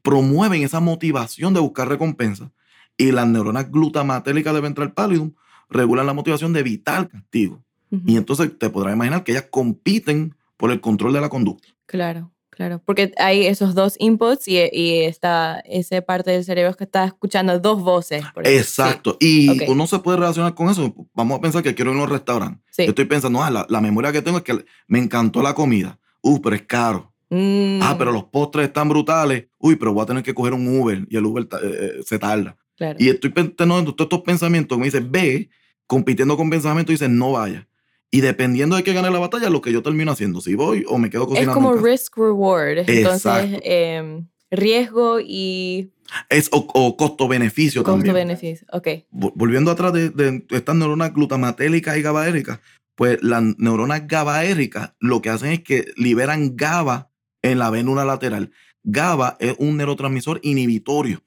promueven 0.09 0.62
esa 0.62 0.81
motivación 0.81 1.53
de 1.53 1.61
buscar 1.61 1.87
recompensa 1.87 2.51
y 2.97 3.12
las 3.12 3.27
neuronas 3.27 3.71
glutamatéricas 3.71 4.55
del 4.55 4.62
ventral 4.62 4.94
pallidum 4.94 5.35
regulan 5.68 6.07
la 6.07 6.14
motivación 6.14 6.55
de 6.55 6.61
evitar 6.61 7.11
castigo. 7.11 7.62
Y 8.07 8.16
entonces 8.16 8.51
te 8.59 8.71
podrás 8.71 8.94
imaginar 8.94 9.23
que 9.23 9.33
ellas 9.33 9.49
compiten 9.51 10.35
por 10.57 10.71
el 10.71 10.81
control 10.81 11.12
de 11.12 11.21
la 11.21 11.29
conducta. 11.29 11.68
Claro, 11.85 12.33
claro, 12.49 12.81
porque 12.87 13.12
hay 13.18 13.44
esos 13.44 13.75
dos 13.75 13.97
inputs 13.99 14.49
y, 14.49 14.57
y 14.73 15.01
está 15.03 15.61
esa 15.66 16.01
parte 16.01 16.31
del 16.31 16.42
cerebro 16.42 16.75
que 16.75 16.85
está 16.85 17.05
escuchando 17.05 17.59
dos 17.59 17.83
voces. 17.83 18.25
Exacto, 18.44 19.18
y 19.21 19.62
uno 19.71 19.87
se 19.87 19.99
puede 19.99 20.16
relacionar 20.16 20.55
con 20.55 20.71
eso. 20.71 20.94
Vamos 21.12 21.37
a 21.37 21.40
pensar 21.42 21.62
que 21.62 21.75
quiero 21.75 21.92
ir 21.92 21.99
a 21.99 22.05
un 22.05 22.09
restaurante. 22.09 22.62
Yo 22.79 22.85
estoy 22.85 23.05
pensando, 23.05 23.42
ah, 23.42 23.66
la, 23.68 23.81
memoria 23.83 24.11
que 24.11 24.23
tengo 24.23 24.38
es 24.38 24.44
que 24.44 24.64
me 24.87 25.01
encantó 25.01 25.42
la 25.42 25.53
comida. 25.53 25.99
Uh, 26.23 26.40
pero 26.40 26.57
es 26.57 26.62
caro. 26.62 27.12
Mm. 27.31 27.81
Ah, 27.83 27.97
pero 27.99 28.12
los 28.12 28.25
postres 28.25 28.69
están 28.69 28.88
brutales. 28.88 29.47
Uy, 29.59 29.77
pero 29.77 29.93
voy 29.93 30.03
a 30.03 30.07
tener 30.07 30.23
que 30.23 30.35
coger 30.35 30.55
un 30.55 30.81
Uber 30.81 31.07
y 31.09 31.17
el 31.17 31.27
Uber 31.27 31.45
eh, 31.45 31.57
eh, 31.62 32.03
se 32.05 32.19
tarda. 32.19 32.57
Y 32.99 33.09
estoy 33.09 33.33
teniendo 33.33 33.95
todos 33.95 34.07
estos 34.07 34.21
pensamientos 34.23 34.77
que 34.77 34.81
me 34.81 34.87
dicen, 34.87 35.11
ve, 35.11 35.51
compitiendo 35.87 36.37
con 36.37 36.49
pensamientos, 36.49 36.93
dicen, 36.93 37.19
no 37.19 37.33
vaya. 37.33 37.69
Y 38.11 38.21
dependiendo 38.21 38.77
de 38.77 38.85
que 38.85 38.93
gane 38.93 39.11
la 39.11 39.19
batalla, 39.19 39.51
lo 39.51 39.61
que 39.61 39.73
yo 39.73 39.83
termino 39.83 40.12
haciendo, 40.12 40.41
si 40.41 40.55
voy 40.55 40.85
o 40.88 40.97
me 40.97 41.11
quedo 41.11 41.27
cocinando. 41.27 41.51
Es 41.51 41.55
como 41.55 41.75
risk-reward. 41.75 42.88
Entonces, 42.88 43.61
eh, 43.64 44.23
riesgo 44.51 45.19
y... 45.21 45.93
Es, 46.31 46.49
o, 46.53 46.97
costo-beneficio 46.97 47.83
también. 47.83 48.07
Costo-beneficio, 48.07 48.67
ok. 48.73 48.88
Volviendo 49.11 49.71
atrás 49.71 49.93
de, 49.93 50.47
estas 50.51 50.75
neuronas 50.75 51.12
glutamatéricas 51.12 51.99
y 51.99 52.03
GABAéricas, 52.03 52.61
pues 52.95 53.19
las 53.23 53.43
neuronas 53.59 54.07
GABAéricas 54.07 54.95
lo 55.01 55.21
que 55.21 55.29
hacen 55.29 55.53
es 55.53 55.62
que 55.62 55.87
liberan 55.97 56.57
GABA 56.57 57.08
en 57.42 57.59
la 57.59 57.70
vénula 57.70 58.05
lateral. 58.05 58.51
GABA 58.85 59.37
es 59.40 59.55
un 59.59 59.77
neurotransmisor 59.77 60.40
inhibitorio. 60.42 61.22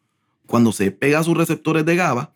Cuando 0.48 0.72
se 0.72 0.92
pega 0.92 1.20
a 1.20 1.24
sus 1.24 1.38
receptores 1.38 1.86
de 1.86 1.96
GABA, 1.96 2.34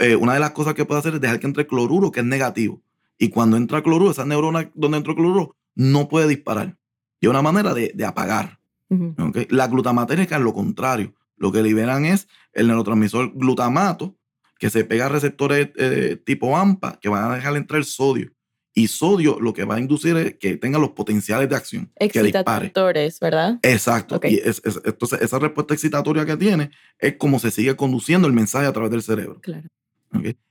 eh, 0.00 0.16
una 0.16 0.34
de 0.34 0.40
las 0.40 0.50
cosas 0.50 0.74
que 0.74 0.84
puede 0.84 1.00
hacer 1.00 1.14
es 1.14 1.20
dejar 1.20 1.40
que 1.40 1.46
entre 1.46 1.66
cloruro, 1.66 2.10
que 2.10 2.20
es 2.20 2.26
negativo. 2.26 2.82
Y 3.18 3.28
cuando 3.28 3.56
entra 3.56 3.82
cloruro, 3.82 4.10
esa 4.10 4.24
neurona 4.24 4.70
donde 4.74 4.98
entra 4.98 5.14
cloruro 5.14 5.56
no 5.74 6.08
puede 6.08 6.28
disparar. 6.28 6.76
Y 7.20 7.26
es 7.26 7.30
una 7.30 7.42
manera 7.42 7.72
de, 7.74 7.92
apagar. 8.04 8.58
La 9.48 9.68
glutamatéricas 9.68 10.38
es 10.38 10.44
lo 10.44 10.52
contrario. 10.52 11.14
Lo 11.36 11.52
que 11.52 11.62
liberan 11.62 12.04
es 12.04 12.28
el 12.52 12.66
neurotransmisor 12.66 13.32
glutamato, 13.34 14.16
que 14.58 14.70
se 14.70 14.84
pega 14.84 15.06
a 15.06 15.08
receptores 15.08 15.70
eh, 15.76 16.20
tipo 16.24 16.56
AMPA, 16.56 16.98
que 17.00 17.08
van 17.08 17.30
a 17.30 17.34
dejar 17.34 17.56
entrar 17.56 17.78
el 17.78 17.84
sodio. 17.84 18.30
Y 18.76 18.88
sodio 18.88 19.38
lo 19.40 19.52
que 19.52 19.64
va 19.64 19.76
a 19.76 19.80
inducir 19.80 20.16
es 20.16 20.34
que 20.34 20.56
tenga 20.56 20.80
los 20.80 20.90
potenciales 20.90 21.48
de 21.48 21.54
acción. 21.54 21.92
Excitatores, 21.94 23.20
¿verdad? 23.20 23.60
Exacto. 23.62 24.20
Y 24.24 24.40
entonces 24.84 25.22
esa 25.22 25.38
respuesta 25.38 25.74
excitatoria 25.74 26.26
que 26.26 26.36
tiene 26.36 26.70
es 26.98 27.14
como 27.16 27.38
se 27.38 27.52
sigue 27.52 27.76
conduciendo 27.76 28.26
el 28.26 28.34
mensaje 28.34 28.66
a 28.66 28.72
través 28.72 28.90
del 28.90 29.02
cerebro. 29.02 29.40
Claro. 29.40 29.68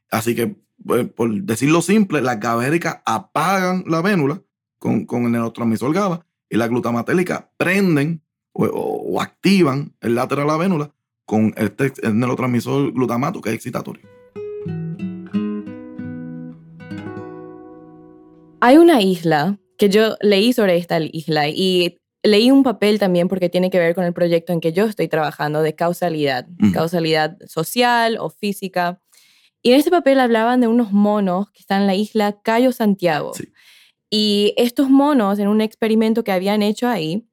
Así 0.10 0.36
que 0.36 0.56
pues, 0.86 1.08
por 1.10 1.34
decirlo 1.42 1.82
simple, 1.82 2.22
las 2.22 2.40
GABAéricas 2.40 3.02
apagan 3.06 3.84
la 3.88 4.02
vénula 4.02 4.42
con, 4.80 5.06
con 5.06 5.26
el 5.26 5.32
neurotransmisor 5.32 5.94
GABA 5.94 6.26
y 6.50 6.58
las 6.58 6.70
glutamatéricas 6.70 7.46
prenden 7.58 8.22
o, 8.54 9.20
activan 9.22 9.94
el 10.02 10.16
lateral 10.16 10.46
de 10.46 10.52
la 10.52 10.58
vénula 10.58 10.92
con 11.26 11.54
este 11.58 11.94
el 12.04 12.20
neurotransmisor 12.20 12.92
glutamato 12.94 13.42
que 13.42 13.50
es 13.50 13.56
excitatorio. 13.56 14.13
Hay 18.66 18.78
una 18.78 19.02
isla 19.02 19.60
que 19.78 19.90
yo 19.90 20.16
leí 20.22 20.54
sobre 20.54 20.78
esta 20.78 20.98
isla 20.98 21.50
y 21.50 21.98
leí 22.24 22.50
un 22.50 22.64
papel 22.64 22.98
también 22.98 23.28
porque 23.28 23.50
tiene 23.50 23.70
que 23.70 23.78
ver 23.78 23.94
con 23.94 24.06
el 24.06 24.14
proyecto 24.14 24.54
en 24.54 24.62
que 24.62 24.72
yo 24.72 24.86
estoy 24.86 25.10
trabajando 25.10 25.62
de 25.62 25.76
causalidad, 25.76 26.48
causalidad 26.74 27.36
social 27.46 28.16
o 28.22 28.30
física. 28.30 29.02
Y 29.62 29.74
en 29.74 29.80
este 29.80 29.92
papel 29.92 30.18
hablaban 30.18 30.62
de 30.62 30.68
unos 30.68 30.94
monos 30.94 31.52
que 31.52 31.60
están 31.60 31.82
en 31.82 31.88
la 31.88 31.96
isla 31.96 32.40
Cayo 32.42 32.72
Santiago. 32.72 33.34
Y 34.10 34.54
estos 34.56 34.90
monos, 34.90 35.40
en 35.40 35.50
un 35.50 35.60
experimento 35.60 36.24
que 36.24 36.32
habían 36.32 36.62
hecho 36.62 36.88
ahí, 36.88 37.28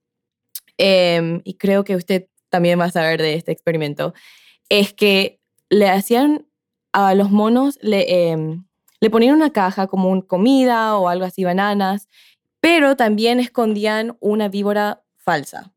em, 0.79 1.43
y 1.45 1.55
creo 1.55 1.85
que 1.85 1.95
usted 1.95 2.27
también 2.49 2.81
va 2.81 2.87
a 2.87 2.91
saber 2.91 3.23
de 3.23 3.35
este 3.35 3.53
experimento, 3.53 4.15
es 4.69 4.93
que 4.93 5.39
le 5.69 5.89
hacían 5.89 6.49
a 6.93 7.15
los 7.15 7.31
monos, 7.31 7.79
le, 7.83 8.33
em, 8.33 8.65
le 9.01 9.11
ponían 9.11 9.35
una 9.35 9.51
caja 9.51 9.87
como 9.87 10.09
un 10.11 10.23
comida 10.23 10.97
o 10.97 11.09
algo 11.09 11.25
así, 11.25 11.45
bananas, 11.45 12.09
pero 12.61 12.97
también 12.97 13.41
escondían 13.41 14.17
una 14.21 14.49
víbora 14.49 15.03
falsa. 15.17 15.73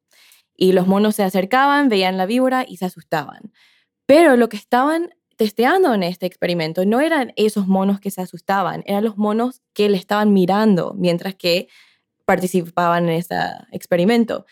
Y 0.55 0.73
los 0.73 0.87
monos 0.87 1.15
se 1.15 1.23
acercaban, 1.23 1.89
veían 1.89 2.17
la 2.17 2.25
víbora 2.25 2.65
y 2.67 2.77
se 2.77 2.85
asustaban. 2.85 3.53
Pero 4.05 4.35
lo 4.35 4.49
que 4.49 4.57
estaban 4.57 5.15
testeando 5.37 5.93
en 5.93 6.03
este 6.03 6.25
experimento 6.25 6.85
no 6.85 6.99
eran 6.99 7.33
esos 7.35 7.67
monos 7.67 7.99
que 7.99 8.11
se 8.11 8.21
asustaban, 8.21 8.83
eran 8.85 9.03
los 9.03 9.17
monos 9.17 9.61
que 9.73 9.89
le 9.89 9.97
estaban 9.97 10.31
mirando 10.33 10.93
mientras 10.95 11.35
que 11.35 11.69
participaban 12.25 13.05
en 13.05 13.15
ese 13.15 13.35
experimento. 13.71 14.45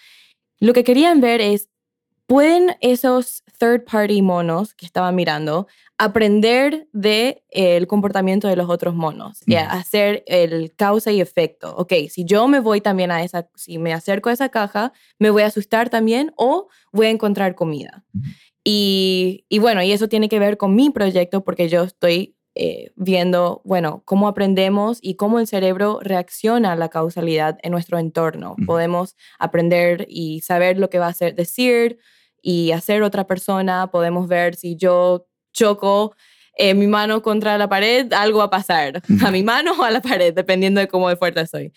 Lo 0.59 0.73
que 0.73 0.83
querían 0.83 1.21
ver 1.21 1.41
es, 1.41 1.69
¿pueden 2.25 2.75
esos 2.81 3.43
third 3.61 3.85
party 3.85 4.23
monos 4.23 4.73
que 4.73 4.87
estaban 4.87 5.13
mirando 5.13 5.67
aprender 5.99 6.87
del 6.93 7.43
el 7.51 7.85
comportamiento 7.85 8.47
de 8.47 8.55
los 8.55 8.67
otros 8.67 8.95
monos 8.95 9.43
y 9.45 9.53
hacer 9.53 10.23
el 10.25 10.73
causa 10.75 11.11
y 11.11 11.21
efecto? 11.21 11.75
Ok, 11.75 11.93
si 12.09 12.25
yo 12.25 12.47
me 12.47 12.59
voy 12.59 12.81
también 12.81 13.11
a 13.11 13.23
esa, 13.23 13.47
si 13.53 13.77
me 13.77 13.93
acerco 13.93 14.29
a 14.29 14.33
esa 14.33 14.49
caja, 14.49 14.93
me 15.19 15.29
voy 15.29 15.43
a 15.43 15.47
asustar 15.47 15.89
también 15.89 16.33
o 16.37 16.69
voy 16.91 17.05
a 17.05 17.11
encontrar 17.11 17.53
comida. 17.53 18.03
Y, 18.63 19.45
bueno, 19.59 19.83
y 19.83 19.91
eso 19.91 20.09
tiene 20.09 20.27
que 20.27 20.39
ver 20.39 20.57
con 20.57 20.75
mi 20.75 20.89
proyecto 20.89 21.43
porque 21.43 21.69
yo 21.69 21.83
estoy 21.83 22.35
eh, 22.55 22.91
viendo, 22.95 23.61
bueno, 23.63 24.01
cómo 24.05 24.27
aprendemos 24.27 24.97
y 25.01 25.15
cómo 25.15 25.39
el 25.39 25.45
cerebro 25.45 25.99
reacciona 26.01 26.71
a 26.71 26.75
la 26.75 26.89
causalidad 26.89 27.59
en 27.61 27.71
nuestro 27.71 27.99
entorno. 27.99 28.55
Podemos 28.65 29.15
aprender 29.37 30.07
y 30.09 30.41
saber 30.41 30.79
lo 30.79 30.89
que 30.89 30.97
va 30.97 31.05
a 31.05 31.09
hacer, 31.09 31.35
decir 31.35 31.99
y 32.41 32.71
hacer 32.71 33.03
otra 33.03 33.25
persona. 33.27 33.87
Podemos 33.91 34.27
ver 34.27 34.55
si 34.55 34.75
yo 34.75 35.27
choco 35.53 36.15
eh, 36.57 36.73
mi 36.73 36.87
mano 36.87 37.21
contra 37.21 37.57
la 37.57 37.69
pared, 37.69 38.11
algo 38.13 38.39
va 38.39 38.45
a 38.45 38.49
pasar. 38.49 39.01
A 39.23 39.31
mi 39.31 39.43
mano 39.43 39.73
o 39.79 39.83
a 39.83 39.91
la 39.91 40.01
pared, 40.01 40.33
dependiendo 40.33 40.79
de 40.79 40.87
cómo 40.87 41.09
de 41.09 41.15
fuerte 41.15 41.45
soy. 41.47 41.71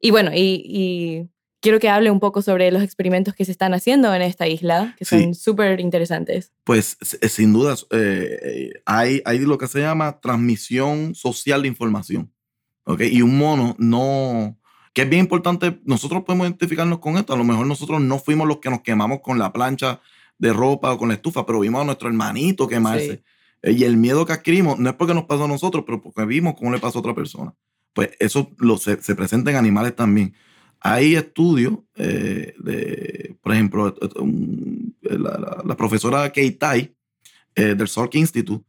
Y 0.00 0.10
bueno, 0.10 0.30
y 0.34 1.28
quiero 1.60 1.78
que 1.78 1.88
hable 1.88 2.10
un 2.10 2.20
poco 2.20 2.42
sobre 2.42 2.70
los 2.70 2.82
experimentos 2.82 3.34
que 3.34 3.44
se 3.44 3.52
están 3.52 3.74
haciendo 3.74 4.12
en 4.14 4.22
esta 4.22 4.48
isla, 4.48 4.94
que 4.98 5.04
son 5.04 5.34
súper 5.34 5.80
interesantes. 5.80 6.52
Pues 6.64 6.96
eh, 7.20 7.28
sin 7.28 7.52
duda, 7.52 7.76
eh, 7.90 8.72
hay, 8.86 9.22
hay 9.24 9.38
lo 9.40 9.58
que 9.58 9.68
se 9.68 9.80
llama 9.80 10.20
transmisión 10.20 11.14
social 11.14 11.62
de 11.62 11.68
información. 11.68 12.32
¿okay? 12.84 13.14
Y 13.14 13.22
un 13.22 13.36
mono 13.36 13.76
no, 13.78 14.58
que 14.92 15.02
es 15.02 15.08
bien 15.08 15.20
importante, 15.20 15.80
nosotros 15.84 16.24
podemos 16.24 16.46
identificarnos 16.46 16.98
con 16.98 17.16
esto, 17.16 17.32
a 17.32 17.36
lo 17.36 17.44
mejor 17.44 17.66
nosotros 17.66 18.00
no 18.00 18.18
fuimos 18.18 18.48
los 18.48 18.58
que 18.58 18.70
nos 18.70 18.80
quemamos 18.82 19.20
con 19.20 19.38
la 19.38 19.52
plancha 19.52 20.00
de 20.38 20.52
ropa 20.52 20.92
o 20.92 20.98
con 20.98 21.08
la 21.08 21.14
estufa, 21.14 21.46
pero 21.46 21.60
vimos 21.60 21.82
a 21.82 21.84
nuestro 21.84 22.08
hermanito 22.08 22.66
quemarse. 22.66 23.22
Eh, 23.62 23.72
y 23.72 23.84
el 23.84 23.96
miedo 23.96 24.24
que 24.26 24.32
adquirimos 24.32 24.78
no 24.78 24.88
es 24.88 24.96
porque 24.96 25.14
nos 25.14 25.24
pasó 25.24 25.44
a 25.44 25.48
nosotros, 25.48 25.84
pero 25.86 26.00
porque 26.00 26.24
vimos 26.24 26.54
cómo 26.58 26.72
le 26.72 26.78
pasó 26.78 26.98
a 26.98 27.00
otra 27.00 27.14
persona. 27.14 27.54
Pues 27.92 28.10
eso 28.18 28.50
lo, 28.58 28.78
se, 28.78 29.00
se 29.02 29.14
presenta 29.14 29.50
en 29.50 29.56
animales 29.56 29.94
también. 29.94 30.34
Hay 30.80 31.14
estudios 31.14 31.74
eh, 31.96 32.54
de, 32.58 33.36
por 33.42 33.52
ejemplo, 33.52 33.94
la, 35.02 35.76
profesora 35.76 36.32
Kei 36.32 36.52
Tai 36.52 36.94
eh, 37.54 37.74
del 37.74 37.88
Salk 37.88 38.14
Institute 38.14 38.64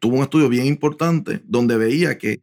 tuvo 0.00 0.16
un 0.16 0.22
estudio 0.22 0.48
bien 0.48 0.66
importante 0.66 1.40
donde 1.44 1.76
veía 1.76 2.18
que 2.18 2.40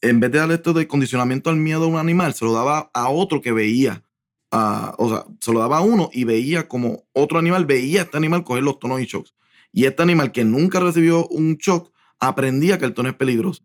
en 0.00 0.20
vez 0.20 0.30
de 0.32 0.38
darle 0.38 0.54
esto 0.54 0.72
de 0.72 0.86
condicionamiento 0.86 1.50
al 1.50 1.56
miedo 1.56 1.84
a 1.84 1.88
un 1.88 1.96
animal, 1.96 2.34
se 2.34 2.44
lo 2.44 2.52
daba 2.52 2.90
a 2.92 3.08
otro 3.08 3.40
que 3.40 3.52
veía, 3.52 4.02
o 4.50 5.08
sea, 5.08 5.24
se 5.40 5.52
lo 5.52 5.60
daba 5.60 5.78
a 5.78 5.82
uno 5.82 6.10
y 6.12 6.24
veía 6.24 6.68
como 6.68 7.04
otro 7.12 7.38
animal 7.38 7.66
veía 7.66 8.00
a 8.00 8.04
este 8.04 8.16
animal 8.16 8.44
coger 8.44 8.64
los 8.64 8.78
tonos 8.78 9.00
y 9.00 9.06
shocks. 9.06 9.34
Y 9.72 9.84
este 9.84 10.02
animal 10.02 10.32
que 10.32 10.44
nunca 10.44 10.80
recibió 10.80 11.26
un 11.28 11.56
shock 11.56 11.92
aprendía 12.18 12.78
que 12.78 12.84
el 12.84 12.94
tono 12.94 13.08
es 13.08 13.14
peligroso. 13.14 13.62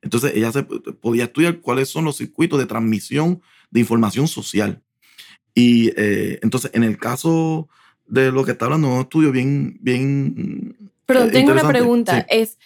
Entonces 0.00 0.32
ella 0.34 0.52
se 0.52 0.62
podía 0.62 1.24
estudiar 1.24 1.60
cuáles 1.60 1.88
son 1.88 2.04
los 2.04 2.16
circuitos 2.16 2.58
de 2.58 2.66
transmisión 2.66 3.42
de 3.70 3.80
información 3.80 4.28
social. 4.28 4.82
Y 5.54 5.90
eh, 5.96 6.38
entonces, 6.42 6.70
en 6.74 6.84
el 6.84 6.98
caso 6.98 7.68
de 8.06 8.30
lo 8.30 8.44
que 8.44 8.52
está 8.52 8.66
hablando, 8.66 8.94
un 8.94 9.00
estudio 9.00 9.32
bien, 9.32 9.76
bien. 9.80 10.76
Pero 11.04 11.24
eh, 11.24 11.30
tengo 11.30 11.50
una 11.50 11.66
pregunta: 11.66 12.24
es 12.30 12.58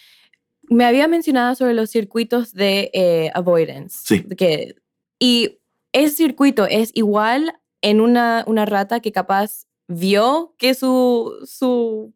Me 0.69 0.85
había 0.85 1.07
mencionado 1.07 1.55
sobre 1.55 1.73
los 1.73 1.89
circuitos 1.89 2.53
de 2.53 2.89
eh, 2.93 3.31
avoidance. 3.33 3.99
Sí. 4.03 4.23
Que, 4.35 4.75
y 5.19 5.59
ese 5.91 6.15
circuito 6.15 6.65
es 6.65 6.91
igual 6.93 7.59
en 7.81 8.01
una, 8.01 8.43
una 8.47 8.65
rata 8.65 8.99
que 8.99 9.11
capaz 9.11 9.65
vio 9.87 10.55
que 10.57 10.73
su, 10.73 11.33
su 11.45 12.13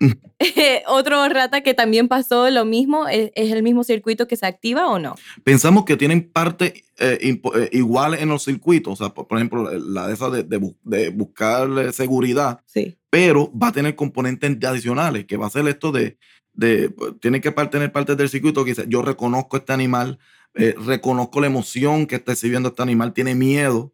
Mm. 0.00 0.12
otro 0.88 1.28
rata 1.28 1.62
que 1.62 1.74
también 1.74 2.08
pasó 2.08 2.50
lo 2.50 2.64
mismo, 2.64 3.06
¿es, 3.08 3.30
el 3.34 3.62
mismo 3.62 3.84
circuito 3.84 4.26
que 4.26 4.36
se 4.36 4.46
activa 4.46 4.88
o 4.88 4.98
no? 4.98 5.14
Pensamos 5.42 5.84
que 5.84 5.96
tienen 5.96 6.30
parte 6.30 6.84
eh, 6.98 7.18
eh, 7.20 7.68
igual 7.72 8.14
en 8.14 8.28
los 8.28 8.44
circuitos, 8.44 9.00
o 9.00 9.04
sea, 9.04 9.14
por, 9.14 9.26
ejemplo, 9.38 9.70
la 9.72 10.08
de 10.08 10.14
esa 10.14 10.30
de, 10.30 10.42
de 10.42 10.74
de 10.82 11.10
buscar 11.10 11.92
seguridad, 11.92 12.60
Sí. 12.66 12.96
pero 13.10 13.52
va 13.56 13.68
a 13.68 13.72
tener 13.72 13.94
componentes 13.94 14.56
adicionales, 14.64 15.26
que 15.26 15.36
va 15.36 15.46
a 15.46 15.50
ser 15.50 15.66
esto 15.68 15.92
de, 15.92 16.18
de 16.54 16.94
tiene 17.20 17.40
que 17.40 17.50
tener 17.50 17.92
partes 17.92 18.16
del 18.16 18.28
circuito 18.28 18.64
que 18.64 18.70
dice, 18.70 18.86
yo 18.88 19.02
reconozco 19.02 19.56
este 19.56 19.72
animal, 19.72 20.18
eh, 20.54 20.74
reconozco 20.86 21.40
la 21.40 21.48
emoción 21.48 22.06
que 22.06 22.16
está 22.16 22.32
exhibiendo 22.32 22.70
este 22.70 22.82
animal, 22.82 23.12
tiene 23.12 23.34
miedo, 23.34 23.92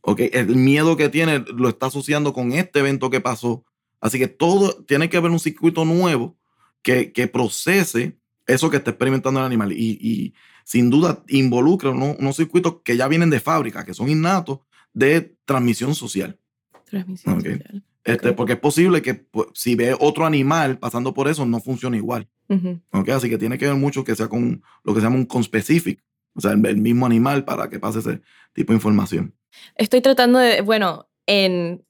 ¿ok? 0.00 0.20
El 0.32 0.56
miedo 0.56 0.96
que 0.96 1.08
tiene 1.08 1.44
lo 1.54 1.68
está 1.68 1.86
asociando 1.86 2.32
con 2.32 2.52
este 2.52 2.80
evento 2.80 3.10
que 3.10 3.20
pasó. 3.20 3.64
Así 4.00 4.18
que 4.18 4.28
todo 4.28 4.84
tiene 4.84 5.08
que 5.10 5.16
haber 5.16 5.30
un 5.30 5.40
circuito 5.40 5.84
nuevo 5.84 6.36
que, 6.82 7.12
que 7.12 7.26
procese 7.28 8.16
eso 8.46 8.70
que 8.70 8.78
está 8.78 8.90
experimentando 8.90 9.40
el 9.40 9.46
animal. 9.46 9.72
Y, 9.72 9.98
y 10.00 10.34
sin 10.64 10.88
duda 10.88 11.22
involucra 11.28 11.90
unos, 11.90 12.16
unos 12.18 12.36
circuitos 12.36 12.76
que 12.84 12.96
ya 12.96 13.08
vienen 13.08 13.30
de 13.30 13.40
fábrica, 13.40 13.84
que 13.84 13.94
son 13.94 14.08
innatos 14.08 14.60
de 14.94 15.36
transmisión 15.44 15.94
social. 15.94 16.38
Transmisión 16.84 17.34
Ok. 17.38 17.44
social. 17.44 17.84
Este, 18.12 18.30
Ok. 18.30 18.36
Porque 18.36 18.54
es 18.54 18.58
posible 18.58 19.02
que 19.02 19.14
pues, 19.14 19.48
si 19.54 19.74
ve 19.74 19.96
otro 19.98 20.26
animal 20.26 20.78
pasando 20.78 21.14
por 21.14 21.28
eso, 21.28 21.44
no 21.46 21.60
funcione 21.60 21.96
igual. 21.96 22.28
Ujú. 22.48 22.80
¿ok? 22.92 23.08
Así 23.10 23.28
que 23.28 23.38
tiene 23.38 23.58
que 23.58 23.66
ver 23.66 23.74
mucho 23.74 24.04
que 24.04 24.16
sea 24.16 24.28
con 24.28 24.62
lo 24.84 24.94
que 24.94 25.00
se 25.00 25.06
llama 25.06 25.16
un 25.16 25.26
conspecific, 25.26 26.02
o 26.34 26.40
sea, 26.40 26.52
el, 26.52 26.64
el 26.66 26.78
mismo 26.78 27.06
animal 27.06 27.44
para 27.44 27.68
que 27.68 27.78
pase 27.78 27.98
ese 27.98 28.20
tipo 28.54 28.72
de 28.72 28.76
información. 28.76 29.34
Estoy 29.76 30.00
tratando 30.00 30.38
de, 30.38 30.62
bueno, 30.62 31.08
en, 31.26 31.84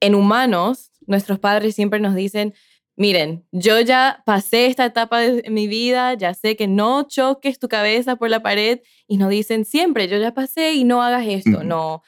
en 0.00 0.14
humanos, 0.14 0.90
nuestros 1.06 1.38
padres 1.38 1.74
siempre 1.74 2.00
nos 2.00 2.14
dicen, 2.14 2.54
miren, 2.96 3.46
yo 3.52 3.80
ya 3.80 4.22
pasé 4.26 4.66
esta 4.66 4.84
etapa 4.84 5.20
de 5.20 5.50
mi 5.50 5.66
vida, 5.66 6.14
ya 6.14 6.34
sé 6.34 6.56
que 6.56 6.66
no 6.66 7.04
choques 7.08 7.58
tu 7.58 7.68
cabeza 7.68 8.16
por 8.16 8.28
la 8.28 8.42
pared 8.42 8.80
y 9.06 9.16
nos 9.16 9.30
dicen 9.30 9.64
siempre, 9.64 10.08
yo 10.08 10.18
ya 10.18 10.34
pasé 10.34 10.74
y 10.74 10.84
no 10.84 11.02
hagas 11.02 11.26
esto, 11.26 11.64
no, 11.64 12.02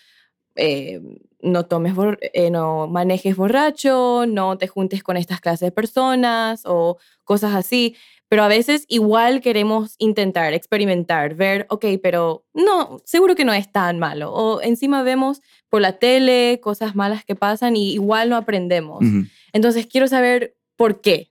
eh, 0.56 1.00
no 1.44 1.66
tomes, 1.66 1.94
eh, 2.32 2.50
no 2.50 2.88
manejes 2.88 3.36
borracho, 3.36 4.24
no 4.26 4.58
te 4.58 4.66
juntes 4.66 5.02
con 5.02 5.16
estas 5.16 5.40
clases 5.40 5.68
de 5.68 5.72
personas 5.72 6.62
o 6.64 6.98
cosas 7.22 7.54
así. 7.54 7.94
Pero 8.28 8.42
a 8.42 8.48
veces 8.48 8.86
igual 8.88 9.42
queremos 9.42 9.94
intentar, 9.98 10.54
experimentar, 10.54 11.34
ver, 11.34 11.66
ok, 11.68 11.84
pero 12.02 12.44
no, 12.54 13.00
seguro 13.04 13.36
que 13.36 13.44
no 13.44 13.52
es 13.52 13.70
tan 13.70 13.98
malo. 13.98 14.32
O 14.32 14.62
encima 14.62 15.02
vemos 15.02 15.40
por 15.68 15.82
la 15.82 15.98
tele 15.98 16.58
cosas 16.62 16.96
malas 16.96 17.24
que 17.24 17.36
pasan 17.36 17.76
y 17.76 17.92
igual 17.92 18.30
no 18.30 18.36
aprendemos. 18.36 19.04
Entonces 19.52 19.86
quiero 19.86 20.08
saber 20.08 20.56
por 20.76 21.00
qué. 21.00 21.30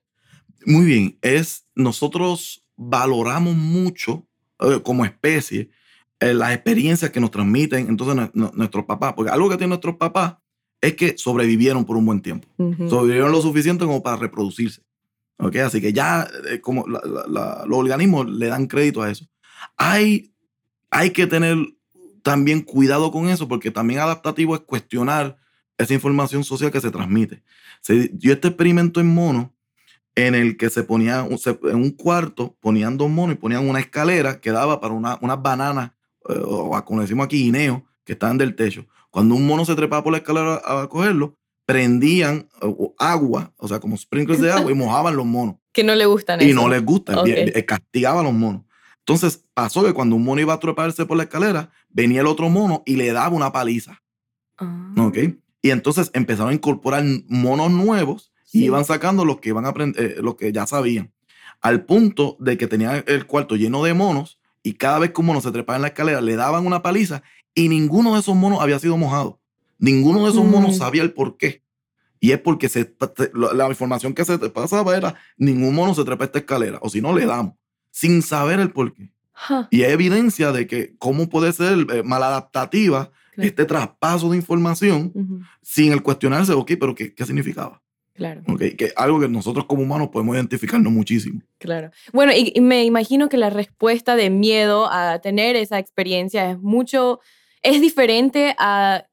Muy 0.66 0.86
bien, 0.86 1.18
es 1.22 1.66
nosotros 1.76 2.64
valoramos 2.76 3.55
mucho 3.55 4.26
eh, 4.59 4.80
como 4.84 5.03
especie 5.03 5.70
eh, 6.24 6.34
las 6.34 6.53
experiencias 6.53 7.11
que 7.11 7.19
nos 7.19 7.32
transmiten 7.32 7.88
entonces 7.89 8.15
nue- 8.15 8.32
nue- 8.34 8.53
nuestros 8.53 8.86
papás, 8.86 9.13
porque 9.13 9.32
algo 9.32 9.49
que 9.49 9.55
tienen 9.57 9.69
nuestros 9.69 9.95
papás 9.97 10.36
es 10.82 10.93
que 10.95 11.17
sobrevivieron 11.17 11.86
por 11.86 11.97
un 11.97 12.05
buen 12.05 12.21
tiempo. 12.21 12.47
Sobrevivieron 12.89 13.32
lo 13.32 13.41
suficiente 13.41 13.86
como 13.86 14.01
para 14.03 14.17
reproducirse. 14.17 14.82
Así 15.65 15.82
que 15.82 15.91
ya 15.93 16.28
eh, 16.49 16.61
como 16.61 16.86
la- 16.88 17.01
la- 17.05 17.26
la- 17.28 17.65
los 17.67 17.78
organismos 17.80 18.30
le 18.30 18.47
dan 18.47 18.67
crédito 18.67 19.01
a 19.01 19.09
eso. 19.11 19.26
Hay, 19.78 20.34
hay 20.91 21.09
que 21.11 21.28
tener 21.28 21.57
también 22.21 22.61
cuidado 22.61 23.11
con 23.11 23.28
eso 23.30 23.47
porque 23.47 23.71
también 23.71 23.99
adaptativo 23.99 24.55
es 24.55 24.61
cuestionar 24.61 25.38
esa 25.78 25.93
información 25.93 26.43
social 26.43 26.71
que 26.71 26.80
se 26.82 26.91
transmite. 26.91 27.43
Se 27.82 28.09
dio 28.13 28.34
este 28.34 28.49
experimento 28.49 28.99
en 29.01 29.13
mono 29.13 29.53
en 30.15 30.36
el 30.36 30.55
que 30.57 30.69
se 30.69 30.84
ponía 30.84 31.26
en 31.28 31.76
un 31.76 31.89
cuarto, 31.91 32.55
ponían 32.59 32.97
dos 32.97 33.09
monos 33.09 33.36
y 33.36 33.39
ponían 33.39 33.67
una 33.67 33.80
escalera 33.80 34.39
que 34.39 34.51
daba 34.51 34.80
para 34.80 34.93
una- 34.93 35.17
unas 35.21 35.41
bananas, 35.41 35.91
o 36.26 36.76
a- 36.76 36.86
como 36.86 37.01
decimos 37.01 37.26
aquí, 37.26 37.43
guineos, 37.43 37.82
que 38.03 38.13
estaban 38.13 38.38
del 38.38 38.55
techo. 38.55 38.86
Cuando 39.09 39.36
un 39.36 39.45
mono 39.45 39.65
se 39.65 39.76
trepaba 39.76 40.03
por 40.03 40.11
la 40.11 40.17
escalera 40.19 40.55
a, 40.63 40.82
a 40.84 40.88
cogerlo, 40.89 41.38
prendían 41.65 42.47
eh, 42.61 42.65
o- 42.65 42.93
agua, 42.99 43.53
o 43.57 43.67
sea, 43.67 43.80
como 43.80 43.97
sprinkles 43.97 44.39
de 44.41 44.51
agua 44.51 44.71
y 44.71 44.76
mojaban 44.76 45.15
los 45.15 45.26
monos. 45.26 45.55
Que 45.74 45.84
no 45.84 45.95
le 45.95 46.05
gustan 46.05 46.39
Y 46.39 46.51
eso. 46.51 46.61
no 46.61 46.69
les 46.69 46.86
gusta, 46.86 47.19
Ok. 47.19 47.26
bien- 47.26 47.51
eh, 47.53 47.65
castigaba 47.65 48.19
a 48.19 48.24
los 48.24 48.34
monos. 48.34 48.61
Entonces 48.99 49.43
pasó 49.55 49.84
que 49.84 49.91
cuando 49.93 50.15
un 50.15 50.24
mono 50.24 50.39
iba 50.39 50.53
a 50.53 50.59
treparse 50.59 51.05
por 51.07 51.17
la 51.17 51.24
escalera, 51.24 51.71
venía 51.89 52.21
el 52.21 52.28
otro 52.28 52.47
mono 52.49 52.84
y 52.86 52.95
le 52.95 53.11
daba 53.11 53.36
una 53.36 53.51
paliza. 53.51 54.01
Ah. 54.57 54.93
¿ok? 54.97 55.17
Y 55.63 55.71
entonces 55.71 56.11
empezaron 56.13 56.51
a 56.51 56.53
incorporar 56.53 57.03
monos 57.28 57.71
nuevos 57.71 58.32
y 58.51 58.65
iban 58.65 58.86
sacando 58.86 59.26
los 59.26 59.39
que 59.39 59.49
iban 59.49 59.65
a 59.65 59.69
aprender, 59.69 60.19
los 60.21 60.36
que 60.36 60.51
ya 60.51 60.67
sabían. 60.67 61.11
Al 61.59 61.86
punto 61.86 62.38
de 62.39 62.55
que 62.57 62.67
tenían 62.67 63.03
el 63.07 63.26
cuarto 63.26 63.55
lleno 63.55 63.84
de 63.84 63.93
monos 63.95 64.38
y 64.64 64.74
cada 64.74 64.99
vez 64.99 65.11
que 65.11 65.22
un 65.22 65.28
mono 65.28 65.41
se 65.41 65.51
trepaba 65.51 65.76
en 65.76 65.82
la 65.84 65.89
escalera 65.89 66.22
le 66.22 66.36
daban 66.36 66.66
una 66.66 66.82
paliza 66.82 67.22
y 67.53 67.70
ninguno 67.70 68.14
de 68.14 68.22
esos 68.22 68.36
monos 68.36 68.61
había 68.61 68.80
sido 68.80 68.97
mojado. 68.97 69.39
Ninguno 69.78 70.24
de 70.24 70.32
esos 70.32 70.45
monos 70.45 70.76
Mm. 70.76 70.80
sabía 70.80 71.03
el 71.03 71.11
por 71.14 71.38
qué. 71.38 71.61
Y 72.20 72.32
es 72.32 72.39
porque 72.39 72.70
se, 72.70 72.95
la 73.34 73.68
información 73.68 74.14
que 74.14 74.24
se 74.24 74.38
te 74.38 74.49
pasaba 74.49 74.95
era 74.95 75.16
ningún 75.38 75.76
mono 75.76 75.93
se 75.93 76.05
trepa 76.05 76.24
a 76.24 76.28
esta 76.28 76.39
escalera 76.39 76.80
o 76.82 76.89
si 76.89 77.01
no 77.01 77.14
le 77.14 77.26
damos, 77.26 77.55
sin 77.91 78.22
saber 78.22 78.61
el 78.61 78.72
por 78.72 78.93
qué. 78.93 79.11
Ja, 79.34 79.68
Y 79.72 79.82
es 79.82 79.89
evidencia 79.91 80.51
de 80.53 80.66
que 80.68 80.95
cómo 80.97 81.28
puede 81.28 81.51
ser 81.51 81.86
eh, 81.91 82.01
maladaptativa 82.03 83.11
Claro. 83.36 83.49
este 83.49 83.66
traspaso 83.66 84.30
de 84.30 84.38
información 84.38 85.11
sin 85.64 85.91
el 85.91 86.01
cuestionarse, 86.03 86.53
ok, 86.53 86.74
pero 86.80 86.93
¿qué, 86.95 87.14
qué 87.16 87.26
significaba? 87.26 87.82
Claro. 88.16 88.41
Ok, 88.47 88.61
que 88.78 88.91
algo 88.95 89.20
que 89.20 89.28
nosotros 89.28 89.66
como 89.66 89.82
humanos 89.84 90.09
podemos 90.09 90.36
identificarnos 90.36 90.93
muchísimo. 90.93 91.41
Claro. 91.57 91.89
Bueno, 92.11 92.32
y, 92.32 92.51
y 92.55 92.61
me 92.61 92.84
imagino 92.84 93.28
que 93.30 93.38
la 93.38 93.49
respuesta 93.49 94.16
de 94.16 94.30
miedo 94.30 94.88
a 94.91 95.20
tener 95.20 95.55
esa 95.55 95.80
experiencia 95.80 96.51
es 96.51 96.59
mucho, 96.59 97.20
es 97.64 97.82
diferente 97.82 98.55
a 98.59 99.07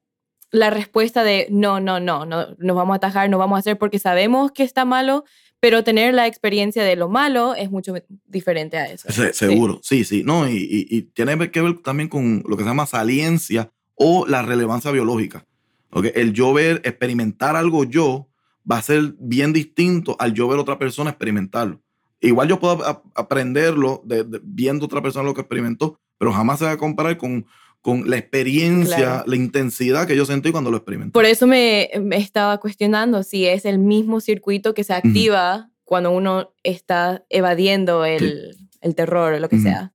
la 0.51 0.69
respuesta 0.69 1.23
de 1.23 1.47
no, 1.49 1.79
no, 1.79 1.99
no, 1.99 2.25
no, 2.25 2.47
nos 2.59 2.75
vamos 2.75 2.93
a 2.93 2.97
atajar, 2.97 3.29
no 3.29 3.37
vamos 3.37 3.55
a 3.55 3.59
hacer 3.61 3.77
porque 3.77 3.97
sabemos 3.99 4.51
que 4.51 4.63
está 4.63 4.85
malo, 4.85 5.23
pero 5.59 5.83
tener 5.83 6.13
la 6.13 6.27
experiencia 6.27 6.83
de 6.83 6.95
lo 6.95 7.07
malo 7.09 7.55
es 7.55 7.71
mucho 7.71 7.93
diferente 8.27 8.77
a 8.77 8.85
eso. 8.85 9.09
Se- 9.11 9.33
Sí. 9.33 9.47
seguro, 9.47 9.79
sí, 9.81 10.03
sí, 10.03 10.23
no, 10.25 10.47
y, 10.49 10.57
y- 10.57 10.87
y 10.95 11.01
tiene 11.03 11.49
que 11.51 11.61
ver 11.61 11.81
también 11.81 12.09
con 12.09 12.43
lo 12.47 12.57
que 12.57 12.63
se 12.63 12.69
llama 12.69 12.85
saliencia 12.85 13.71
o 13.95 14.25
la 14.27 14.41
relevancia 14.41 14.91
biológica. 14.91 15.45
Ok, 15.91 16.07
El 16.15 16.33
yo 16.33 16.53
ver, 16.53 16.81
experimentar 16.83 17.55
algo 17.55 17.83
yo 17.83 18.27
va 18.69 18.77
a 18.77 18.81
ser 18.81 19.15
bien 19.19 19.53
distinto 19.53 20.15
al 20.19 20.33
yo 20.33 20.47
ver 20.47 20.59
otra 20.59 20.77
persona 20.79 21.09
experimentarlo. 21.11 21.81
Igual 22.19 22.47
yo 22.49 22.59
puedo 22.59 22.85
a- 22.85 23.01
aprenderlo 23.15 24.01
de, 24.05 24.23
de- 24.23 24.39
viendo 24.43 24.85
otra 24.85 25.01
persona 25.01 25.25
lo 25.25 25.33
que 25.33 25.41
experimentó, 25.41 25.99
pero 26.17 26.31
jamás 26.31 26.59
se 26.59 26.65
va 26.65 26.71
a 26.71 26.77
comparar 26.77 27.17
con, 27.17 27.45
con 27.81 28.07
la 28.09 28.17
experiencia, 28.17 28.95
Claro. 28.97 29.23
la 29.25 29.35
intensidad 29.35 30.05
que 30.07 30.15
yo 30.15 30.25
sentí 30.25 30.51
cuando 30.51 30.69
lo 30.69 30.77
experimenté. 30.77 31.13
Por 31.13 31.25
eso 31.25 31.47
me, 31.47 31.89
me 32.01 32.17
estaba 32.17 32.59
cuestionando 32.59 33.23
si 33.23 33.47
es 33.47 33.65
el 33.65 33.79
mismo 33.79 34.21
circuito 34.21 34.73
que 34.75 34.83
se 34.83 34.93
activa 34.93 35.69
cuando 35.83 36.11
uno 36.11 36.53
está 36.63 37.25
evadiendo 37.29 38.05
el, 38.05 38.55
el 38.81 38.93
terror 38.95 39.33
o 39.33 39.39
lo 39.39 39.49
que 39.49 39.59
sea. 39.59 39.91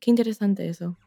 Qué 0.00 0.10
interesante 0.10 0.68
eso. 0.68 0.98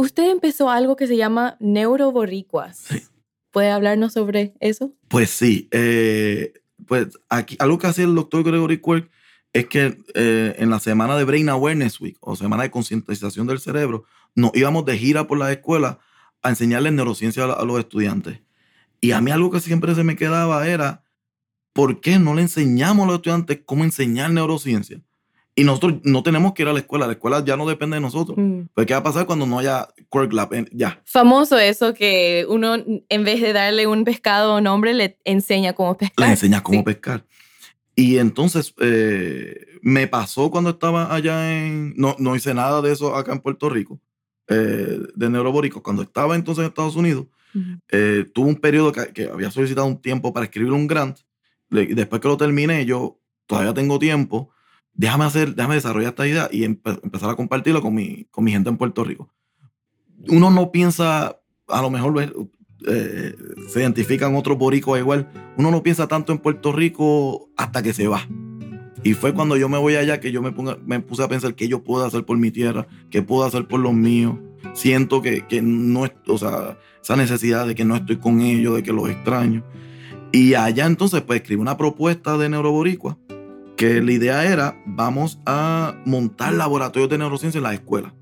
Usted 0.00 0.30
empezó 0.30 0.70
algo 0.70 0.96
que 0.96 1.06
se 1.06 1.18
llama 1.18 1.58
neuroboricuas. 1.60 2.78
Sí. 2.78 3.02
¿Puede 3.50 3.70
hablarnos 3.70 4.14
sobre 4.14 4.54
eso? 4.58 4.94
Pues 5.08 5.28
sí, 5.28 5.68
eh, 5.72 6.54
pues 6.86 7.08
aquí 7.28 7.54
algo 7.58 7.76
que 7.78 7.86
hacía 7.86 8.06
el 8.06 8.14
doctor 8.14 8.42
Gregory 8.42 8.80
Quirk 8.80 9.10
es 9.52 9.66
que 9.66 9.98
eh, 10.14 10.54
en 10.56 10.70
la 10.70 10.80
semana 10.80 11.18
de 11.18 11.24
Brain 11.24 11.50
Awareness 11.50 12.00
Week 12.00 12.16
o 12.20 12.34
semana 12.34 12.62
de 12.62 12.70
concientización 12.70 13.46
del 13.46 13.60
cerebro, 13.60 14.04
nos 14.34 14.52
íbamos 14.54 14.86
de 14.86 14.96
gira 14.96 15.26
por 15.26 15.36
las 15.36 15.50
escuelas 15.50 15.98
a 16.40 16.48
enseñarles 16.48 16.94
neurociencia 16.94 17.44
a, 17.44 17.52
a 17.52 17.64
los 17.66 17.78
estudiantes. 17.78 18.40
Y 19.02 19.10
a 19.10 19.20
mí 19.20 19.30
algo 19.32 19.50
que 19.50 19.60
siempre 19.60 19.94
se 19.94 20.02
me 20.02 20.16
quedaba 20.16 20.66
era, 20.66 21.04
¿por 21.74 22.00
qué 22.00 22.18
no 22.18 22.32
le 22.34 22.40
enseñamos 22.40 23.04
a 23.04 23.06
los 23.08 23.16
estudiantes 23.16 23.60
cómo 23.66 23.84
enseñar 23.84 24.30
neurociencia? 24.30 25.02
Y 25.60 25.64
nosotros 25.64 25.96
no 26.04 26.22
tenemos 26.22 26.54
que 26.54 26.62
ir 26.62 26.68
a 26.68 26.72
la 26.72 26.78
escuela, 26.78 27.06
la 27.06 27.12
escuela 27.12 27.44
ya 27.44 27.54
no 27.54 27.68
depende 27.68 27.96
de 27.96 28.00
nosotros. 28.00 28.38
Mm. 28.38 28.60
Pues, 28.72 28.86
¿qué 28.86 28.94
va 28.94 29.00
a 29.00 29.02
pasar 29.02 29.26
cuando 29.26 29.44
no 29.44 29.58
haya 29.58 29.88
Quirk 30.10 30.32
Lab? 30.32 30.48
Ya, 30.72 31.02
Famoso 31.04 31.58
eso 31.58 31.92
que 31.92 32.46
uno 32.48 32.76
en 32.76 33.24
vez 33.24 33.42
de 33.42 33.52
darle 33.52 33.86
un 33.86 34.04
pescado 34.04 34.54
o 34.54 34.60
nombre 34.62 34.94
le 34.94 35.18
enseña 35.24 35.74
cómo 35.74 35.98
pescar. 35.98 36.26
les 36.26 36.30
enseñas 36.30 36.62
cómo 36.62 36.78
Sí. 36.78 36.84
pescar. 36.84 37.26
Y 37.94 38.16
entonces 38.16 38.72
eh, 38.80 39.66
me 39.82 40.06
pasó 40.06 40.50
cuando 40.50 40.70
estaba 40.70 41.14
allá 41.14 41.52
en... 41.54 41.92
No, 41.94 42.16
no 42.18 42.34
hice 42.36 42.54
nada 42.54 42.80
de 42.80 42.92
eso 42.92 43.14
acá 43.14 43.32
en 43.32 43.40
Puerto 43.40 43.68
Rico, 43.68 44.00
eh, 44.48 44.98
de 45.14 45.28
neurobórico. 45.28 45.82
Cuando 45.82 46.00
estaba 46.00 46.36
entonces 46.36 46.62
en 46.62 46.68
Estados 46.68 46.96
Unidos, 46.96 47.26
Eh, 47.90 48.24
tuve 48.32 48.48
un 48.48 48.56
periodo 48.56 48.92
que, 48.92 49.28
había 49.30 49.50
solicitado 49.50 49.86
un 49.86 50.00
tiempo 50.00 50.32
para 50.32 50.46
escribir 50.46 50.72
un 50.72 50.86
grant. 50.86 51.18
después 51.68 52.22
que 52.22 52.28
lo 52.28 52.36
terminé, 52.38 52.86
yo 52.86 53.18
todavía 53.46 53.74
tengo 53.74 53.98
tiempo. 53.98 54.48
Déjame 54.94 55.24
hacer, 55.24 55.54
déjame 55.54 55.76
desarrollar 55.76 56.10
esta 56.10 56.26
idea 56.26 56.48
y 56.52 56.64
empezar 56.64 57.30
a 57.30 57.36
compartirlo 57.36 57.80
con 57.80 57.94
mi, 57.94 58.24
con 58.30 58.44
mi 58.44 58.52
gente 58.52 58.68
en 58.68 58.76
Puerto 58.76 59.04
Rico. 59.04 59.32
Uno 60.28 60.50
no 60.50 60.70
piensa, 60.70 61.40
a 61.68 61.82
lo 61.82 61.90
mejor 61.90 62.48
eh, 62.86 63.34
se 63.68 63.80
identifican 63.80 64.36
otros 64.36 64.58
boricos 64.58 64.98
igual. 64.98 65.30
Uno 65.56 65.70
no 65.70 65.82
piensa 65.82 66.06
tanto 66.06 66.32
en 66.32 66.38
Puerto 66.38 66.72
Rico 66.72 67.48
hasta 67.56 67.82
que 67.82 67.92
se 67.92 68.08
va. 68.08 68.26
Y 69.02 69.14
fue 69.14 69.32
cuando 69.32 69.56
yo 69.56 69.68
me 69.68 69.78
voy 69.78 69.96
allá 69.96 70.20
que 70.20 70.30
yo 70.30 70.42
me, 70.42 70.52
me 70.84 71.00
puse 71.00 71.22
a 71.22 71.28
pensar 71.28 71.54
qué 71.54 71.68
yo 71.68 71.82
puedo 71.82 72.04
hacer 72.04 72.24
por 72.24 72.36
mi 72.36 72.50
tierra, 72.50 72.86
qué 73.10 73.22
puedo 73.22 73.44
hacer 73.44 73.66
por 73.66 73.80
los 73.80 73.94
míos. 73.94 74.36
Siento 74.74 75.22
que, 75.22 75.46
que 75.46 75.62
no, 75.62 76.06
o 76.26 76.38
sea, 76.38 76.78
esa 77.02 77.16
necesidad 77.16 77.66
de 77.66 77.74
que 77.74 77.84
no 77.84 77.96
estoy 77.96 78.16
con 78.16 78.40
ellos, 78.40 78.76
de 78.76 78.82
que 78.82 78.92
los 78.92 79.08
extraño. 79.08 79.64
Y 80.32 80.54
allá 80.54 80.86
entonces 80.86 81.22
pues 81.22 81.40
escribí 81.40 81.60
una 81.60 81.76
propuesta 81.76 82.36
de 82.36 82.48
Neuroboricua, 82.50 83.18
que 83.80 84.02
la 84.02 84.12
idea 84.12 84.44
era, 84.44 84.78
vamos 84.84 85.40
a 85.46 85.98
montar 86.04 86.52
laboratorios 86.52 87.08
de 87.08 87.16
neurociencia 87.16 87.60
en 87.60 87.62
la 87.62 87.72
escuela. 87.72 88.14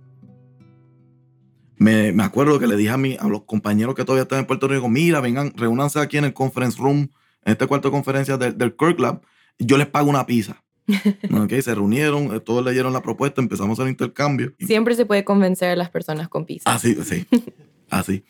Me, 1.79 2.13
me, 2.13 2.23
acuerdo 2.23 2.61
que 2.61 2.69
le 2.69 2.77
dije 2.77 2.91
a, 2.91 2.97
mí, 2.97 3.17
a 3.19 3.27
los 3.27 3.43
compañeros 3.43 3.97
que 3.97 4.05
todavía 4.05 4.23
están 4.23 4.39
en 4.39 4.47
Puerto 4.47 4.69
Rico, 4.69 4.89
mira, 4.89 5.21
vengan, 5.21 5.53
reúnanse 5.57 5.99
aquí 5.99 6.17
en 6.17 6.27
el 6.27 6.33
conference 6.33 6.81
room, 6.81 7.11
en 7.45 7.53
este 7.53 7.67
cuarto 7.67 7.89
de 7.89 7.93
conferencia 7.93 8.37
del, 8.37 8.57
del 8.57 8.77
Kirk 8.77 9.01
Lab, 9.01 9.21
yo 9.59 9.77
les 9.77 9.89
pago 9.89 10.09
una 10.09 10.27
pizza. 10.27 10.63
okay, 11.43 11.61
se 11.61 11.75
reunieron, 11.75 12.37
eh, 12.37 12.39
todos 12.39 12.65
leyeron 12.65 12.93
la 12.93 13.03
propuesta, 13.03 13.41
empezamos 13.41 13.81
el 13.81 13.89
intercambio. 13.89 14.55
Siempre 14.61 14.95
se 14.95 15.07
puede 15.07 15.25
convencer 15.25 15.71
a 15.71 15.77
las 15.77 15.91
personas 15.91 16.29
con 16.29 16.47
pizza. 16.47 16.73
Así, 16.73 16.95
sí, 17.03 17.27
así. 17.91 18.23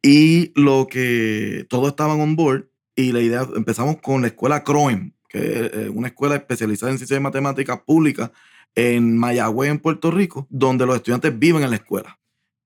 Y 0.00 0.52
lo 0.54 0.86
que 0.88 1.66
todos 1.68 1.88
estaban 1.88 2.20
on 2.20 2.36
board 2.36 2.68
y 2.94 3.10
la 3.10 3.20
idea, 3.20 3.48
empezamos 3.56 3.96
con 4.00 4.20
la 4.20 4.28
escuela 4.28 4.62
Croem, 4.62 5.12
que 5.28 5.38
es 5.38 5.72
eh, 5.74 5.90
una 5.92 6.08
escuela 6.08 6.36
especializada 6.36 6.92
en 6.92 6.98
ciencias 6.98 7.16
de 7.16 7.22
matemáticas 7.22 7.80
públicas 7.86 8.30
en 8.74 9.16
Mayagüez, 9.16 9.70
en 9.70 9.78
Puerto 9.78 10.10
Rico, 10.10 10.46
donde 10.50 10.86
los 10.86 10.96
estudiantes 10.96 11.38
viven 11.38 11.62
en 11.62 11.70
la 11.70 11.76
escuela. 11.76 12.18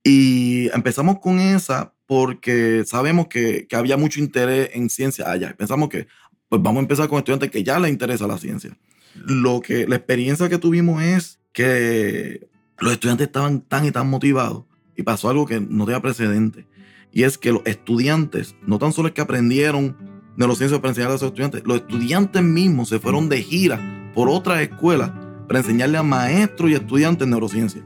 Y 0.05 0.69
empezamos 0.75 1.21
con 1.21 1.39
esa 1.39 1.95
porque 2.07 2.85
sabemos 2.87 3.29
que, 3.29 3.67
que 3.67 3.77
había 3.77 3.97
mucho 3.97 4.21
interés 4.21 4.71
en 4.75 4.91
ciencia 4.91 5.31
allá. 5.31 5.55
Pensamos 5.57 5.89
que 5.89 6.07
pues 6.49 6.61
vamos 6.61 6.81
a 6.81 6.83
empezar 6.83 7.09
con 7.09 7.19
estudiantes 7.19 7.51
que 7.51 7.65
ya 7.65 7.79
les 7.81 7.91
interesa 7.91 8.27
la 8.27 8.37
ciencia. 8.37 8.77
Lo 9.15 9.63
que, 9.63 9.87
la 9.87 9.97
experiencia 9.97 10.51
que 10.51 10.59
tuvimos 10.59 11.03
es 11.03 11.39
que 11.53 12.47
los 12.79 12.93
estudiantes 12.93 13.29
estaban 13.29 13.63
tan 13.63 13.87
y 13.87 13.91
tan 13.91 14.11
motivados 14.11 14.65
y 14.95 15.03
pasó 15.03 15.31
algo 15.31 15.47
que 15.47 15.61
no 15.61 15.87
tenía 15.87 16.03
precedente. 16.03 16.67
Y 17.11 17.23
es 17.23 17.39
que 17.39 17.53
los 17.53 17.63
estudiantes, 17.65 18.55
no 18.67 18.79
tan 18.79 18.93
solo 18.93 19.09
es 19.09 19.15
que 19.15 19.21
aprendieron 19.21 19.97
neurociencia 20.37 20.81
para 20.81 20.91
enseñar 20.91 21.11
a 21.11 21.15
esos 21.15 21.29
estudiantes, 21.29 21.63
los 21.65 21.79
estudiantes 21.79 22.43
mismos 22.43 22.89
se 22.89 22.99
fueron 22.99 23.29
de 23.29 23.43
gira 23.43 24.11
por 24.15 24.29
otras 24.29 24.61
escuelas 24.61 25.11
para 25.47 25.61
enseñarle 25.61 25.99
a 25.99 26.03
maestros 26.03 26.71
y 26.71 26.75
estudiantes 26.75 27.27
neurociencia. 27.29 27.85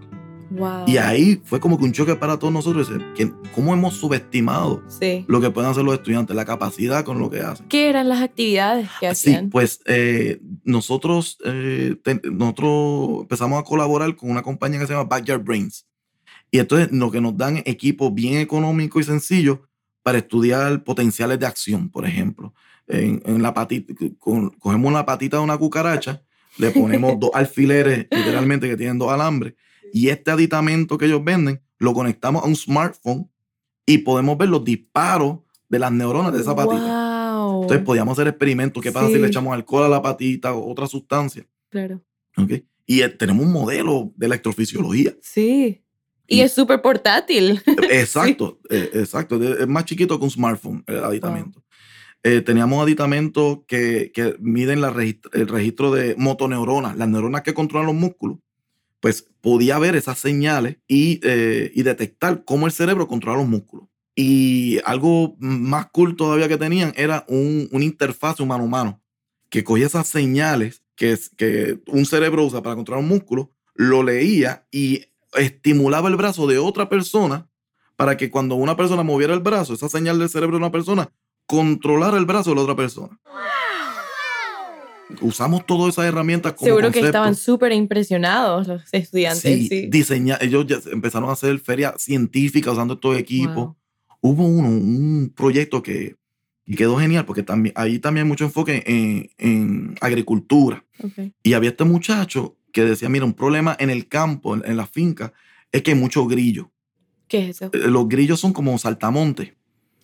Y 0.87 0.97
ahí 0.97 1.41
fue 1.45 1.61
como 1.61 1.77
que 1.79 1.85
un 1.85 1.93
choque 1.93 2.15
para 2.15 2.39
todos 2.39 2.53
nosotros, 2.53 2.91
que 3.15 3.33
cómo 3.55 3.75
hemos 3.75 3.95
subestimado 3.95 4.83
lo 5.27 5.41
que 5.41 5.51
pueden 5.51 5.71
hacer 5.71 5.85
los 5.85 5.95
estudiantes, 5.95 6.37
la 6.37 6.45
capacidad 6.45 7.05
con 7.05 7.19
lo 7.19 7.31
que 7.31 7.41
hacen. 7.41 7.67
¿Qué 7.69 7.89
eran 7.89 8.09
las 8.09 8.23
actividades 8.23 8.89
que 9.01 9.09
hacían? 9.09 9.45
Sí, 9.45 9.51
pues 9.51 9.81
eh, 9.87 10.41
nosotros, 10.65 11.39
eh, 11.45 11.97
nosotros 12.31 13.23
empezamos 13.23 13.61
a 13.61 13.65
colaborar 13.65 14.15
con 14.17 14.31
una 14.31 14.43
compañía 14.43 14.79
que 14.79 14.87
se 14.87 14.93
llama 14.93 15.09
Backyard 15.09 15.43
Brains. 15.43 15.87
Y 16.51 16.59
entonces 16.59 16.91
lo 16.93 17.11
que 17.11 17.21
nos 17.21 17.37
dan 17.37 17.63
equipos 17.67 18.15
bien 18.15 18.39
económicos 18.39 19.03
y 19.03 19.05
sencillos 19.05 19.59
para 20.07 20.19
estudiar 20.19 20.85
potenciales 20.85 21.37
de 21.41 21.47
acción, 21.47 21.91
por 21.91 22.07
ejemplo. 22.07 22.55
En, 22.87 23.43
la 23.43 23.53
patita, 23.53 23.93
cogemos 24.21 24.93
la 24.93 25.05
patita 25.05 25.39
de 25.39 25.43
una 25.43 25.59
cucaracha, 25.59 26.23
le 26.59 26.71
ponemos 26.71 27.15
dos 27.19 27.31
alfileres, 27.35 28.07
literalmente, 28.13 28.69
que 28.69 28.77
tienen 28.77 28.99
dos 28.99 29.11
alambres, 29.11 29.55
y 29.93 30.11
este 30.11 30.31
aditamento 30.31 30.97
que 30.97 31.07
ellos 31.07 31.25
venden 31.25 31.61
lo 31.81 31.93
conectamos 31.93 32.45
a 32.45 32.47
un 32.47 32.55
smartphone 32.55 33.29
y 33.85 33.99
podemos 33.99 34.39
ver 34.39 34.49
los 34.49 34.65
disparos 34.65 35.41
de 35.69 35.81
las 35.81 35.91
neuronas 35.91 36.33
de 36.33 36.41
esa 36.41 36.55
patita. 36.55 37.59
Entonces 37.63 37.85
podíamos 37.85 38.17
hacer 38.17 38.29
experimentos. 38.29 38.81
¿Qué 38.81 38.93
pasa 38.93 39.09
si 39.09 39.19
le 39.19 39.27
echamos 39.27 39.55
alcohol 39.55 39.87
a 39.87 39.89
la 39.89 40.03
patita 40.03 40.55
o 40.55 40.71
otra 40.71 40.87
sustancia? 40.87 41.45
Claro. 41.69 42.01
¿Okay? 42.37 42.65
Y 42.87 43.01
eh, 43.01 43.09
tenemos 43.09 43.45
un 43.45 43.53
modelo 43.53 44.13
de 44.15 44.27
electrofisiología. 44.27 45.17
Sí. 45.21 45.83
Y, 46.27 46.41
es 46.41 46.53
súper 46.53 46.83
portátil. 46.83 47.63
Exacto, 47.91 48.59
eh, 48.69 48.91
exacto. 48.95 49.43
Es 49.43 49.69
más 49.69 49.85
chiquito 49.85 50.19
que 50.19 50.25
un 50.25 50.31
smartphone 50.31 50.85
el 50.87 51.05
aditamento. 51.05 51.63
Eh, 52.23 52.41
teníamos 52.41 52.83
aditamentos 52.83 53.61
que, 53.69 54.11
que 54.13 54.37
miden 54.41 54.81
la 54.81 54.89
el 54.89 55.49
registro 55.49 55.93
de 55.93 56.17
motoneuronas, 56.17 56.97
las 56.97 57.09
neuronas 57.09 57.43
que 57.43 57.55
controlan 57.55 57.87
los 57.87 57.95
músculos 57.95 58.39
pues 59.01 59.25
podía 59.41 59.79
ver 59.79 59.97
esas 59.97 60.19
señales 60.19 60.79
eh, 60.89 61.71
y, 61.73 61.83
detectar 61.83 62.45
cómo 62.45 62.67
el 62.67 62.73
cerebro 62.73 63.07
controla 63.07 63.39
los 63.39 63.49
músculos. 63.49 63.89
Y 64.15 64.81
algo 64.85 65.37
más 65.39 65.87
cool 65.93 66.17
todavía 66.17 66.49
que 66.49 66.57
tenían 66.57 66.93
era 66.97 67.25
un, 67.29 67.69
una 67.71 67.85
interfaz 67.85 68.41
humano-humano 68.41 69.01
que 69.51 69.63
cogía 69.63 69.87
esas 69.87 70.09
señales 70.09 70.83
que, 70.97 71.17
que 71.37 71.79
un 71.87 72.07
cerebro 72.07 72.45
usa 72.45 72.63
para 72.63 72.75
controlar 72.75 73.05
un 73.05 73.11
músculo, 73.11 73.53
lo 73.75 74.03
leía 74.03 74.67
y 74.73 75.05
estimulaba 75.35 76.09
el 76.09 76.17
brazo 76.17 76.47
de 76.47 76.59
otra 76.59 76.89
persona 76.89 77.49
para 77.97 78.17
que 78.17 78.31
cuando 78.31 78.55
una 78.55 78.77
persona 78.77 79.03
moviera 79.03 79.35
el 79.35 79.41
brazo, 79.41 79.75
esa 79.75 79.89
señal 79.89 80.19
del 80.19 80.29
cerebro 80.29 80.57
de 80.57 80.65
una 80.65 80.73
persona, 80.73 81.11
controlara 81.47 82.19
el 82.19 82.27
brazo 82.27 82.51
de 82.51 82.57
la 82.57 82.63
otra 82.63 82.77
persona 82.77 83.19
usamos 85.21 85.67
todas 85.67 85.95
esas 85.95 86.07
herramientas 86.07 86.53
como 86.55 86.67
Seguro 86.67 86.91
que 86.91 87.01
estaban 87.01 87.35
súper 87.35 87.73
impresionados 87.73 88.67
los 88.67 88.83
estudiantes. 88.93 89.69
Sí, 89.69 89.91
ellos 90.41 90.67
ya 90.67 90.79
empezaron 90.91 91.29
a 91.29 91.33
hacer 91.33 91.59
ferias 91.59 91.95
científicas 91.99 92.75
usando 92.75 92.95
estos 92.95 93.17
equipos. 93.19 93.75
Hubo 94.21 94.45
uno, 94.45 94.69
un 94.69 95.33
proyecto 95.35 95.83
que 95.83 96.17
quedó 96.77 96.99
genial 96.99 97.25
porque 97.25 97.43
también, 97.43 97.73
ahí 97.77 97.99
también 97.99 98.27
hay 98.27 98.29
mucho 98.29 98.45
enfoque 98.45 98.83
en, 98.87 99.31
en 99.39 99.95
agricultura. 100.01 100.85
Y 101.43 101.53
había 101.53 101.71
este 101.71 101.85
muchacho 101.85 102.57
que 102.77 102.85
decía, 102.85 103.09
mira, 103.09 103.25
un 103.25 103.33
problema 103.33 103.75
en 103.81 103.89
el 103.89 104.07
campo, 104.07 104.55
en, 104.55 104.77
la 104.77 104.87
finca, 104.87 105.33
es 105.73 105.81
que 105.81 105.93
hay 105.93 105.97
muchos 105.97 106.29
grillos. 106.29 106.67
¿Qué 107.27 107.49
es 107.49 107.63
eso? 107.63 107.71
Eh, 107.73 107.89
los 107.89 108.07
grillos 108.07 108.39
son 108.39 108.53
como 108.53 108.77
saltamontes. 108.77 109.55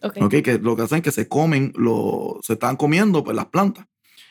Okay. 0.01 0.41
que 0.41 0.59
lo 0.59 0.75
que 0.75 0.81
hacen 0.81 0.97
es 0.97 1.05
que 1.05 1.13
se 1.13 1.29
comen, 1.29 1.75
lo, 1.77 2.41
se 2.43 2.55
están 2.55 2.77
comiendo 2.77 3.23
pues, 3.23 3.37
las 3.37 3.45
plantas. 3.49 3.87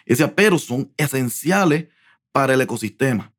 Y 0.08 0.14
decía, 0.14 0.34
pero 0.34 0.58
son 0.58 0.92
esenciales 0.98 1.90
para 2.32 2.56
el 2.56 2.62
ecosistema. 2.62 3.32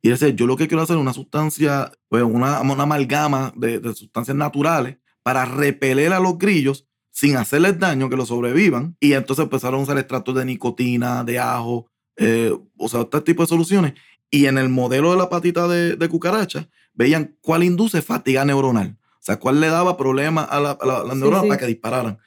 Y 0.00 0.08
decía, 0.08 0.30
yo 0.30 0.46
lo 0.46 0.56
que 0.56 0.68
quiero 0.68 0.82
hacer 0.82 0.96
es 0.96 1.02
una 1.02 1.12
sustancia, 1.12 1.92
pues 2.08 2.22
una, 2.22 2.62
una 2.62 2.84
amalgama 2.84 3.52
de, 3.56 3.78
sustancias 3.94 4.38
naturales 4.38 4.96
para 5.22 5.44
repeler 5.44 6.14
a 6.14 6.18
los 6.18 6.38
grillos 6.38 6.86
sin 7.10 7.36
hacerles 7.36 7.78
daño, 7.78 8.08
que 8.08 8.16
los 8.16 8.28
sobrevivan. 8.28 8.96
Y 9.00 9.12
entonces 9.12 9.42
empezaron 9.42 9.80
a 9.80 9.82
usar 9.82 9.98
extractos 9.98 10.34
de 10.34 10.46
nicotina, 10.46 11.24
de 11.24 11.38
ajo, 11.38 11.90
eh, 12.16 12.56
o 12.78 12.88
sea, 12.88 13.02
este 13.02 13.20
tipo 13.20 13.42
de 13.42 13.48
soluciones. 13.48 13.92
Y 14.30 14.46
en 14.46 14.58
el 14.58 14.68
modelo 14.68 15.12
de 15.12 15.18
la 15.18 15.28
patita 15.28 15.68
de, 15.68 15.96
de 15.96 16.08
cucaracha, 16.08 16.68
veían 16.94 17.36
cuál 17.40 17.62
induce 17.62 18.02
fatiga 18.02 18.44
neuronal. 18.44 18.96
O 19.02 19.22
sea, 19.26 19.38
cuál 19.38 19.60
le 19.60 19.68
daba 19.68 19.96
problema 19.96 20.42
a 20.42 20.60
las 20.60 20.78
la, 20.84 21.14
neuronas 21.14 21.46
para 21.46 21.58
que 21.58 21.66
dispararan. 21.66 22.18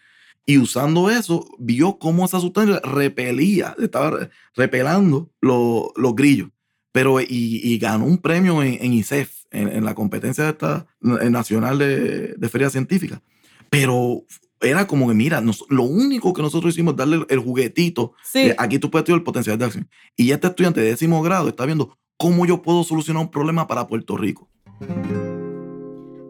Y 0.46 0.58
usando 0.58 1.10
eso, 1.10 1.48
vio 1.60 2.00
cómo 2.00 2.26
esa 2.26 2.40
sustancia 2.40 2.82
repelía, 2.84 3.76
estaba 3.80 4.30
repelando 4.56 5.30
los, 5.42 5.94
grillos. 6.16 6.50
Pero, 6.92 7.22
y, 7.22 7.78
ganó 7.78 8.06
un 8.06 8.18
premio 8.18 8.64
en, 8.64 8.94
ICEF, 8.94 9.32
en, 9.52 9.86
la 9.86 9.94
competencia 9.94 10.44
de 10.46 10.50
esta, 10.50 10.88
nacional 11.00 11.78
de, 11.78 12.34
de 12.36 12.50
feria 12.50 12.70
científica. 12.70 13.22
Pero 13.70 14.26
era 14.62 14.88
como 14.88 15.08
que, 15.08 15.14
mira, 15.14 15.42
lo 15.70 15.84
único 15.84 16.34
que 16.34 16.42
nosotros 16.42 16.74
hicimos 16.74 16.94
es 16.94 16.98
darle 16.98 17.26
el, 17.30 17.40
juguetito. 17.40 18.14
aquí 18.58 18.80
tú 18.80 18.90
puedes 18.90 19.06
tener 19.06 19.20
el 19.20 19.24
potencial 19.24 19.58
de 19.58 19.66
acción. 19.66 19.90
Y 20.16 20.32
este 20.32 20.48
estudiante 20.48 20.82
de 20.82 20.90
décimo 20.90 21.22
grado 21.22 21.50
está 21.50 21.66
viendo 21.66 21.98
cómo 22.18 22.46
yo 22.46 22.62
puedo 22.62 22.84
solucionar 22.84 23.24
un 23.24 23.32
problema 23.32 23.68
para 23.68 23.88
Puerto 23.88 24.18
Rico. 24.18 24.50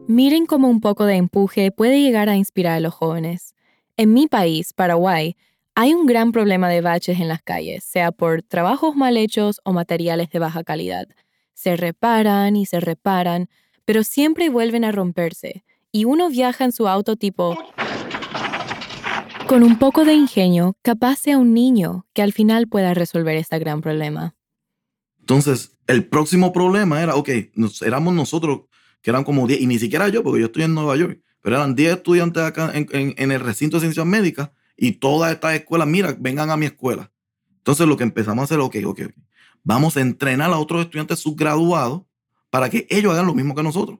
Miren 0.07 0.45
cómo 0.45 0.67
un 0.69 0.81
poco 0.81 1.05
de 1.05 1.15
empuje 1.15 1.71
puede 1.71 2.01
llegar 2.01 2.29
a 2.29 2.35
inspirar 2.35 2.73
a 2.73 2.79
los 2.79 2.93
jóvenes. 2.93 3.55
En 3.97 4.13
mi 4.13 4.27
país, 4.27 4.73
Paraguay, 4.73 5.35
hay 5.75 5.93
un 5.93 6.05
gran 6.05 6.31
problema 6.31 6.67
de 6.69 6.81
baches 6.81 7.19
en 7.19 7.27
las 7.27 7.41
calles, 7.41 7.83
sea 7.83 8.11
por 8.11 8.41
trabajos 8.41 8.95
mal 8.95 9.17
hechos 9.17 9.61
o 9.63 9.71
materiales 9.71 10.29
de 10.29 10.39
baja 10.39 10.63
calidad. 10.63 11.07
Se 11.53 11.75
reparan 11.75 12.55
y 12.55 12.65
se 12.65 12.79
reparan, 12.79 13.49
pero 13.85 14.03
siempre 14.03 14.49
vuelven 14.49 14.83
a 14.83 14.91
romperse, 14.91 15.63
y 15.91 16.05
uno 16.05 16.29
viaja 16.29 16.65
en 16.65 16.71
su 16.71 16.87
auto 16.87 17.15
tipo... 17.15 17.57
Con 19.49 19.63
un 19.63 19.79
poco 19.79 20.05
de 20.05 20.13
ingenio, 20.13 20.77
capaz 20.83 21.15
sea 21.15 21.39
un 21.39 21.55
niño 21.55 22.05
que 22.13 22.21
al 22.21 22.33
final 22.33 22.67
pueda 22.67 22.93
resolver 22.93 23.35
este 23.35 23.57
gran 23.57 23.81
problema. 23.81 24.35
Entonces, 25.21 25.75
el 25.87 26.05
próximo 26.05 26.53
problema 26.53 27.01
era, 27.01 27.15
ok, 27.15 27.29
éramos 27.81 28.13
nosotros, 28.13 28.67
que 29.01 29.09
eran 29.09 29.23
como 29.23 29.47
10, 29.47 29.61
y 29.61 29.65
ni 29.65 29.79
siquiera 29.79 30.07
yo, 30.07 30.21
porque 30.21 30.41
yo 30.41 30.45
estoy 30.45 30.65
en 30.65 30.75
Nueva 30.75 30.95
York, 30.97 31.23
pero 31.41 31.55
eran 31.55 31.73
10 31.73 31.97
estudiantes 31.97 32.43
acá 32.43 32.71
en, 32.75 33.31
el 33.31 33.39
recinto 33.39 33.77
de 33.77 33.81
ciencias 33.81 34.05
médicas 34.05 34.51
y 34.77 34.91
todas 34.91 35.33
estas 35.33 35.55
escuelas, 35.55 35.87
mira, 35.87 36.15
vengan 36.19 36.51
a 36.51 36.55
mi 36.55 36.67
escuela. 36.67 37.11
Entonces 37.57 37.87
lo 37.87 37.97
que 37.97 38.03
empezamos 38.03 38.43
a 38.43 38.45
hacer, 38.45 38.59
ok, 38.59 38.75
ok, 38.85 38.99
ok. 39.07 39.13
Vamos 39.63 39.97
a 39.97 40.01
entrenar 40.01 40.53
a 40.53 40.59
otros 40.59 40.81
estudiantes 40.81 41.17
subgraduados 41.17 42.03
para 42.51 42.69
que 42.69 42.85
ellos 42.91 43.13
hagan 43.13 43.25
lo 43.25 43.33
mismo 43.33 43.55
que 43.55 43.63
nosotros. 43.63 43.97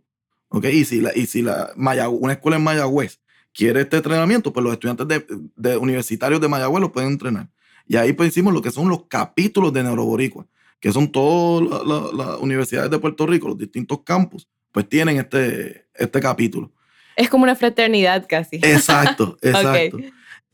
¿Ok? 0.50 0.66
Y 0.66 0.86
si, 0.86 1.02
la, 1.02 1.12
y 1.18 1.26
si 1.26 1.42
la 1.42 1.72
una 1.76 2.34
escuela 2.34 2.58
en 2.58 2.64
Mayagüez 2.64 3.20
quiere 3.60 3.82
este 3.82 3.98
entrenamiento, 3.98 4.54
pues 4.54 4.64
los 4.64 4.72
estudiantes 4.74 5.08
de, 5.08 5.26
de 5.56 5.78
universitarios 5.78 6.40
de 6.40 6.48
Mayagüez 6.48 6.82
lo 6.82 6.92
pueden 6.92 7.12
entrenar. 7.12 7.50
Y 7.88 7.98
ahí 7.98 8.14
pues 8.14 8.30
hicimos 8.30 8.54
lo 8.54 8.62
que 8.62 8.72
son 8.72 8.88
los 8.88 9.06
capítulos 9.08 9.74
de 9.74 9.84
Neuroboricua, 9.84 10.48
que 10.80 10.92
son 10.94 11.12
todas 11.12 11.70
la- 11.70 11.84
la- 11.84 12.12
las 12.30 12.40
universidades 12.40 12.90
de 12.90 13.00
Puerto 13.00 13.28
Rico, 13.28 13.48
los 13.50 13.58
distintos 13.58 14.00
campus, 14.06 14.48
pues 14.72 14.88
tienen 14.88 15.18
este, 15.18 15.88
este 15.94 16.20
capítulo. 16.22 16.72
Es 17.16 17.30
como 17.30 17.44
una 17.44 17.56
fraternidad 17.56 18.26
casi. 18.30 18.56
Exacto, 18.58 19.38
exacto. 19.42 19.98
Ok. 19.98 20.04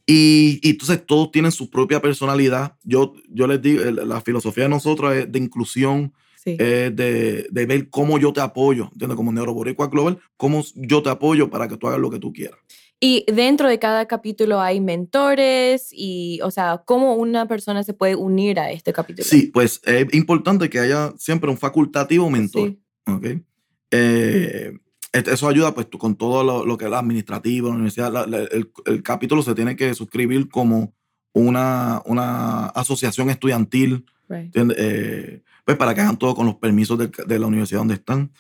Y, 0.08 0.60
y 0.64 0.70
entonces 0.72 1.06
todos 1.06 1.32
tienen 1.32 1.52
su 1.52 1.70
propia 1.70 2.02
personalidad. 2.02 2.76
Yo, 2.84 3.14
yo 3.30 3.48
les 3.48 3.62
digo, 3.62 3.84
la 3.84 4.22
filosofía 4.22 4.64
de 4.64 4.70
nosotros 4.70 5.14
es 5.16 5.32
de 5.32 5.40
inclusión, 5.40 6.14
Sí. 6.44 6.56
de, 6.58 7.48
de 7.50 7.66
ver 7.66 7.90
cómo 7.90 8.20
yo 8.20 8.32
te 8.32 8.40
apoyo, 8.40 8.90
¿entiendes? 8.94 9.16
Como 9.16 9.32
Neuroboricua 9.32 9.88
Global, 9.88 10.20
cómo 10.38 10.64
yo 10.76 11.02
te 11.02 11.10
apoyo 11.10 11.50
para 11.50 11.68
que 11.68 11.76
tú 11.76 11.88
hagas 11.88 12.00
lo 12.00 12.12
que 12.12 12.20
tú 12.20 12.32
quieras. 12.32 12.60
Y 13.00 13.26
dentro 13.32 13.68
de 13.68 13.78
cada 13.78 14.08
capítulo 14.08 14.62
hay 14.62 14.80
mentores 14.80 15.90
y, 15.92 16.40
o 16.44 16.50
sea, 16.50 16.82
¿cómo 16.86 17.16
una 17.16 17.46
persona 17.48 17.84
se 17.84 17.94
puede 17.94 18.16
unir 18.16 18.60
a 18.60 18.72
este 18.72 18.94
capítulo? 18.94 19.28
Sí, 19.28 19.52
pues 19.54 19.82
es 19.84 20.12
importante 20.14 20.70
que 20.70 20.80
haya 20.80 21.14
siempre 21.18 21.50
un 21.50 21.58
facultativo 21.58 22.30
mentor. 22.30 22.70
Sí. 22.70 22.80
¿ok? 23.08 23.26
Eh, 23.92 24.72
eso 25.14 25.48
ayuda 25.48 25.74
pues 25.74 25.88
con 25.98 26.16
todo 26.16 26.44
lo, 26.44 26.66
lo 26.66 26.78
que 26.78 26.86
es 26.86 26.92
la 26.92 27.00
administrativa, 27.00 27.70
la 27.70 27.76
universidad. 27.76 28.12
la- 28.12 28.26
la- 28.28 28.40
el, 28.44 28.72
el 28.86 29.04
capítulo 29.04 29.42
se 29.44 29.56
tiene 29.56 29.76
que 29.76 29.94
suscribir 29.94 30.50
como 30.50 30.94
una, 31.34 32.02
una 32.06 32.68
asociación 32.68 33.30
estudiantil, 33.30 34.06
Right. 34.28 34.56
Eh, 34.56 35.44
pues 35.66 35.78
para 35.78 35.94
que 35.94 36.02
hagan 36.02 36.18
todo 36.18 36.34
con 36.34 36.48
los 36.48 36.56
permisos 36.56 36.98
del- 36.98 37.12
de, 37.28 37.38
la 37.40 37.46
universidad 37.46 37.82
donde 37.82 37.94
están. 37.94 38.32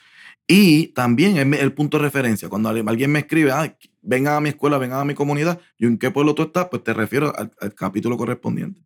Y 0.47 0.88
también 0.88 1.38
es 1.38 1.45
mi- 1.45 1.58
el 1.58 1.74
punto 1.74 1.97
de 1.99 2.03
referencia. 2.06 2.49
Cuando 2.49 2.70
alguien- 2.70 2.89
alguien 2.89 3.12
me 3.12 3.20
escribe, 3.20 3.51
ah, 3.51 3.78
vengan 4.06 4.36
a 4.36 4.41
mi 4.41 4.49
escuela, 4.49 4.78
vengan 4.78 4.99
a 4.99 5.06
mi 5.06 5.14
comunidad, 5.14 5.60
¿y 5.78 5.86
en 5.86 5.97
qué 5.97 6.12
pueblo 6.12 6.36
tú 6.36 6.43
estás? 6.43 6.68
Pues 6.70 6.84
te 6.84 6.93
refiero 6.93 7.34
al, 7.36 7.51
al 7.60 7.74
capítulo 7.74 8.18
correspondiente. 8.18 8.82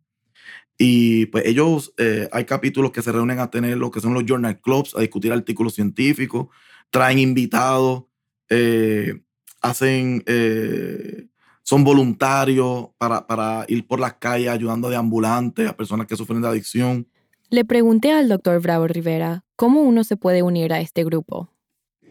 Y 0.82 1.26
pues 1.26 1.44
ellos, 1.44 1.92
eh, 1.98 2.26
hay 2.32 2.46
capítulos 2.46 2.90
que 2.90 3.02
se 3.02 3.12
reúnen 3.12 3.38
a 3.38 3.50
tener 3.50 3.76
lo 3.76 3.90
que 3.90 4.00
son 4.00 4.14
los 4.14 4.24
journal 4.24 4.62
clubs, 4.62 4.96
a 4.96 5.02
discutir 5.02 5.30
artículos 5.30 5.74
científicos, 5.74 6.46
traen 6.88 7.18
invitados, 7.18 8.04
eh, 8.48 9.20
hacen, 9.60 10.22
eh, 10.24 11.26
son 11.62 11.84
voluntarios 11.84 12.88
para, 12.96 13.26
para 13.26 13.66
ir 13.68 13.86
por 13.86 14.00
las 14.00 14.14
calles 14.14 14.48
ayudando 14.48 14.88
de 14.88 14.96
ambulantes 14.96 15.68
a 15.68 15.76
personas 15.76 16.06
que 16.06 16.16
sufren 16.16 16.40
de 16.40 16.48
adicción. 16.48 17.06
Le 17.50 17.66
pregunté 17.66 18.12
al 18.12 18.30
doctor 18.30 18.62
Bravo 18.62 18.86
Rivera 18.86 19.44
cómo 19.56 19.82
uno 19.82 20.02
se 20.02 20.16
puede 20.16 20.42
unir 20.42 20.72
a 20.72 20.80
este 20.80 21.04
grupo. 21.04 21.52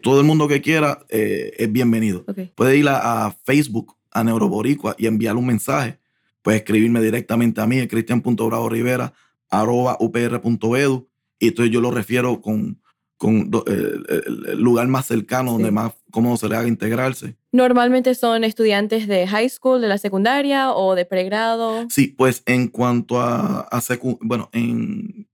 Todo 0.02 0.20
el 0.20 0.26
mundo 0.26 0.48
que 0.48 0.60
quiera 0.60 1.00
eh, 1.08 1.52
es 1.58 1.70
bienvenido. 1.70 2.24
Puede 2.54 2.76
ir 2.76 2.88
a, 2.88 3.26
a 3.26 3.32
Facebook, 3.44 3.96
a 4.10 4.24
Neuroboricua 4.24 4.94
y 4.98 5.06
enviar 5.06 5.36
un 5.36 5.46
mensaje. 5.46 5.98
Puede 6.42 6.58
escribirme 6.58 7.00
directamente 7.02 7.60
a 7.60 7.66
mí, 7.66 7.86
cristian.bravorivera, 7.86 9.12
arroba 9.50 9.96
upr.edu. 10.00 11.08
Y 11.38 11.48
entonces 11.48 11.72
yo 11.72 11.80
lo 11.80 11.90
refiero 11.90 12.40
con, 12.40 12.80
con 13.16 13.50
do- 13.50 13.64
el, 13.66 14.58
lugar 14.60 14.88
más 14.88 15.06
cercano 15.06 15.50
Sí. 15.50 15.54
donde 15.54 15.70
más 15.70 15.92
cómodo 16.10 16.36
se 16.36 16.48
le 16.48 16.56
haga 16.56 16.68
integrarse. 16.68 17.36
Normalmente 17.52 18.14
son 18.14 18.44
estudiantes 18.44 19.06
de 19.06 19.26
high 19.26 19.48
school, 19.48 19.80
de 19.80 19.88
la 19.88 19.98
secundaria 19.98 20.72
o 20.72 20.94
de 20.94 21.04
pregrado. 21.04 21.86
Sí, 21.90 22.08
pues 22.08 22.42
en 22.46 22.68
cuanto 22.68 23.20
a, 23.20 23.60
a 23.62 23.80
secu- 23.80 24.18
bueno, 24.22 24.48
en, 24.52 25.28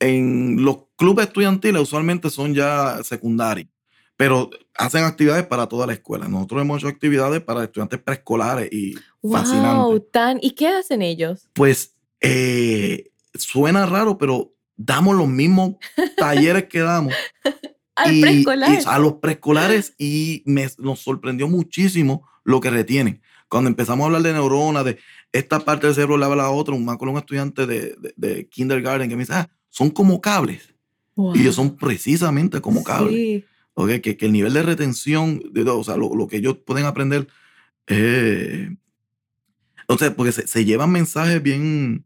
en 0.00 0.62
los 0.64 0.78
clubes 0.96 1.26
estudiantiles 1.26 1.82
usualmente 1.82 2.30
son 2.30 2.54
ya 2.54 3.02
secundarios, 3.02 3.68
pero 4.18 4.50
hacen 4.76 5.04
actividades 5.04 5.46
para 5.46 5.66
toda 5.68 5.86
la 5.86 5.94
escuela. 5.94 6.28
Nosotros 6.28 6.60
hemos 6.60 6.78
hecho 6.82 6.88
actividades 6.88 7.40
para 7.40 7.64
estudiantes 7.64 7.98
preescolares 8.00 8.68
y 8.70 8.94
Wow, 9.22 9.32
fascinante. 9.32 10.00
tan. 10.12 10.38
¿Y 10.42 10.50
qué 10.50 10.68
hacen 10.68 11.00
ellos? 11.02 11.48
Pues 11.54 11.94
eh, 12.20 13.10
suena 13.34 13.86
raro, 13.86 14.18
pero 14.18 14.52
damos 14.76 15.16
los 15.16 15.28
mismos 15.28 15.76
talleres 16.18 16.64
que 16.64 16.80
damos. 16.80 17.14
Al 17.94 18.14
y- 18.14 18.20
preescolar. 18.20 18.70
y 18.72 18.78
a 18.86 18.98
los 18.98 19.14
preescolares 19.14 19.94
y 19.98 20.42
me, 20.46 20.68
nos 20.78 21.00
sorprendió 21.00 21.48
muchísimo 21.48 22.26
lo 22.44 22.60
que 22.60 22.70
retienen. 22.70 23.22
Cuando 23.48 23.70
empezamos 23.70 24.02
a 24.02 24.06
hablar 24.06 24.22
de 24.22 24.32
neuronas, 24.34 24.84
de 24.84 24.98
esta 25.32 25.60
parte 25.60 25.86
del 25.86 25.94
cerebro 25.94 26.16
le 26.18 26.24
habla 26.24 26.42
a 26.44 26.46
la 26.46 26.50
otra, 26.50 26.74
un, 26.74 26.88
acuerdo 26.88 27.12
un 27.12 27.18
estudiante 27.18 27.66
de, 27.66 27.94
de- 27.98 28.14
de 28.16 28.48
kindergarten 28.48 29.08
que 29.08 29.16
me 29.16 29.22
dice, 29.22 29.34
ah, 29.34 29.48
son 29.68 29.90
como 29.90 30.20
cables. 30.20 30.74
Wow. 31.14 31.34
Y 31.36 31.40
ellos 31.40 31.54
son 31.54 31.76
precisamente 31.76 32.60
como 32.60 32.82
cables. 32.84 33.14
Sí. 33.14 33.44
¿Ok? 33.80 34.00
Que, 34.02 34.16
que 34.16 34.26
el 34.26 34.32
nivel 34.32 34.52
de 34.54 34.62
retención, 34.62 35.40
de, 35.52 35.62
o 35.62 35.84
sea, 35.84 35.96
lo, 35.96 36.14
lo 36.14 36.26
que 36.26 36.38
ellos 36.38 36.56
pueden 36.66 36.84
aprender, 36.84 37.28
eh, 37.86 38.70
entonces, 39.80 40.10
porque 40.10 40.32
se, 40.32 40.46
se 40.46 40.64
llevan 40.64 40.90
mensajes 40.90 41.42
bien, 41.42 42.04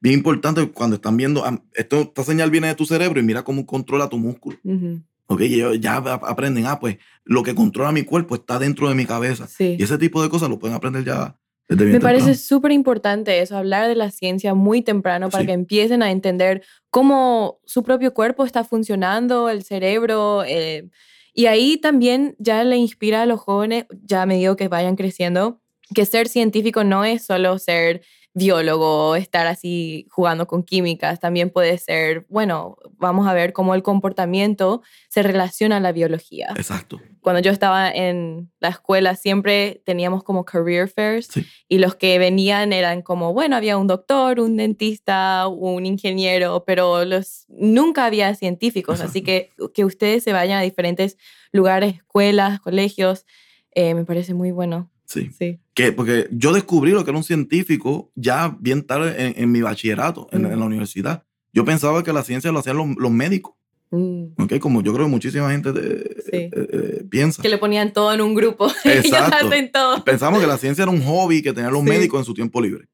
bien 0.00 0.14
importantes 0.16 0.66
cuando 0.74 0.96
están 0.96 1.16
viendo, 1.16 1.44
ah, 1.44 1.62
esto, 1.74 2.00
esta 2.02 2.24
señal 2.24 2.50
viene 2.50 2.66
de 2.68 2.74
tu 2.74 2.84
cerebro 2.84 3.20
y 3.20 3.22
mira 3.22 3.42
cómo 3.42 3.64
controla 3.64 4.08
tu 4.08 4.18
músculo. 4.18 4.58
Ujú. 4.64 5.00
¿ok? 5.26 5.40
Y 5.42 5.54
ellos 5.54 5.80
ya 5.80 5.96
ap- 5.96 6.24
aprenden, 6.24 6.66
ah, 6.66 6.78
pues 6.78 6.98
lo 7.24 7.42
que 7.42 7.54
controla 7.54 7.92
mi 7.92 8.02
cuerpo 8.02 8.34
está 8.34 8.58
dentro 8.58 8.88
de 8.88 8.94
mi 8.94 9.06
cabeza. 9.06 9.46
Sí. 9.46 9.76
Y 9.78 9.82
ese 9.82 9.96
tipo 9.96 10.22
de 10.22 10.28
cosas 10.28 10.50
lo 10.50 10.58
pueden 10.58 10.76
aprender 10.76 11.04
ya 11.04 11.38
desde 11.68 11.84
bien 11.84 11.96
Me 11.96 12.00
parece 12.00 12.34
súper 12.34 12.72
importante 12.72 13.40
eso, 13.40 13.56
hablar 13.56 13.88
de 13.88 13.94
la 13.94 14.10
ciencia 14.10 14.52
muy 14.52 14.82
temprano 14.82 15.30
para 15.30 15.42
Sí. 15.42 15.46
que 15.46 15.52
empiecen 15.54 16.02
a 16.02 16.10
entender 16.10 16.62
cómo 16.90 17.60
su 17.64 17.82
propio 17.82 18.12
cuerpo 18.12 18.44
está 18.44 18.62
funcionando, 18.64 19.48
el 19.48 19.62
cerebro. 19.62 20.42
eh, 20.44 20.90
y 21.34 21.46
ahí 21.46 21.76
también 21.78 22.34
ya 22.38 22.64
le 22.64 22.76
inspira 22.76 23.22
a 23.22 23.26
los 23.26 23.40
jóvenes, 23.40 23.86
ya 24.02 24.22
a 24.22 24.26
medida 24.26 24.56
que 24.56 24.68
vayan 24.68 24.96
creciendo, 24.96 25.60
que 25.94 26.06
ser 26.06 26.28
científico 26.28 26.84
no 26.84 27.04
es 27.04 27.24
solo 27.24 27.58
ser 27.58 28.02
biólogo, 28.34 29.14
estar 29.16 29.46
así 29.46 30.06
jugando 30.10 30.46
con 30.46 30.62
químicas, 30.62 31.20
también 31.20 31.50
puede 31.50 31.76
ser, 31.78 32.24
bueno, 32.28 32.76
vamos 32.92 33.26
a 33.26 33.34
ver 33.34 33.52
cómo 33.52 33.74
el 33.74 33.82
comportamiento 33.82 34.82
se 35.08 35.22
relaciona 35.22 35.76
a 35.76 35.80
la 35.80 35.92
biología 35.92 36.48
Exacto. 36.56 37.00
cuando 37.20 37.40
yo 37.42 37.50
estaba 37.50 37.90
en 37.90 38.50
la 38.60 38.68
escuela 38.68 39.16
siempre 39.16 39.82
teníamos 39.84 40.22
como 40.24 40.44
career 40.44 40.88
fairs 40.88 41.26
Sí. 41.30 41.44
y 41.68 41.78
los 41.78 41.94
que 41.94 42.18
venían 42.18 42.72
eran 42.72 43.02
como, 43.02 43.34
bueno, 43.34 43.56
había 43.56 43.76
un 43.76 43.86
doctor, 43.86 44.40
un 44.40 44.56
dentista, 44.56 45.46
un 45.48 45.84
ingeniero, 45.84 46.64
pero 46.64 47.04
los, 47.04 47.44
nunca 47.48 48.06
había 48.06 48.34
científicos, 48.34 49.00
así 49.00 49.22
que 49.22 49.50
que 49.74 49.84
ustedes 49.84 50.22
se 50.24 50.32
vayan 50.32 50.58
a 50.58 50.62
diferentes 50.62 51.16
lugares, 51.52 51.96
escuelas, 51.96 52.60
colegios, 52.60 53.26
eh, 53.74 53.94
me 53.94 54.04
parece 54.04 54.34
muy 54.34 54.50
bueno. 54.52 54.91
Sí. 55.12 55.30
Sí. 55.38 55.58
Que, 55.74 55.92
porque 55.92 56.28
yo 56.30 56.52
descubrí 56.52 56.92
lo 56.92 57.04
que 57.04 57.10
era 57.10 57.18
un 57.18 57.24
científico 57.24 58.10
ya 58.14 58.56
bien 58.60 58.82
tarde 58.82 59.14
en, 59.26 59.34
en 59.36 59.50
mi 59.52 59.60
bachillerato, 59.60 60.28
en, 60.32 60.42
Mm. 60.42 60.52
en 60.52 60.58
la 60.60 60.64
universidad. 60.66 61.24
Yo 61.52 61.64
pensaba 61.64 62.02
que 62.02 62.12
la 62.12 62.22
ciencia 62.24 62.50
lo 62.52 62.58
hacían 62.60 62.76
los, 62.76 62.88
los 62.96 63.10
médicos, 63.10 63.54
Mm. 63.90 64.40
¿ok? 64.42 64.58
Como 64.58 64.82
yo 64.82 64.94
creo 64.94 65.04
que 65.06 65.10
muchísima 65.10 65.50
gente 65.50 65.70
de- 65.72 66.16
Sí. 66.24 66.30
eh, 66.36 66.50
eh, 66.52 67.04
piensa. 67.10 67.42
Que 67.42 67.50
le 67.50 67.58
ponían 67.58 67.92
todo 67.92 68.12
en 68.14 68.22
un 68.22 68.34
grupo. 68.34 68.68
Exacto. 68.84 69.46
hacen 69.48 69.70
todo. 69.70 70.02
Pensamos 70.02 70.40
que 70.40 70.46
la 70.46 70.56
ciencia 70.56 70.82
era 70.82 70.90
un 70.90 71.02
hobby 71.02 71.42
que 71.42 71.52
tenían 71.52 71.72
los 71.74 71.82
Sí. 71.82 71.88
médicos 71.90 72.20
en 72.20 72.24
su 72.24 72.32
tiempo 72.32 72.60
libre. 72.60 72.88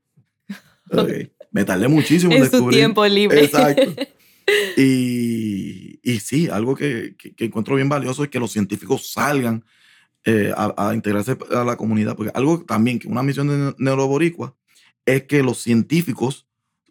Me 1.52 1.64
tardé 1.64 1.86
muchísimo 1.88 2.32
en 2.32 2.38
En 2.42 2.44
su 2.46 2.50
descubrir. 2.50 2.78
tiempo 2.80 3.06
libre. 3.06 3.44
Exacto. 3.44 3.82
Y, 4.78 6.00
y 6.02 6.20
sí, 6.20 6.48
algo 6.48 6.74
que, 6.74 7.14
que- 7.18 7.34
que 7.34 7.44
encuentro 7.44 7.74
bien 7.76 7.88
valioso 7.88 8.24
es 8.24 8.30
que 8.30 8.38
los 8.40 8.50
científicos 8.50 9.12
salgan 9.12 9.62
eh, 10.28 10.52
a, 10.56 10.88
a 10.88 10.94
integrarse 10.94 11.36
a 11.50 11.64
la 11.64 11.76
comunidad. 11.76 12.14
Porque 12.16 12.32
algo 12.34 12.64
también 12.66 12.98
que 12.98 13.08
una 13.08 13.22
misión 13.22 13.48
de 13.48 13.74
Neuroboricua 13.78 14.54
es 15.06 15.22
que 15.24 15.42
los 15.42 15.58
científicos 15.62 16.46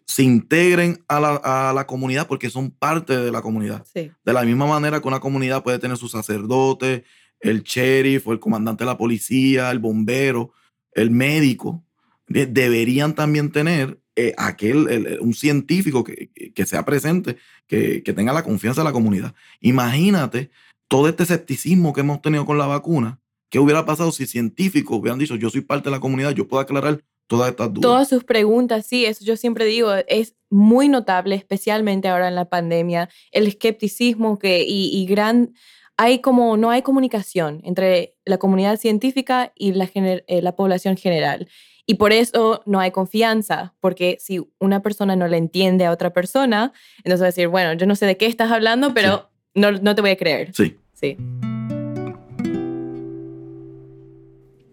se 0.06 0.22
integren 0.22 1.04
a 1.06 1.20
la, 1.20 1.36
a 1.44 1.72
la 1.72 1.86
comunidad 1.86 2.26
porque 2.26 2.50
son 2.50 2.70
parte 2.70 3.16
de 3.16 3.30
la 3.30 3.42
comunidad. 3.42 3.84
Sí. 3.94 4.10
De 4.24 4.32
la 4.32 4.42
misma 4.42 4.66
manera 4.66 5.00
que 5.00 5.08
una 5.08 5.20
comunidad 5.20 5.62
puede 5.62 5.78
tener 5.78 5.96
su 5.98 6.08
sacerdote, 6.08 7.04
el 7.40 7.62
sheriff 7.62 8.26
o 8.26 8.32
el 8.32 8.40
comandante 8.40 8.84
de 8.84 8.90
la 8.90 8.96
policía, 8.98 9.70
el 9.70 9.78
bombero, 9.78 10.50
el 10.92 11.10
médico, 11.10 11.84
de- 12.26 12.46
deberían 12.46 13.14
también 13.14 13.52
tener 13.52 14.00
eh, 14.16 14.34
aquel, 14.36 14.88
el- 14.90 15.06
el- 15.06 15.20
un 15.20 15.32
científico 15.34 16.02
que, 16.02 16.30
que- 16.34 16.52
que 16.52 16.66
sea 16.66 16.84
presente, 16.84 17.36
que, 17.68 18.02
que 18.02 18.12
tenga 18.12 18.32
la 18.32 18.42
confianza 18.42 18.80
de 18.80 18.86
la 18.86 18.92
comunidad. 18.92 19.32
Imagínate 19.60 20.50
todo 20.88 21.06
este 21.08 21.22
escepticismo 21.22 21.92
que 21.92 22.00
hemos 22.00 22.20
tenido 22.22 22.44
con 22.46 22.58
la 22.58 22.66
vacuna. 22.66 23.20
¿Qué 23.50 23.58
hubiera 23.58 23.86
pasado 23.86 24.12
si 24.12 24.26
científicos 24.26 24.98
hubieran 24.98 25.18
dicho, 25.18 25.36
yo 25.36 25.50
soy 25.50 25.62
parte 25.62 25.88
de 25.88 25.96
la 25.96 26.00
comunidad, 26.00 26.32
yo 26.32 26.46
puedo 26.46 26.60
aclarar 26.60 27.02
todas 27.26 27.50
estas 27.50 27.72
dudas? 27.72 27.82
Todas 27.82 28.08
sus 28.08 28.24
preguntas, 28.24 28.86
sí, 28.86 29.06
eso 29.06 29.24
yo 29.24 29.36
siempre 29.36 29.64
digo, 29.64 29.92
es 30.06 30.34
muy 30.50 30.88
notable, 30.88 31.34
especialmente 31.34 32.08
ahora 32.08 32.28
en 32.28 32.34
la 32.34 32.48
pandemia, 32.48 33.08
el 33.32 33.46
escepticismo 33.46 34.38
que, 34.38 34.64
y, 34.66 34.90
y 34.92 35.06
gran 35.06 35.52
hay 35.98 36.20
como, 36.20 36.56
no 36.56 36.70
hay 36.70 36.82
comunicación 36.82 37.60
entre 37.64 38.14
la 38.24 38.38
comunidad 38.38 38.78
científica 38.78 39.52
y 39.56 39.72
la, 39.72 39.88
eh, 39.94 40.42
la 40.42 40.54
población 40.54 40.96
general. 40.96 41.48
Y 41.86 41.94
por 41.94 42.12
eso 42.12 42.62
no 42.66 42.78
hay 42.78 42.92
confianza, 42.92 43.74
porque 43.80 44.16
si 44.20 44.40
una 44.60 44.80
persona 44.80 45.16
no 45.16 45.26
le 45.26 45.38
entiende 45.38 45.86
a 45.86 45.90
otra 45.90 46.12
persona, 46.12 46.72
entonces 46.98 47.20
va 47.20 47.26
a 47.26 47.28
decir, 47.28 47.48
bueno, 47.48 47.72
yo 47.72 47.86
no 47.86 47.96
sé 47.96 48.06
de 48.06 48.16
qué 48.16 48.26
estás 48.26 48.52
hablando, 48.52 48.94
pero 48.94 49.30
no, 49.54 49.72
no 49.72 49.94
te 49.94 50.00
voy 50.00 50.10
a 50.10 50.16
creer. 50.16 50.54
Sí. 50.54 50.76
Sí. 50.92 51.16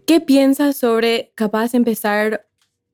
¿Qué 0.06 0.20
piensas 0.20 0.76
sobre 0.76 1.32
capaz 1.34 1.74
empezar 1.74 2.46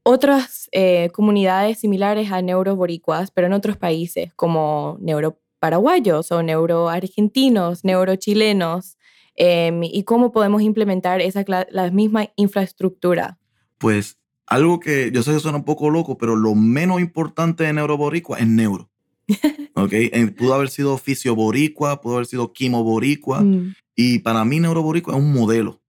otras 0.03 0.71
eh, 0.73 1.11
comunidades 1.13 1.79
similares 1.79 2.33
a 2.33 2.41
neuroboricuas, 2.41 3.31
pero 3.31 3.49
en 3.49 3.53
otros 3.53 3.77
países, 3.77 4.33
como 4.33 4.97
neuroparaguayos 4.99 6.33
o 6.33 6.43
neuroargentinos, 6.43 7.85
neurochilenos? 7.85 8.97
Eh, 9.37 9.79
¿Y 9.93 10.05
cómo 10.05 10.33
podemos 10.33 10.63
implementar 10.63 11.21
esa, 11.21 11.45
la 11.47 11.91
misma 11.91 12.31
infraestructura? 12.37 13.39
Pues 13.77 14.19
algo 14.47 14.81
que 14.81 15.11
yo 15.13 15.23
sé 15.23 15.35
que 15.35 15.41
suena 15.41 15.59
un 15.59 15.65
poco 15.65 15.91
loco, 15.91 16.17
pero 16.17 16.35
lo 16.35 16.55
menos 16.55 16.99
importante 17.03 17.65
de 17.65 17.75
neuroboricua 17.75 18.39
es 18.39 18.47
neuro. 18.47 18.89
¿okay? 19.75 20.09
Pudo 20.31 20.55
haber 20.55 20.71
sido 20.71 20.97
fisioboricua, 20.97 22.01
pudo 22.01 22.15
haber 22.15 22.27
sido 22.27 22.55
quimoboricua, 22.55 23.43
mm. 23.43 23.75
y 23.97 24.21
para 24.21 24.47
mí 24.47 24.61
neuroboricua 24.61 25.15
es 25.15 25.21
un 25.21 25.35
modelo 25.35 25.82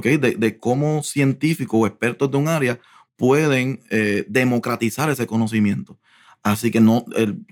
de, 0.00 0.58
cómo 0.58 1.02
científicos 1.02 1.80
o 1.80 1.86
expertos 1.86 2.30
de 2.30 2.36
un 2.36 2.48
área 2.48 2.80
pueden 3.16 3.80
eh, 3.90 4.24
democratizar 4.28 5.10
ese 5.10 5.26
conocimiento. 5.26 5.98
Así 6.42 6.70
que 6.70 6.80
no, 6.80 7.04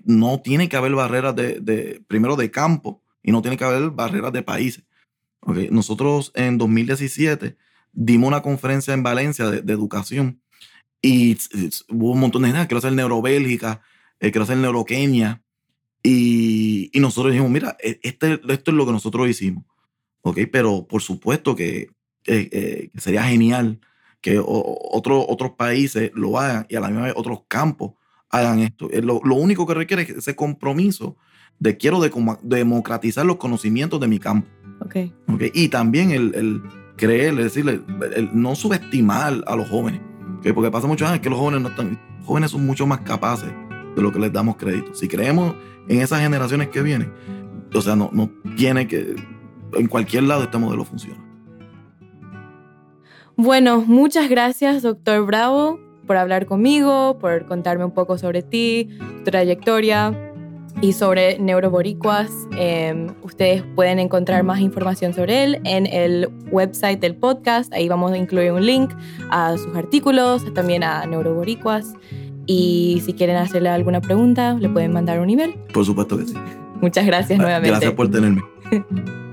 no 0.05 0.41
tiene 0.43 0.69
que 0.69 0.77
haber 0.77 0.95
barreras 0.95 1.35
de, 1.35 2.03
primero 2.09 2.37
de 2.37 2.51
campo 2.51 3.03
y 3.23 3.33
no 3.33 3.41
tiene 3.41 3.57
que 3.57 3.65
haber 3.65 3.91
barreras 3.91 4.33
de 4.33 4.43
países. 4.43 4.85
Nosotros 5.71 6.31
en 6.35 6.59
2017 6.59 7.57
dimos 7.93 8.29
una 8.29 8.43
conferencia 8.43 8.95
en 8.95 9.03
Valencia 9.03 9.51
de, 9.51 9.73
educación 9.73 10.41
y 11.01 11.37
hubo 11.89 12.13
un 12.13 12.21
montón 12.21 12.43
de 12.43 12.49
gente, 12.49 12.67
quiero 12.69 12.79
hacer 12.79 12.93
Neurobélgica, 12.93 13.81
eh, 14.21 14.31
quiero 14.31 14.45
hacer 14.45 14.59
Neurokenia. 14.59 15.43
Y, 16.05 16.91
y 16.93 17.01
nosotros 17.01 17.33
dijimos, 17.33 17.51
mira, 17.51 17.77
e, 17.83 17.99
este, 18.03 18.41
esto 18.49 18.71
es 18.71 18.77
lo 18.77 18.87
que 18.87 18.93
nosotros 18.93 19.29
hicimos. 19.29 19.65
¿ok? 20.23 20.39
Pero 20.51 20.87
por 20.87 21.03
supuesto 21.03 21.55
que 21.55 21.89
eh, 22.27 22.91
sería 22.97 23.25
genial 23.25 23.81
que 24.23 24.41
otros 24.45 25.51
países 25.57 26.13
lo 26.15 26.39
hagan 26.39 26.65
y 26.69 26.77
a 26.77 26.81
la 26.81 26.89
misma 26.89 27.07
vez 27.07 27.15
otros 27.17 27.41
campos 27.49 27.93
hagan 28.31 28.61
esto. 28.61 28.89
Eh, 28.91 29.03
lo, 29.03 29.19
único 29.19 29.67
que 29.67 29.75
requiere 29.75 30.03
es 30.03 30.11
ese 30.11 30.35
compromiso 30.35 31.17
de 31.59 31.77
quiero 31.77 32.01
democratizar 32.43 33.27
los 33.27 33.37
conocimientos 33.37 34.01
de 34.01 34.09
mi 34.09 34.19
campo. 34.19 34.49
Okay. 34.81 35.13
okay. 35.29 35.51
Y 35.55 35.69
también 35.69 36.13
el, 36.13 36.35
el 36.35 36.63
creer, 36.97 37.35
es 37.39 37.55
decir, 37.55 37.69
el, 37.69 38.31
no 38.33 38.55
subestimar 38.55 39.43
a 39.47 39.57
los 39.57 39.69
jóvenes. 39.69 40.01
Porque 40.55 40.71
pasa 40.71 40.87
mucho 40.87 41.07
años 41.07 41.21
que 41.21 41.31
los 41.31 41.39
jóvenes 41.39 41.61
no 41.61 41.69
están, 41.69 42.01
jóvenes 42.25 42.51
son 42.51 42.67
mucho 42.67 42.87
más 42.87 43.01
capaces 43.01 43.51
de 43.95 44.03
lo 44.03 44.13
que 44.13 44.19
les 44.19 44.33
damos 44.33 44.57
crédito. 44.57 44.95
Si 44.95 45.07
creemos 45.07 45.55
en 45.89 46.01
esas 46.01 46.21
generaciones 46.21 46.69
que 46.69 46.83
vienen, 46.83 47.13
o 47.73 47.81
sea, 47.81 47.95
no, 47.95 48.11
no 48.13 48.31
tiene 48.57 48.89
que, 48.89 49.15
en 49.75 49.87
cualquier 49.87 50.25
lado 50.25 50.45
este 50.45 50.59
modelo 50.59 50.85
funciona. 50.85 51.32
Bueno, 53.37 53.83
muchas 53.87 54.29
gracias, 54.29 54.83
doctor 54.83 55.25
Bravo, 55.27 55.81
por 56.07 56.17
hablar 56.17 56.47
conmigo, 56.47 57.19
por 57.19 57.47
contarme 57.47 57.85
un 57.85 57.93
poco 57.93 58.19
sobre 58.19 58.43
ti, 58.43 58.89
tu 59.25 59.31
trayectoria 59.31 60.13
y 60.81 60.93
sobre 60.93 61.39
neuroboricuas. 61.39 62.31
Em, 62.57 63.09
ustedes 63.23 63.63
pueden 63.75 63.99
encontrar 63.99 64.43
más 64.43 64.61
información 64.61 65.15
sobre 65.15 65.45
él 65.45 65.61
en 65.65 65.87
el 65.87 66.29
website 66.51 67.01
del 67.01 67.15
podcast. 67.15 67.73
Ahí 67.73 67.89
vamos 67.89 68.13
a 68.13 68.17
incluir 68.17 68.53
un 68.53 68.65
link 68.65 68.91
a 69.31 69.57
sus 69.57 69.75
artículos, 69.77 70.53
también 70.55 70.83
a 70.83 71.05
neuroboricuas. 71.07 71.95
Y 72.47 73.03
si 73.05 73.13
quieren 73.13 73.37
hacerle 73.37 73.69
alguna 73.69 74.01
pregunta, 74.01 74.55
le 74.55 74.69
pueden 74.69 74.93
mandar 74.93 75.21
un 75.21 75.31
email. 75.31 75.55
Por 75.73 75.85
supuesto 75.85 76.19
que 76.19 76.27
sí. 76.27 76.35
Muchas 76.81 77.07
gracias 77.07 77.39
nuevamente. 77.39 77.71
Gracias 77.71 77.93
por 77.93 78.11
tenerme. 78.11 78.43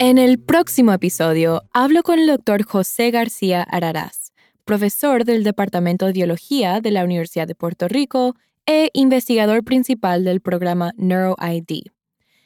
En 0.00 0.16
el 0.16 0.38
próximo 0.38 0.92
episodio 0.92 1.64
hablo 1.72 2.04
con 2.04 2.20
el 2.20 2.28
doctor 2.28 2.62
José 2.62 3.10
García 3.10 3.64
Araraz, 3.64 4.32
profesor 4.64 5.24
del 5.24 5.42
Departamento 5.42 6.06
de 6.06 6.12
Biología 6.12 6.80
de 6.80 6.92
la 6.92 7.02
Universidad 7.02 7.48
de 7.48 7.56
Puerto 7.56 7.88
Rico 7.88 8.36
e 8.64 8.90
investigador 8.92 9.64
principal 9.64 10.22
del 10.22 10.40
programa 10.40 10.92
NeuroID. 10.98 11.86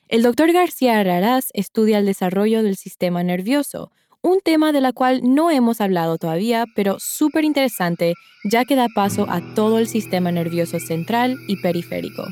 El 0.08 0.22
doctor 0.22 0.50
García 0.50 0.98
Araraz 0.98 1.48
estudia 1.52 1.98
el 1.98 2.06
desarrollo 2.06 2.62
del 2.62 2.76
sistema 2.76 3.22
nervioso, 3.22 3.92
un 4.22 4.40
tema 4.40 4.72
de 4.72 4.80
la 4.80 4.94
cual 4.94 5.20
no 5.22 5.50
hemos 5.50 5.82
hablado 5.82 6.16
todavía, 6.16 6.64
pero 6.74 6.96
súper 7.00 7.44
interesante 7.44 8.14
ya 8.50 8.64
que 8.64 8.76
da 8.76 8.86
paso 8.94 9.26
a 9.28 9.42
todo 9.54 9.78
el 9.78 9.88
sistema 9.88 10.32
nervioso 10.32 10.80
central 10.80 11.36
y 11.48 11.60
periférico. 11.60 12.24